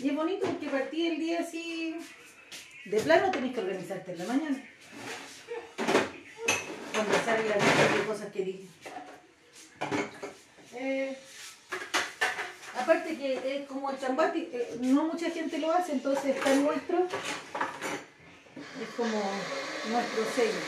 Y 0.03 0.09
es 0.09 0.15
bonito 0.15 0.47
porque 0.47 0.69
partí 0.69 1.07
el 1.07 1.19
día 1.19 1.41
así, 1.41 1.97
de 2.85 3.01
plano 3.01 3.31
tenés 3.31 3.55
que 3.55 3.61
organizarte 3.61 4.13
en 4.13 4.19
la 4.19 4.25
mañana. 4.25 4.65
Cuando 6.93 7.15
sale 7.25 7.49
la 7.49 7.57
lista 7.57 7.97
de 7.97 8.05
cosas 8.07 8.33
que 8.33 8.45
dije. 8.45 8.67
Eh, 10.75 11.17
que 13.15 13.57
es 13.57 13.69
como 13.69 13.91
el 13.91 13.99
chambati, 13.99 14.49
eh, 14.53 14.79
no 14.81 15.05
mucha 15.05 15.31
gente 15.31 15.59
lo 15.59 15.73
hace, 15.73 15.93
entonces 15.93 16.37
está 16.37 16.55
nuestro, 16.55 17.07
es 18.83 18.89
como 18.97 19.23
nuestro 19.91 20.25
sello. 20.35 20.61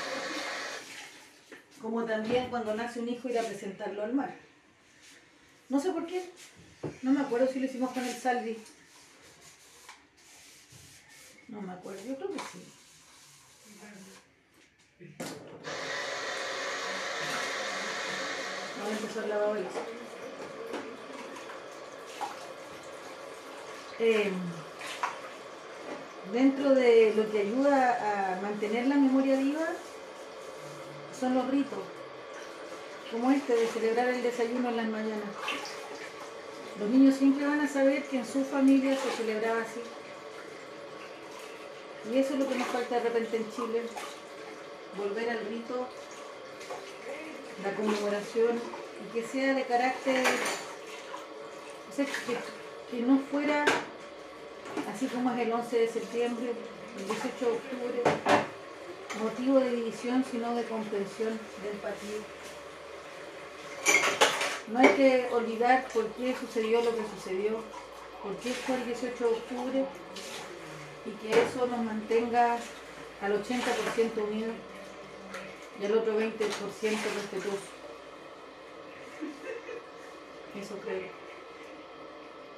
Como 1.83 2.05
también 2.05 2.51
cuando 2.51 2.75
nace 2.75 3.01
un 3.01 3.09
hijo 3.09 3.29
ir 3.29 3.39
a 3.39 3.43
presentarlo 3.43 4.03
al 4.03 4.15
mar. 4.15 4.35
No 5.69 5.81
sé 5.81 5.91
por 5.91 6.07
qué, 6.07 6.31
no 7.03 7.13
me 7.13 7.21
acuerdo 7.21 7.47
si 7.53 7.61
lo 7.61 7.67
hicimos 7.67 7.91
con 7.91 8.05
el 8.05 8.15
Salvi. 8.15 8.59
No 11.49 11.63
me 11.63 11.73
acuerdo, 11.73 12.01
yo 12.07 12.17
creo 12.17 12.33
que 12.33 12.39
sí. 12.39 12.65
Ahora 18.81 18.97
empezó 18.97 19.25
el 19.25 19.29
lavado 19.29 19.55
Eh, 24.01 24.31
dentro 26.33 26.73
de 26.75 27.15
lo 27.17 27.29
que 27.33 27.41
ayuda 27.41 28.37
a 28.37 28.41
mantener 28.41 28.87
la 28.87 28.95
memoria 28.95 29.37
viva 29.37 29.67
son 31.19 31.35
los 31.35 31.51
ritos, 31.51 31.81
como 33.11 33.33
este 33.33 33.57
de 33.57 33.67
celebrar 33.67 34.09
el 34.09 34.23
desayuno 34.23 34.69
en 34.69 34.77
las 34.77 34.87
mañanas. 34.87 35.31
Los 36.79 36.89
niños 36.91 37.17
siempre 37.17 37.45
van 37.45 37.61
a 37.61 37.69
saber 37.69 38.05
que 38.05 38.19
en 38.19 38.27
su 38.27 38.45
familia 38.45 38.97
se 38.97 39.11
celebraba 39.17 39.63
así. 39.63 39.81
Y 42.13 42.19
eso 42.19 42.35
es 42.35 42.39
lo 42.39 42.49
que 42.49 42.55
nos 42.55 42.69
falta 42.69 42.95
de 42.95 43.01
repente 43.01 43.37
en 43.37 43.51
Chile, 43.51 43.83
volver 44.97 45.31
al 45.31 45.45
rito, 45.47 45.89
la 47.65 47.75
conmemoración, 47.75 48.61
y 49.05 49.13
que 49.13 49.27
sea 49.27 49.55
de 49.55 49.65
carácter, 49.65 50.25
que 52.91 53.01
no 53.01 53.19
fuera 53.31 53.65
así 54.93 55.07
como 55.07 55.31
es 55.33 55.39
el 55.41 55.53
11 55.53 55.79
de 55.79 55.89
septiembre, 55.89 56.53
el 56.99 57.07
18 57.07 57.33
de 57.41 57.57
octubre, 57.57 58.03
motivo 59.23 59.61
de 59.61 59.71
división, 59.71 60.25
sino 60.31 60.55
de 60.55 60.65
comprensión, 60.65 61.39
de 61.63 61.71
empatía. 61.71 62.19
No 64.69 64.79
hay 64.79 64.89
que 64.89 65.29
olvidar 65.33 65.89
por 65.93 66.07
qué 66.09 66.35
sucedió 66.39 66.83
lo 66.83 66.95
que 66.95 67.03
sucedió, 67.17 67.63
por 68.23 68.37
qué 68.37 68.53
fue 68.53 68.77
el 68.77 68.87
18 68.87 69.17
de 69.19 69.35
octubre 69.35 69.85
y 71.07 71.11
que 71.23 71.31
eso 71.31 71.67
nos 71.67 71.79
mantenga 71.79 72.59
al 73.23 73.45
80% 73.45 74.29
unidos 74.29 74.55
y 75.81 75.85
al 75.87 75.93
otro 75.93 76.19
20% 76.19 76.31
respetuoso. 76.31 77.59
Eso 80.61 80.75
creo. 80.85 81.18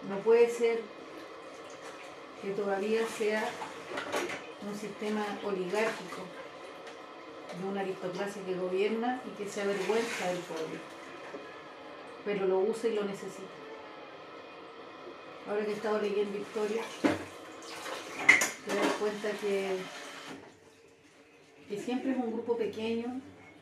No 0.08 0.18
puede 0.24 0.48
ser 0.48 0.80
que 2.42 2.50
todavía 2.50 3.06
sea 3.06 3.44
un 4.66 4.74
sistema 4.76 5.24
oligárquico 5.44 6.22
de 7.60 7.68
una 7.68 7.80
aristocracia 7.80 8.42
que 8.44 8.54
gobierna 8.54 9.20
y 9.26 9.30
que 9.36 9.48
se 9.48 9.62
avergüenza 9.62 10.28
del 10.28 10.38
pueblo, 10.38 10.78
pero 12.24 12.46
lo 12.46 12.60
usa 12.60 12.88
y 12.88 12.94
lo 12.94 13.04
necesita. 13.04 13.48
Ahora 15.48 15.64
que 15.64 15.72
he 15.72 15.74
estado 15.74 16.00
leyendo 16.00 16.38
historia, 16.38 16.82
te 18.66 18.74
das 18.74 18.92
cuenta 19.00 19.30
que, 19.40 19.76
que 21.68 21.78
siempre 21.78 22.12
es 22.12 22.16
un 22.16 22.32
grupo 22.32 22.56
pequeño, 22.56 23.20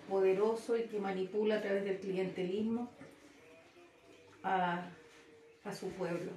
poderoso 0.09 0.77
y 0.77 0.85
que 0.85 0.99
manipula 0.99 1.57
a 1.57 1.63
través 1.63 1.85
del 1.85 1.99
clientelismo 1.99 2.91
a, 4.43 4.89
a 5.65 5.75
su 5.75 5.91
pueblo, 5.91 6.33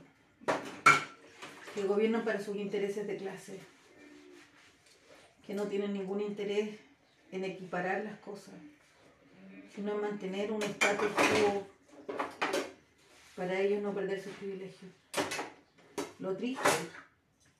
que 1.74 1.84
gobiernan 1.84 2.24
para 2.24 2.40
sus 2.40 2.56
intereses 2.56 3.08
de 3.08 3.18
clase, 3.18 3.60
que 5.46 5.54
no 5.54 5.68
tienen 5.68 5.94
ningún 5.94 6.22
interés 6.22 6.78
en 7.32 7.46
equiparar 7.46 8.04
las 8.04 8.20
cosas, 8.20 8.54
sino 9.74 9.94
en 9.94 10.02
mantener 10.02 10.52
un 10.52 10.62
estatus 10.64 11.12
quo 11.12 11.68
para 13.36 13.60
ellos 13.60 13.82
no 13.82 13.94
perder 13.94 14.22
sus 14.22 14.34
privilegios. 14.34 14.92
Lo 16.20 16.36
triste 16.36 16.70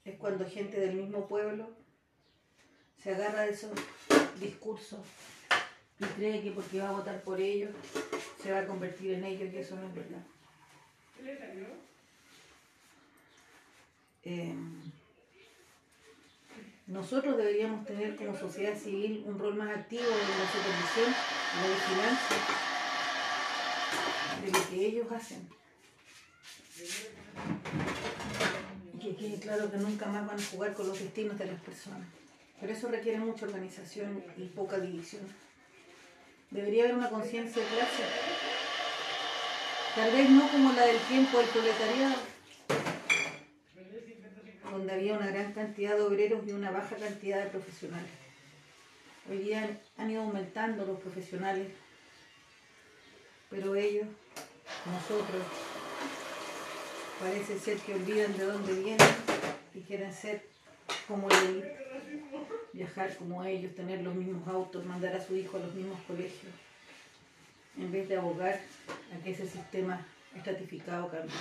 es 0.06 0.18
cuando 0.18 0.48
gente 0.50 0.80
del 0.80 0.96
mismo 0.96 1.28
pueblo 1.28 1.70
se 3.02 3.16
agarra 3.16 3.44
de 3.44 3.52
esos 3.52 3.72
discursos 4.40 5.00
y 6.00 6.06
cree 6.06 6.42
que 6.42 6.52
porque 6.52 6.80
va 6.80 6.90
a 6.90 6.94
votar 6.94 7.22
por 7.22 7.40
ellos 7.40 7.72
se 8.42 8.52
va 8.52 8.60
a 8.60 8.68
convertir 8.68 9.14
en 9.14 9.24
ellos 9.24 9.54
y 9.54 9.58
eso 9.58 9.76
no 9.76 9.88
es 9.88 9.96
verdad. 9.96 10.22
Eh, 14.24 14.54
nosotros 16.88 17.38
deberíamos 17.38 17.86
tener 17.86 18.16
como 18.16 18.38
sociedad 18.38 18.78
civil 18.78 19.24
un 19.26 19.40
rol 19.40 19.56
más 19.56 19.76
activo 19.76 20.04
en 20.04 20.10
la 20.10 20.52
supervisión, 20.52 21.16
en 21.56 21.62
la 21.62 21.70
vigilancia 21.76 22.38
de 24.44 24.52
lo 24.52 24.70
que 24.70 24.86
ellos 24.86 25.12
hacen. 25.12 25.48
Y 28.94 29.00
que 29.00 29.16
quede 29.16 29.40
claro 29.40 29.72
que 29.72 29.78
nunca 29.78 30.06
más 30.08 30.28
van 30.28 30.40
a 30.40 30.46
jugar 30.46 30.74
con 30.74 30.88
los 30.88 31.00
destinos 31.00 31.38
de 31.38 31.46
las 31.46 31.62
personas. 31.62 32.08
Pero 32.60 32.74
eso 32.74 32.90
requiere 32.90 33.20
mucha 33.20 33.46
organización 33.46 34.24
y 34.38 34.46
poca 34.46 34.80
división. 34.80 35.24
Debería 36.52 36.84
haber 36.84 36.96
una 36.96 37.10
conciencia 37.10 37.62
de 37.62 37.68
clase. 37.70 38.04
Tal 39.96 40.10
vez 40.10 40.30
no 40.30 40.48
como 40.50 40.72
la 40.72 40.86
del 40.86 41.00
tiempo 41.00 41.38
del 41.38 41.50
proletariado, 41.50 42.16
donde 44.72 44.94
había 44.94 45.14
una 45.16 45.28
gran 45.28 45.52
cantidad 45.52 45.98
de 45.98 46.02
obreros 46.02 46.48
y 46.48 46.54
una 46.54 46.72
baja 46.72 46.96
cantidad 46.96 47.44
de 47.44 47.50
profesionales. 47.50 48.10
Hoy 49.30 49.40
día 49.40 49.82
han 49.98 50.10
ido 50.10 50.22
aumentando 50.22 50.86
los 50.86 50.98
profesionales, 51.02 51.68
pero 53.50 53.76
ellos, 53.76 54.08
nosotros, 54.86 55.44
parece 57.20 57.60
ser 57.60 57.78
que 57.80 57.96
olvidan 57.96 58.38
de 58.38 58.46
dónde 58.46 58.74
vienen 58.74 59.08
y 59.74 59.82
quieren 59.82 60.14
ser 60.14 60.46
como 61.06 61.28
ellos, 61.30 61.66
viajar 62.72 63.14
como 63.18 63.44
ellos, 63.44 63.76
tener 63.76 64.04
los 64.04 64.16
mismos 64.16 64.48
autos, 64.48 64.86
mandar 64.86 65.18
a 65.18 65.22
su 65.22 65.36
hijo 65.36 65.58
a 65.58 65.60
los 65.60 65.74
mismos 65.74 66.00
colegios, 66.08 66.54
en 67.78 67.92
vez 67.92 68.08
de 68.10 68.18
abogar 68.18 68.60
a 69.14 69.24
que 69.24 69.32
ese 69.32 69.48
sistema 69.48 70.06
estratificado 70.36 71.10
cambie. 71.10 71.32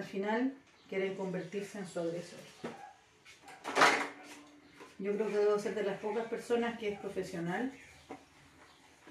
al 0.00 0.06
final 0.06 0.52
quieren 0.88 1.14
convertirse 1.14 1.78
en 1.78 1.86
su 1.86 2.00
agresor. 2.00 2.40
Yo 4.98 5.14
creo 5.14 5.28
que 5.28 5.36
debo 5.36 5.58
ser 5.58 5.74
de 5.74 5.82
las 5.82 5.98
pocas 5.98 6.26
personas 6.26 6.78
que 6.78 6.88
es 6.88 6.98
profesional 6.98 7.72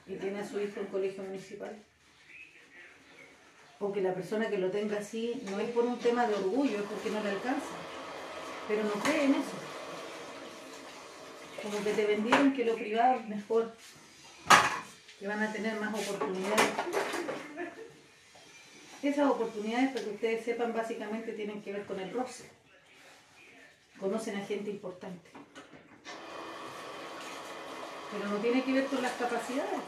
y 0.07 0.15
tiene 0.15 0.39
a 0.39 0.47
su 0.47 0.59
hijo 0.59 0.79
en 0.79 0.87
colegio 0.87 1.23
municipal. 1.23 1.75
O 3.79 3.93
que 3.93 4.01
la 4.01 4.13
persona 4.13 4.49
que 4.49 4.57
lo 4.57 4.71
tenga 4.71 4.97
así 4.97 5.41
no 5.49 5.59
es 5.59 5.69
por 5.69 5.85
un 5.85 5.99
tema 5.99 6.27
de 6.27 6.35
orgullo, 6.35 6.79
es 6.79 6.83
porque 6.83 7.11
no 7.11 7.23
le 7.23 7.29
alcanza. 7.29 7.75
Pero 8.67 8.83
no 8.83 8.91
cree 8.91 9.25
en 9.25 9.35
eso. 9.35 9.68
Como 11.61 11.83
que 11.83 11.91
te 11.91 12.05
vendieron 12.05 12.53
que 12.53 12.65
lo 12.65 12.75
privado 12.75 13.19
es 13.19 13.27
mejor, 13.27 13.73
que 15.19 15.27
van 15.27 15.43
a 15.43 15.51
tener 15.51 15.79
más 15.79 15.93
oportunidades. 15.93 16.69
Esas 19.01 19.29
oportunidades, 19.29 19.91
para 19.91 20.05
que 20.05 20.11
ustedes 20.11 20.45
sepan, 20.45 20.73
básicamente 20.73 21.33
tienen 21.33 21.61
que 21.61 21.73
ver 21.73 21.85
con 21.85 21.99
el 21.99 22.11
roce. 22.11 22.49
Conocen 23.99 24.37
a 24.37 24.45
gente 24.45 24.71
importante. 24.71 25.29
Pero 28.11 28.25
no 28.27 28.37
tiene 28.37 28.63
que 28.63 28.73
ver 28.73 28.85
con 28.85 29.01
las 29.01 29.13
capacidades. 29.13 29.79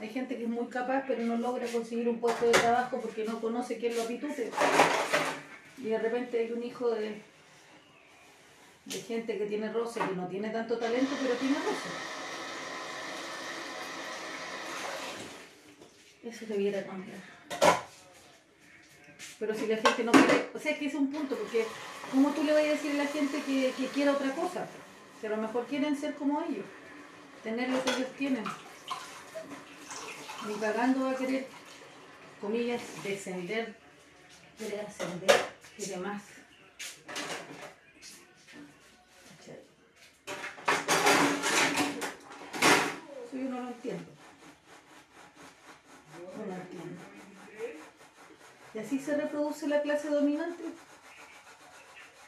Hay 0.00 0.08
gente 0.08 0.36
que 0.36 0.44
es 0.44 0.48
muy 0.48 0.66
capaz, 0.66 1.04
pero 1.06 1.22
no 1.22 1.36
logra 1.36 1.66
conseguir 1.66 2.08
un 2.08 2.18
puesto 2.18 2.46
de 2.46 2.52
trabajo 2.52 3.00
porque 3.00 3.24
no 3.24 3.40
conoce 3.40 3.78
quién 3.78 3.96
lo 3.96 4.02
apitute. 4.02 4.50
Y 5.78 5.84
de 5.84 5.98
repente 5.98 6.38
hay 6.38 6.52
un 6.52 6.62
hijo 6.62 6.90
de, 6.90 7.20
de 8.84 9.00
gente 9.00 9.38
que 9.38 9.46
tiene 9.46 9.72
roce, 9.72 10.00
que 10.00 10.16
no 10.16 10.26
tiene 10.26 10.50
tanto 10.50 10.78
talento, 10.78 11.14
pero 11.20 11.34
tiene 11.34 11.56
roce. 11.56 11.88
Eso 16.24 16.46
debiera 16.46 16.84
cambiar. 16.84 17.18
Pero 19.38 19.54
si 19.54 19.66
la 19.66 19.76
gente 19.76 20.04
no 20.04 20.12
quiere, 20.12 20.50
o 20.54 20.58
sea, 20.58 20.72
es 20.72 20.78
que 20.78 20.86
es 20.86 20.94
un 20.94 21.10
punto, 21.10 21.36
porque 21.36 21.66
¿cómo 22.10 22.30
tú 22.30 22.44
le 22.44 22.52
vas 22.52 22.62
a 22.62 22.66
decir 22.66 22.92
a 22.92 23.04
la 23.04 23.06
gente 23.06 23.42
que, 23.42 23.72
que 23.76 23.86
quiera 23.88 24.12
otra 24.12 24.32
cosa? 24.34 24.66
Que 25.20 25.26
a 25.26 25.30
lo 25.30 25.36
mejor 25.36 25.66
quieren 25.66 25.96
ser 25.96 26.14
como 26.14 26.40
ellos, 26.42 26.64
tener 27.42 27.68
lo 27.70 27.82
que 27.82 27.90
ellos 27.90 28.08
tienen. 28.16 28.44
Ni 30.46 30.54
pagando 30.54 31.06
va 31.06 31.12
a 31.12 31.16
querer, 31.16 31.46
comillas, 32.40 32.82
descender, 33.02 33.76
quiere 34.58 34.80
ascender, 34.80 35.30
quiere. 35.76 35.96
Eso 43.32 43.42
yo 43.42 43.48
no 43.48 43.62
lo 43.62 43.68
entiendo. 43.68 44.04
No 46.36 46.46
lo 46.46 46.52
entiendo. 46.52 47.00
Y 48.74 48.78
así 48.78 48.98
se 48.98 49.16
reproduce 49.16 49.68
la 49.68 49.80
clase 49.80 50.10
dominante, 50.10 50.64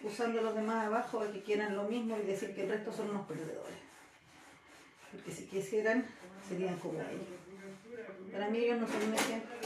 usando 0.00 0.40
a 0.40 0.42
los 0.42 0.54
demás 0.54 0.86
abajo 0.86 1.20
a 1.20 1.30
que 1.30 1.42
quieran 1.42 1.76
lo 1.76 1.82
mismo 1.84 2.16
y 2.16 2.22
decir 2.22 2.54
que 2.54 2.62
el 2.62 2.70
resto 2.70 2.90
son 2.90 3.10
unos 3.10 3.26
perdedores. 3.26 3.76
Porque 5.12 5.30
si 5.30 5.44
quisieran, 5.44 6.06
serían 6.48 6.78
como 6.78 7.00
ellos. 7.00 7.28
Para 8.32 8.48
mí 8.48 8.58
ellos 8.58 8.80
no 8.80 8.88
son 8.88 9.02
un 9.02 9.14
ejemplo. 9.14 9.56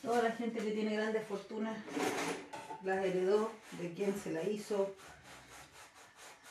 Toda 0.00 0.22
la 0.22 0.32
gente 0.32 0.64
que 0.64 0.70
tiene 0.72 0.96
grandes 0.96 1.26
fortunas 1.26 1.76
las 2.84 3.04
heredó 3.04 3.52
de 3.78 3.92
quien 3.92 4.18
se 4.18 4.32
la 4.32 4.42
hizo 4.42 4.94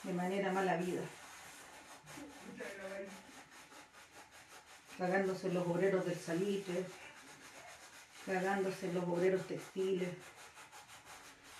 de 0.04 0.14
manera 0.14 0.52
mala 0.52 0.78
vida. 0.78 1.02
Pagándose 5.02 5.52
los 5.52 5.66
obreros 5.66 6.06
del 6.06 6.16
salitre, 6.16 6.86
cagándose 8.24 8.93
los 8.93 9.04
obreros 9.06 9.47
textiles 9.47 10.10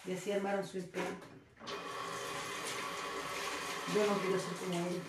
y 0.06 0.14
así 0.14 0.32
armaron 0.32 0.64
su 0.64 0.78
imperio. 0.78 1.10
Yo 3.96 4.06
no 4.06 4.20
quiero 4.20 4.40
ser 4.40 4.54
como 4.60 4.80
ellos. 4.88 5.04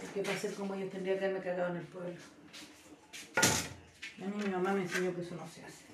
Porque 0.00 0.22
para 0.22 0.40
ser 0.40 0.54
como 0.54 0.74
ellos 0.74 0.90
tendría 0.90 1.16
que 1.20 1.24
haberme 1.26 1.44
cagado 1.44 1.70
en 1.70 1.76
el 1.76 1.86
pueblo. 1.86 2.18
A 3.36 4.24
mí 4.24 4.42
mi 4.44 4.50
mamá 4.50 4.72
me 4.72 4.82
enseñó 4.82 5.14
que 5.14 5.20
eso 5.20 5.36
no 5.36 5.48
se 5.48 5.64
hace. 5.64 5.84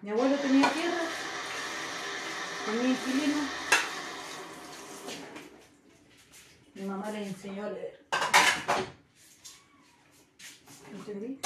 Mi 0.00 0.10
abuelo 0.10 0.36
tenía 0.36 0.70
tierra, 0.70 1.02
tenía 2.66 2.90
inquilino. 2.90 3.63
Mi 6.74 6.82
mamá 6.82 7.10
le 7.12 7.24
enseñó 7.24 7.66
a 7.66 7.70
leer. 7.70 8.04
¿Entendí? 10.92 11.40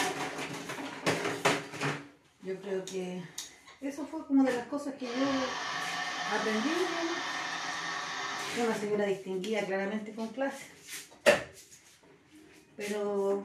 Yo 2.42 2.60
creo 2.62 2.84
que 2.86 3.22
eso 3.82 4.06
fue 4.06 4.26
como 4.26 4.42
de 4.42 4.54
las 4.54 4.66
cosas 4.68 4.94
que 4.94 5.04
yo 5.04 5.12
aprendí. 6.34 6.70
Fue 8.54 8.64
una 8.64 8.74
señora 8.74 9.04
distinguida 9.04 9.66
claramente 9.66 10.14
con 10.14 10.28
clase. 10.28 10.66
Pero 12.76 13.44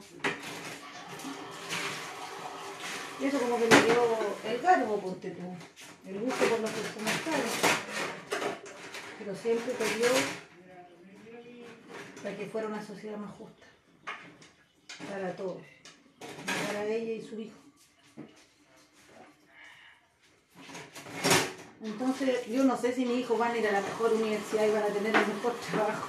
eso 3.21 3.39
como 3.39 3.57
que 3.57 3.67
le 3.67 3.81
dio 3.81 4.17
el 4.45 4.61
cargo, 4.61 5.01
ponte 5.01 5.31
tú, 5.31 5.55
el 6.07 6.19
gusto 6.19 6.45
por 6.45 6.59
los 6.61 6.71
comerciales. 6.71 7.51
Pero 9.19 9.35
siempre 9.35 9.73
peleó 9.73 10.11
para 12.23 12.37
que 12.37 12.45
fuera 12.45 12.69
una 12.69 12.83
sociedad 12.83 13.17
más 13.17 13.31
justa. 13.35 13.65
Para 15.11 15.35
todos. 15.35 15.61
Para 16.67 16.85
ella 16.85 17.13
y 17.13 17.21
su 17.21 17.37
hijo. 17.37 17.57
Entonces, 21.83 22.47
yo 22.47 22.63
no 22.63 22.77
sé 22.77 22.93
si 22.93 23.05
mis 23.05 23.19
hijos 23.19 23.37
van 23.37 23.51
a 23.51 23.57
ir 23.57 23.67
a 23.67 23.73
la 23.73 23.81
mejor 23.81 24.13
universidad 24.13 24.65
y 24.65 24.71
van 24.71 24.83
a 24.83 24.87
tener 24.87 25.13
el 25.13 25.27
mejor 25.27 25.53
trabajo, 25.69 26.07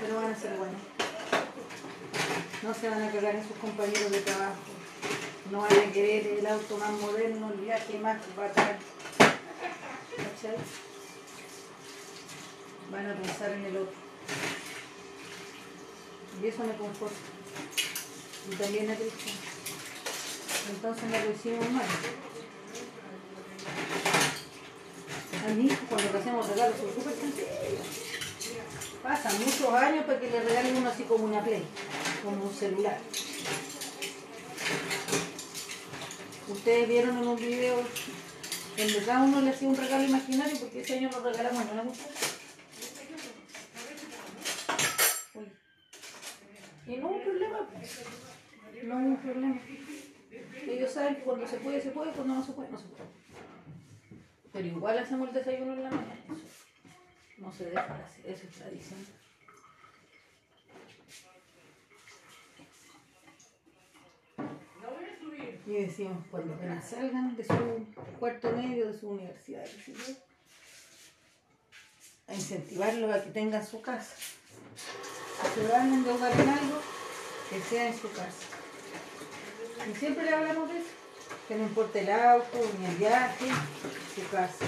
pero 0.00 0.16
van 0.16 0.32
a 0.32 0.34
ser 0.34 0.56
buenos. 0.56 0.80
No 2.62 2.72
se 2.72 2.88
van 2.88 3.02
a 3.02 3.12
cagar 3.12 3.36
en 3.36 3.46
sus 3.46 3.58
compañeros 3.58 4.10
de 4.10 4.20
trabajo. 4.20 4.56
No 5.50 5.60
van 5.60 5.70
a 5.70 5.92
querer 5.92 6.38
el 6.38 6.46
auto 6.46 6.78
más 6.78 6.92
moderno, 6.92 7.52
el 7.52 7.60
viaje 7.60 7.98
más 7.98 8.16
bacán. 8.34 8.78
¿Cachai? 9.18 10.56
Van 12.90 13.10
a 13.10 13.14
pensar 13.20 13.52
en 13.52 13.64
el 13.66 13.76
otro. 13.76 14.04
Y 16.42 16.46
eso 16.46 16.64
me 16.64 16.76
conforta. 16.76 17.16
Y 18.50 18.54
también 18.56 18.90
es 18.90 18.98
triste. 18.98 19.30
Entonces 20.70 21.04
no 21.04 21.18
lo 21.18 21.30
hicimos 21.30 21.70
mal. 21.70 21.86
A 25.46 25.50
hijo 25.52 25.86
cuando 25.88 26.18
hacemos 26.18 26.48
regalos 26.48 26.76
son 26.78 26.94
súper. 26.94 27.14
Pasan 29.02 29.38
muchos 29.38 29.74
años 29.74 30.04
para 30.06 30.18
que 30.18 30.30
le 30.30 30.40
regalen 30.40 30.76
uno 30.76 30.88
así 30.88 31.02
como 31.02 31.24
una 31.24 31.44
play, 31.44 31.62
como 32.22 32.44
un 32.44 32.54
celular. 32.54 32.98
Ustedes 36.48 36.88
vieron 36.88 37.18
en 37.18 37.28
un 37.28 37.36
video 37.36 37.76
donde 38.76 39.04
cada 39.04 39.24
uno 39.24 39.40
le 39.42 39.50
hacía 39.50 39.68
un 39.68 39.76
regalo 39.76 40.04
imaginario 40.04 40.58
porque 40.58 40.80
ese 40.80 40.98
año 40.98 41.10
lo 41.10 41.20
regalamos 41.20 41.66
no 41.66 41.74
le 41.74 41.82
gustó. 41.82 42.04
Uy. 45.34 45.52
Y 46.86 46.96
no 46.96 47.08
hubo 47.08 47.22
problema. 47.22 47.68
No 48.82 48.96
hubo 48.96 49.16
problema. 49.18 49.60
Ellos 50.66 50.90
saben 50.90 51.16
que 51.16 51.22
cuando 51.22 51.46
se 51.46 51.56
puede, 51.58 51.80
se 51.80 51.90
puede, 51.90 52.12
cuando 52.12 52.34
no 52.34 52.44
se 52.44 52.52
puede, 52.52 52.70
no 52.70 52.78
se 52.78 52.86
puede. 52.86 53.04
Pero 54.52 54.66
igual 54.66 54.98
hacemos 54.98 55.28
el 55.28 55.34
desayuno 55.34 55.72
en 55.74 55.82
la 55.84 55.90
mañana. 55.90 56.24
Eso 56.26 56.44
no 57.38 57.52
se 57.52 57.66
deja 57.66 57.96
de 57.96 58.04
hacer, 58.04 58.26
eso 58.26 58.46
es 58.46 58.52
tradición. 58.52 59.00
Y 65.66 65.72
decimos, 65.72 66.24
cuando 66.30 66.56
salgan 66.82 67.34
de 67.36 67.44
su 67.44 67.86
cuarto 68.18 68.52
medio, 68.52 68.92
de 68.92 68.98
su 68.98 69.08
universidad, 69.08 69.64
a 72.26 72.34
incentivarlos 72.34 73.14
a 73.14 73.24
que 73.24 73.30
tengan 73.30 73.66
su 73.66 73.80
casa. 73.80 74.14
Van 75.70 75.92
a 75.92 75.94
endeudar 75.94 76.32
en 76.32 76.48
algo, 76.48 76.80
que 77.50 77.60
sea 77.60 77.88
en 77.88 77.98
su 78.00 78.10
casa. 78.10 78.44
Y 79.90 79.94
siempre 79.96 80.24
le 80.24 80.34
hablamos 80.34 80.68
de 80.68 80.78
eso, 80.78 80.88
que 81.46 81.54
no 81.56 81.64
importa 81.64 82.00
el 82.00 82.10
auto, 82.10 82.70
ni 82.78 82.86
el 82.86 82.96
viaje, 82.96 83.46
su 84.14 84.28
casa. 84.30 84.64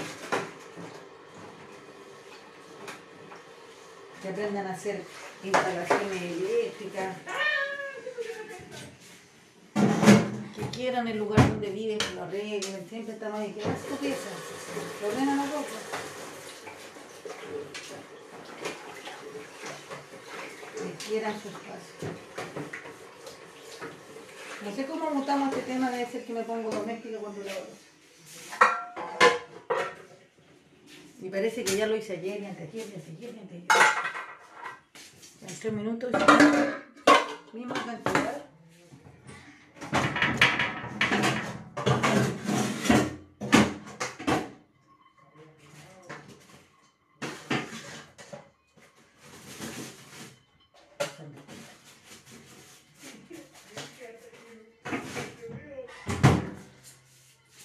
Que 4.21 4.29
aprendan 4.29 4.67
a 4.67 4.73
hacer 4.73 5.03
instalaciones 5.43 6.21
eléctricas. 6.21 7.15
Que 10.55 10.61
quieran 10.75 11.07
el 11.07 11.17
lugar 11.17 11.47
donde 11.47 11.69
viven, 11.69 11.97
que 11.97 12.13
lo 12.13 12.23
arreglen. 12.23 12.87
Siempre 12.89 13.13
estamos 13.13 13.39
ahí, 13.39 13.53
que 13.53 13.61
tu 13.61 13.95
pieza. 13.97 14.29
Lo 15.01 15.07
ordenan 15.07 15.37
la 15.37 15.45
ropa. 15.45 16.16
Que 21.07 21.13
quieran 21.13 21.41
su 21.41 21.47
espacio. 21.47 22.09
No 24.65 24.75
sé 24.75 24.85
cómo 24.85 25.09
mutamos 25.11 25.53
este 25.55 25.71
tema, 25.71 25.89
debe 25.89 26.11
ser 26.11 26.25
que 26.25 26.33
me 26.33 26.43
pongo 26.43 26.69
doméstica 26.69 27.17
cuando 27.19 27.43
lo 27.43 27.49
hago. 27.49 27.67
Y 31.21 31.29
parece 31.29 31.63
que 31.63 31.77
ya 31.77 31.87
lo 31.87 31.95
hice 31.95 32.11
ayer, 32.13 32.41
y 32.41 32.45
anteayer, 32.45 32.87
y 32.89 32.95
anteayer, 32.95 33.35
y 33.35 33.39
anteayer. 33.39 33.67
En 35.47 35.59
tres 35.59 35.73
minutos, 35.73 36.11
misma 37.53 37.73
cantidad. 37.73 38.43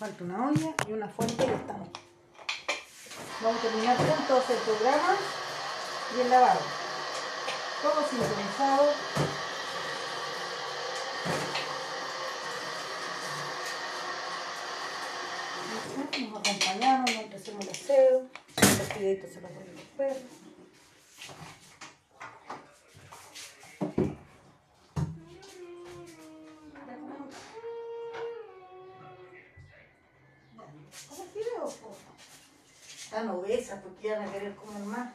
Falta 0.03 0.12
una 0.23 0.47
olla 0.47 0.75
y 0.87 0.93
una 0.93 1.09
fuente 1.09 1.45
y 1.45 1.51
estamos. 1.51 1.89
Vamos 3.43 3.59
a 3.59 3.63
terminar 3.63 3.97
juntos 3.97 4.45
el 4.51 4.59
programa 4.59 5.17
y 6.17 6.21
el 6.21 6.31
lavado. 6.31 6.61
Todo 7.83 8.09
sincronizado. 8.09 8.93
Nos 16.31 16.41
acompañamos 16.41 17.11
mientras 17.11 17.43
hacemos 17.43 17.65
el 17.65 17.71
aseo. 17.71 18.23
Los 18.57 18.93
fideitos 18.93 19.31
se 19.31 19.41
los 19.41 19.53
doy 19.53 19.65
los 19.75 19.85
perros. 19.97 20.42
Comer 34.57 34.83
más. 34.83 35.09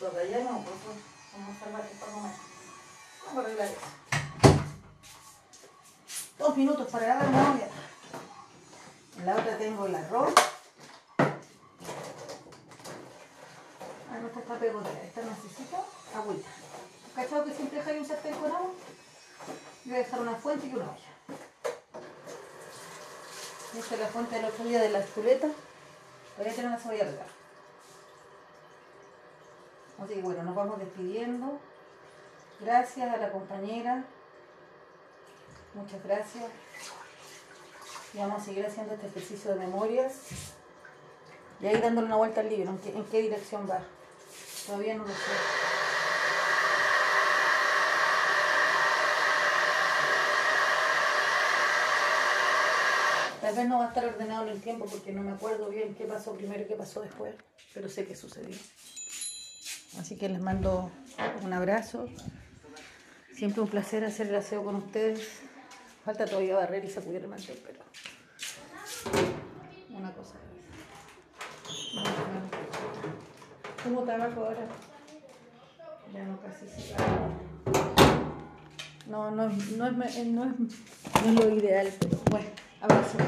Los 0.00 0.14
allá 0.14 0.38
no, 0.40 0.50
son 0.50 0.64
como 1.32 1.58
salvajes 1.58 1.98
para 1.98 2.12
comer. 2.12 2.32
Vamos 3.24 3.36
a 3.36 3.40
arreglar 3.40 3.68
eso. 3.68 3.80
Dos 6.38 6.56
minutos 6.56 6.90
para 6.90 7.18
una 7.18 7.52
olla. 7.52 7.68
En 9.18 9.26
la 9.26 9.36
otra 9.36 9.58
tengo 9.58 9.86
el 9.86 9.94
arroz. 9.94 10.34
Ah, 14.10 14.18
no, 14.20 14.26
esta 14.26 14.40
está 14.40 14.58
pegotera. 14.58 15.02
Esta 15.04 15.22
necesita 15.22 15.78
agüita. 16.14 16.48
¿Cachado 17.14 17.44
que 17.44 17.54
siempre 17.54 17.78
dejáis 17.78 18.00
un 18.00 18.06
sartén 18.06 18.34
con 18.34 18.50
agua? 18.50 18.70
Voy 19.84 19.94
a 19.94 19.98
dejar 19.98 20.20
una 20.20 20.34
fuente 20.34 20.66
y 20.66 20.74
una 20.74 20.84
olla. 20.84 21.12
Esta 23.78 23.94
es 23.94 24.00
la 24.00 24.06
fuente 24.08 24.34
del 24.34 24.44
otro 24.44 24.64
día 24.64 24.80
de 24.80 24.88
las 24.90 25.14
chuletas. 25.14 25.52
Todavía 26.36 26.56
tengo 26.56 26.68
una 26.68 26.78
cebolla 26.78 27.04
arriba. 27.04 27.26
Así 30.02 30.14
que 30.14 30.22
bueno, 30.22 30.41
nos 30.52 30.56
vamos 30.56 30.78
despidiendo. 30.78 31.58
Gracias 32.60 33.10
a 33.10 33.16
la 33.16 33.32
compañera. 33.32 34.04
Muchas 35.72 36.04
gracias. 36.04 36.44
Y 38.12 38.18
vamos 38.18 38.42
a 38.42 38.44
seguir 38.44 38.66
haciendo 38.66 38.92
este 38.92 39.06
ejercicio 39.06 39.52
de 39.52 39.60
memorias. 39.60 40.14
Y 41.60 41.66
ahí 41.66 41.80
dándole 41.80 42.06
una 42.08 42.16
vuelta 42.16 42.42
al 42.42 42.50
libro, 42.50 42.70
en 42.70 42.78
qué, 42.78 42.90
en 42.90 43.04
qué 43.04 43.22
dirección 43.22 43.66
va. 43.68 43.80
Todavía 44.66 44.94
no 44.94 45.04
lo 45.04 45.08
sé. 45.08 45.32
Tal 53.40 53.56
vez 53.56 53.68
no 53.68 53.78
va 53.78 53.86
a 53.86 53.88
estar 53.88 54.04
ordenado 54.04 54.44
en 54.44 54.50
el 54.50 54.60
tiempo 54.60 54.84
porque 54.84 55.12
no 55.12 55.22
me 55.22 55.32
acuerdo 55.32 55.70
bien 55.70 55.94
qué 55.94 56.04
pasó 56.04 56.34
primero 56.34 56.62
y 56.62 56.66
qué 56.66 56.74
pasó 56.74 57.00
después, 57.00 57.34
pero 57.72 57.88
sé 57.88 58.06
que 58.06 58.14
sucedió. 58.14 58.56
Así 59.98 60.16
que 60.16 60.28
les 60.28 60.40
mando 60.40 60.90
un 61.42 61.52
abrazo. 61.52 62.08
Siempre 63.34 63.62
un 63.62 63.68
placer 63.68 64.04
hacer 64.04 64.28
el 64.28 64.36
aseo 64.36 64.64
con 64.64 64.76
ustedes. 64.76 65.40
Falta 66.04 66.24
todavía 66.24 66.56
barrer 66.56 66.84
y 66.84 66.90
sacudir 66.90 67.22
el 67.22 67.28
mantel, 67.28 67.58
pero 67.64 67.80
una 69.90 70.12
cosa. 70.12 70.34
¿Cómo 73.84 74.02
trabajo 74.02 74.44
ahora? 74.44 74.66
Ya 76.12 76.24
no 76.24 76.40
casi 76.40 76.66
se 76.66 76.94
No, 79.08 79.30
no, 79.30 79.48
no, 79.48 79.52
es, 79.54 79.68
no, 79.76 79.86
es, 79.86 80.26
no 80.26 80.44
es 80.44 81.34
lo 81.34 81.54
ideal, 81.54 81.92
pero 82.00 82.18
bueno, 82.30 82.48
abrazo. 82.80 83.18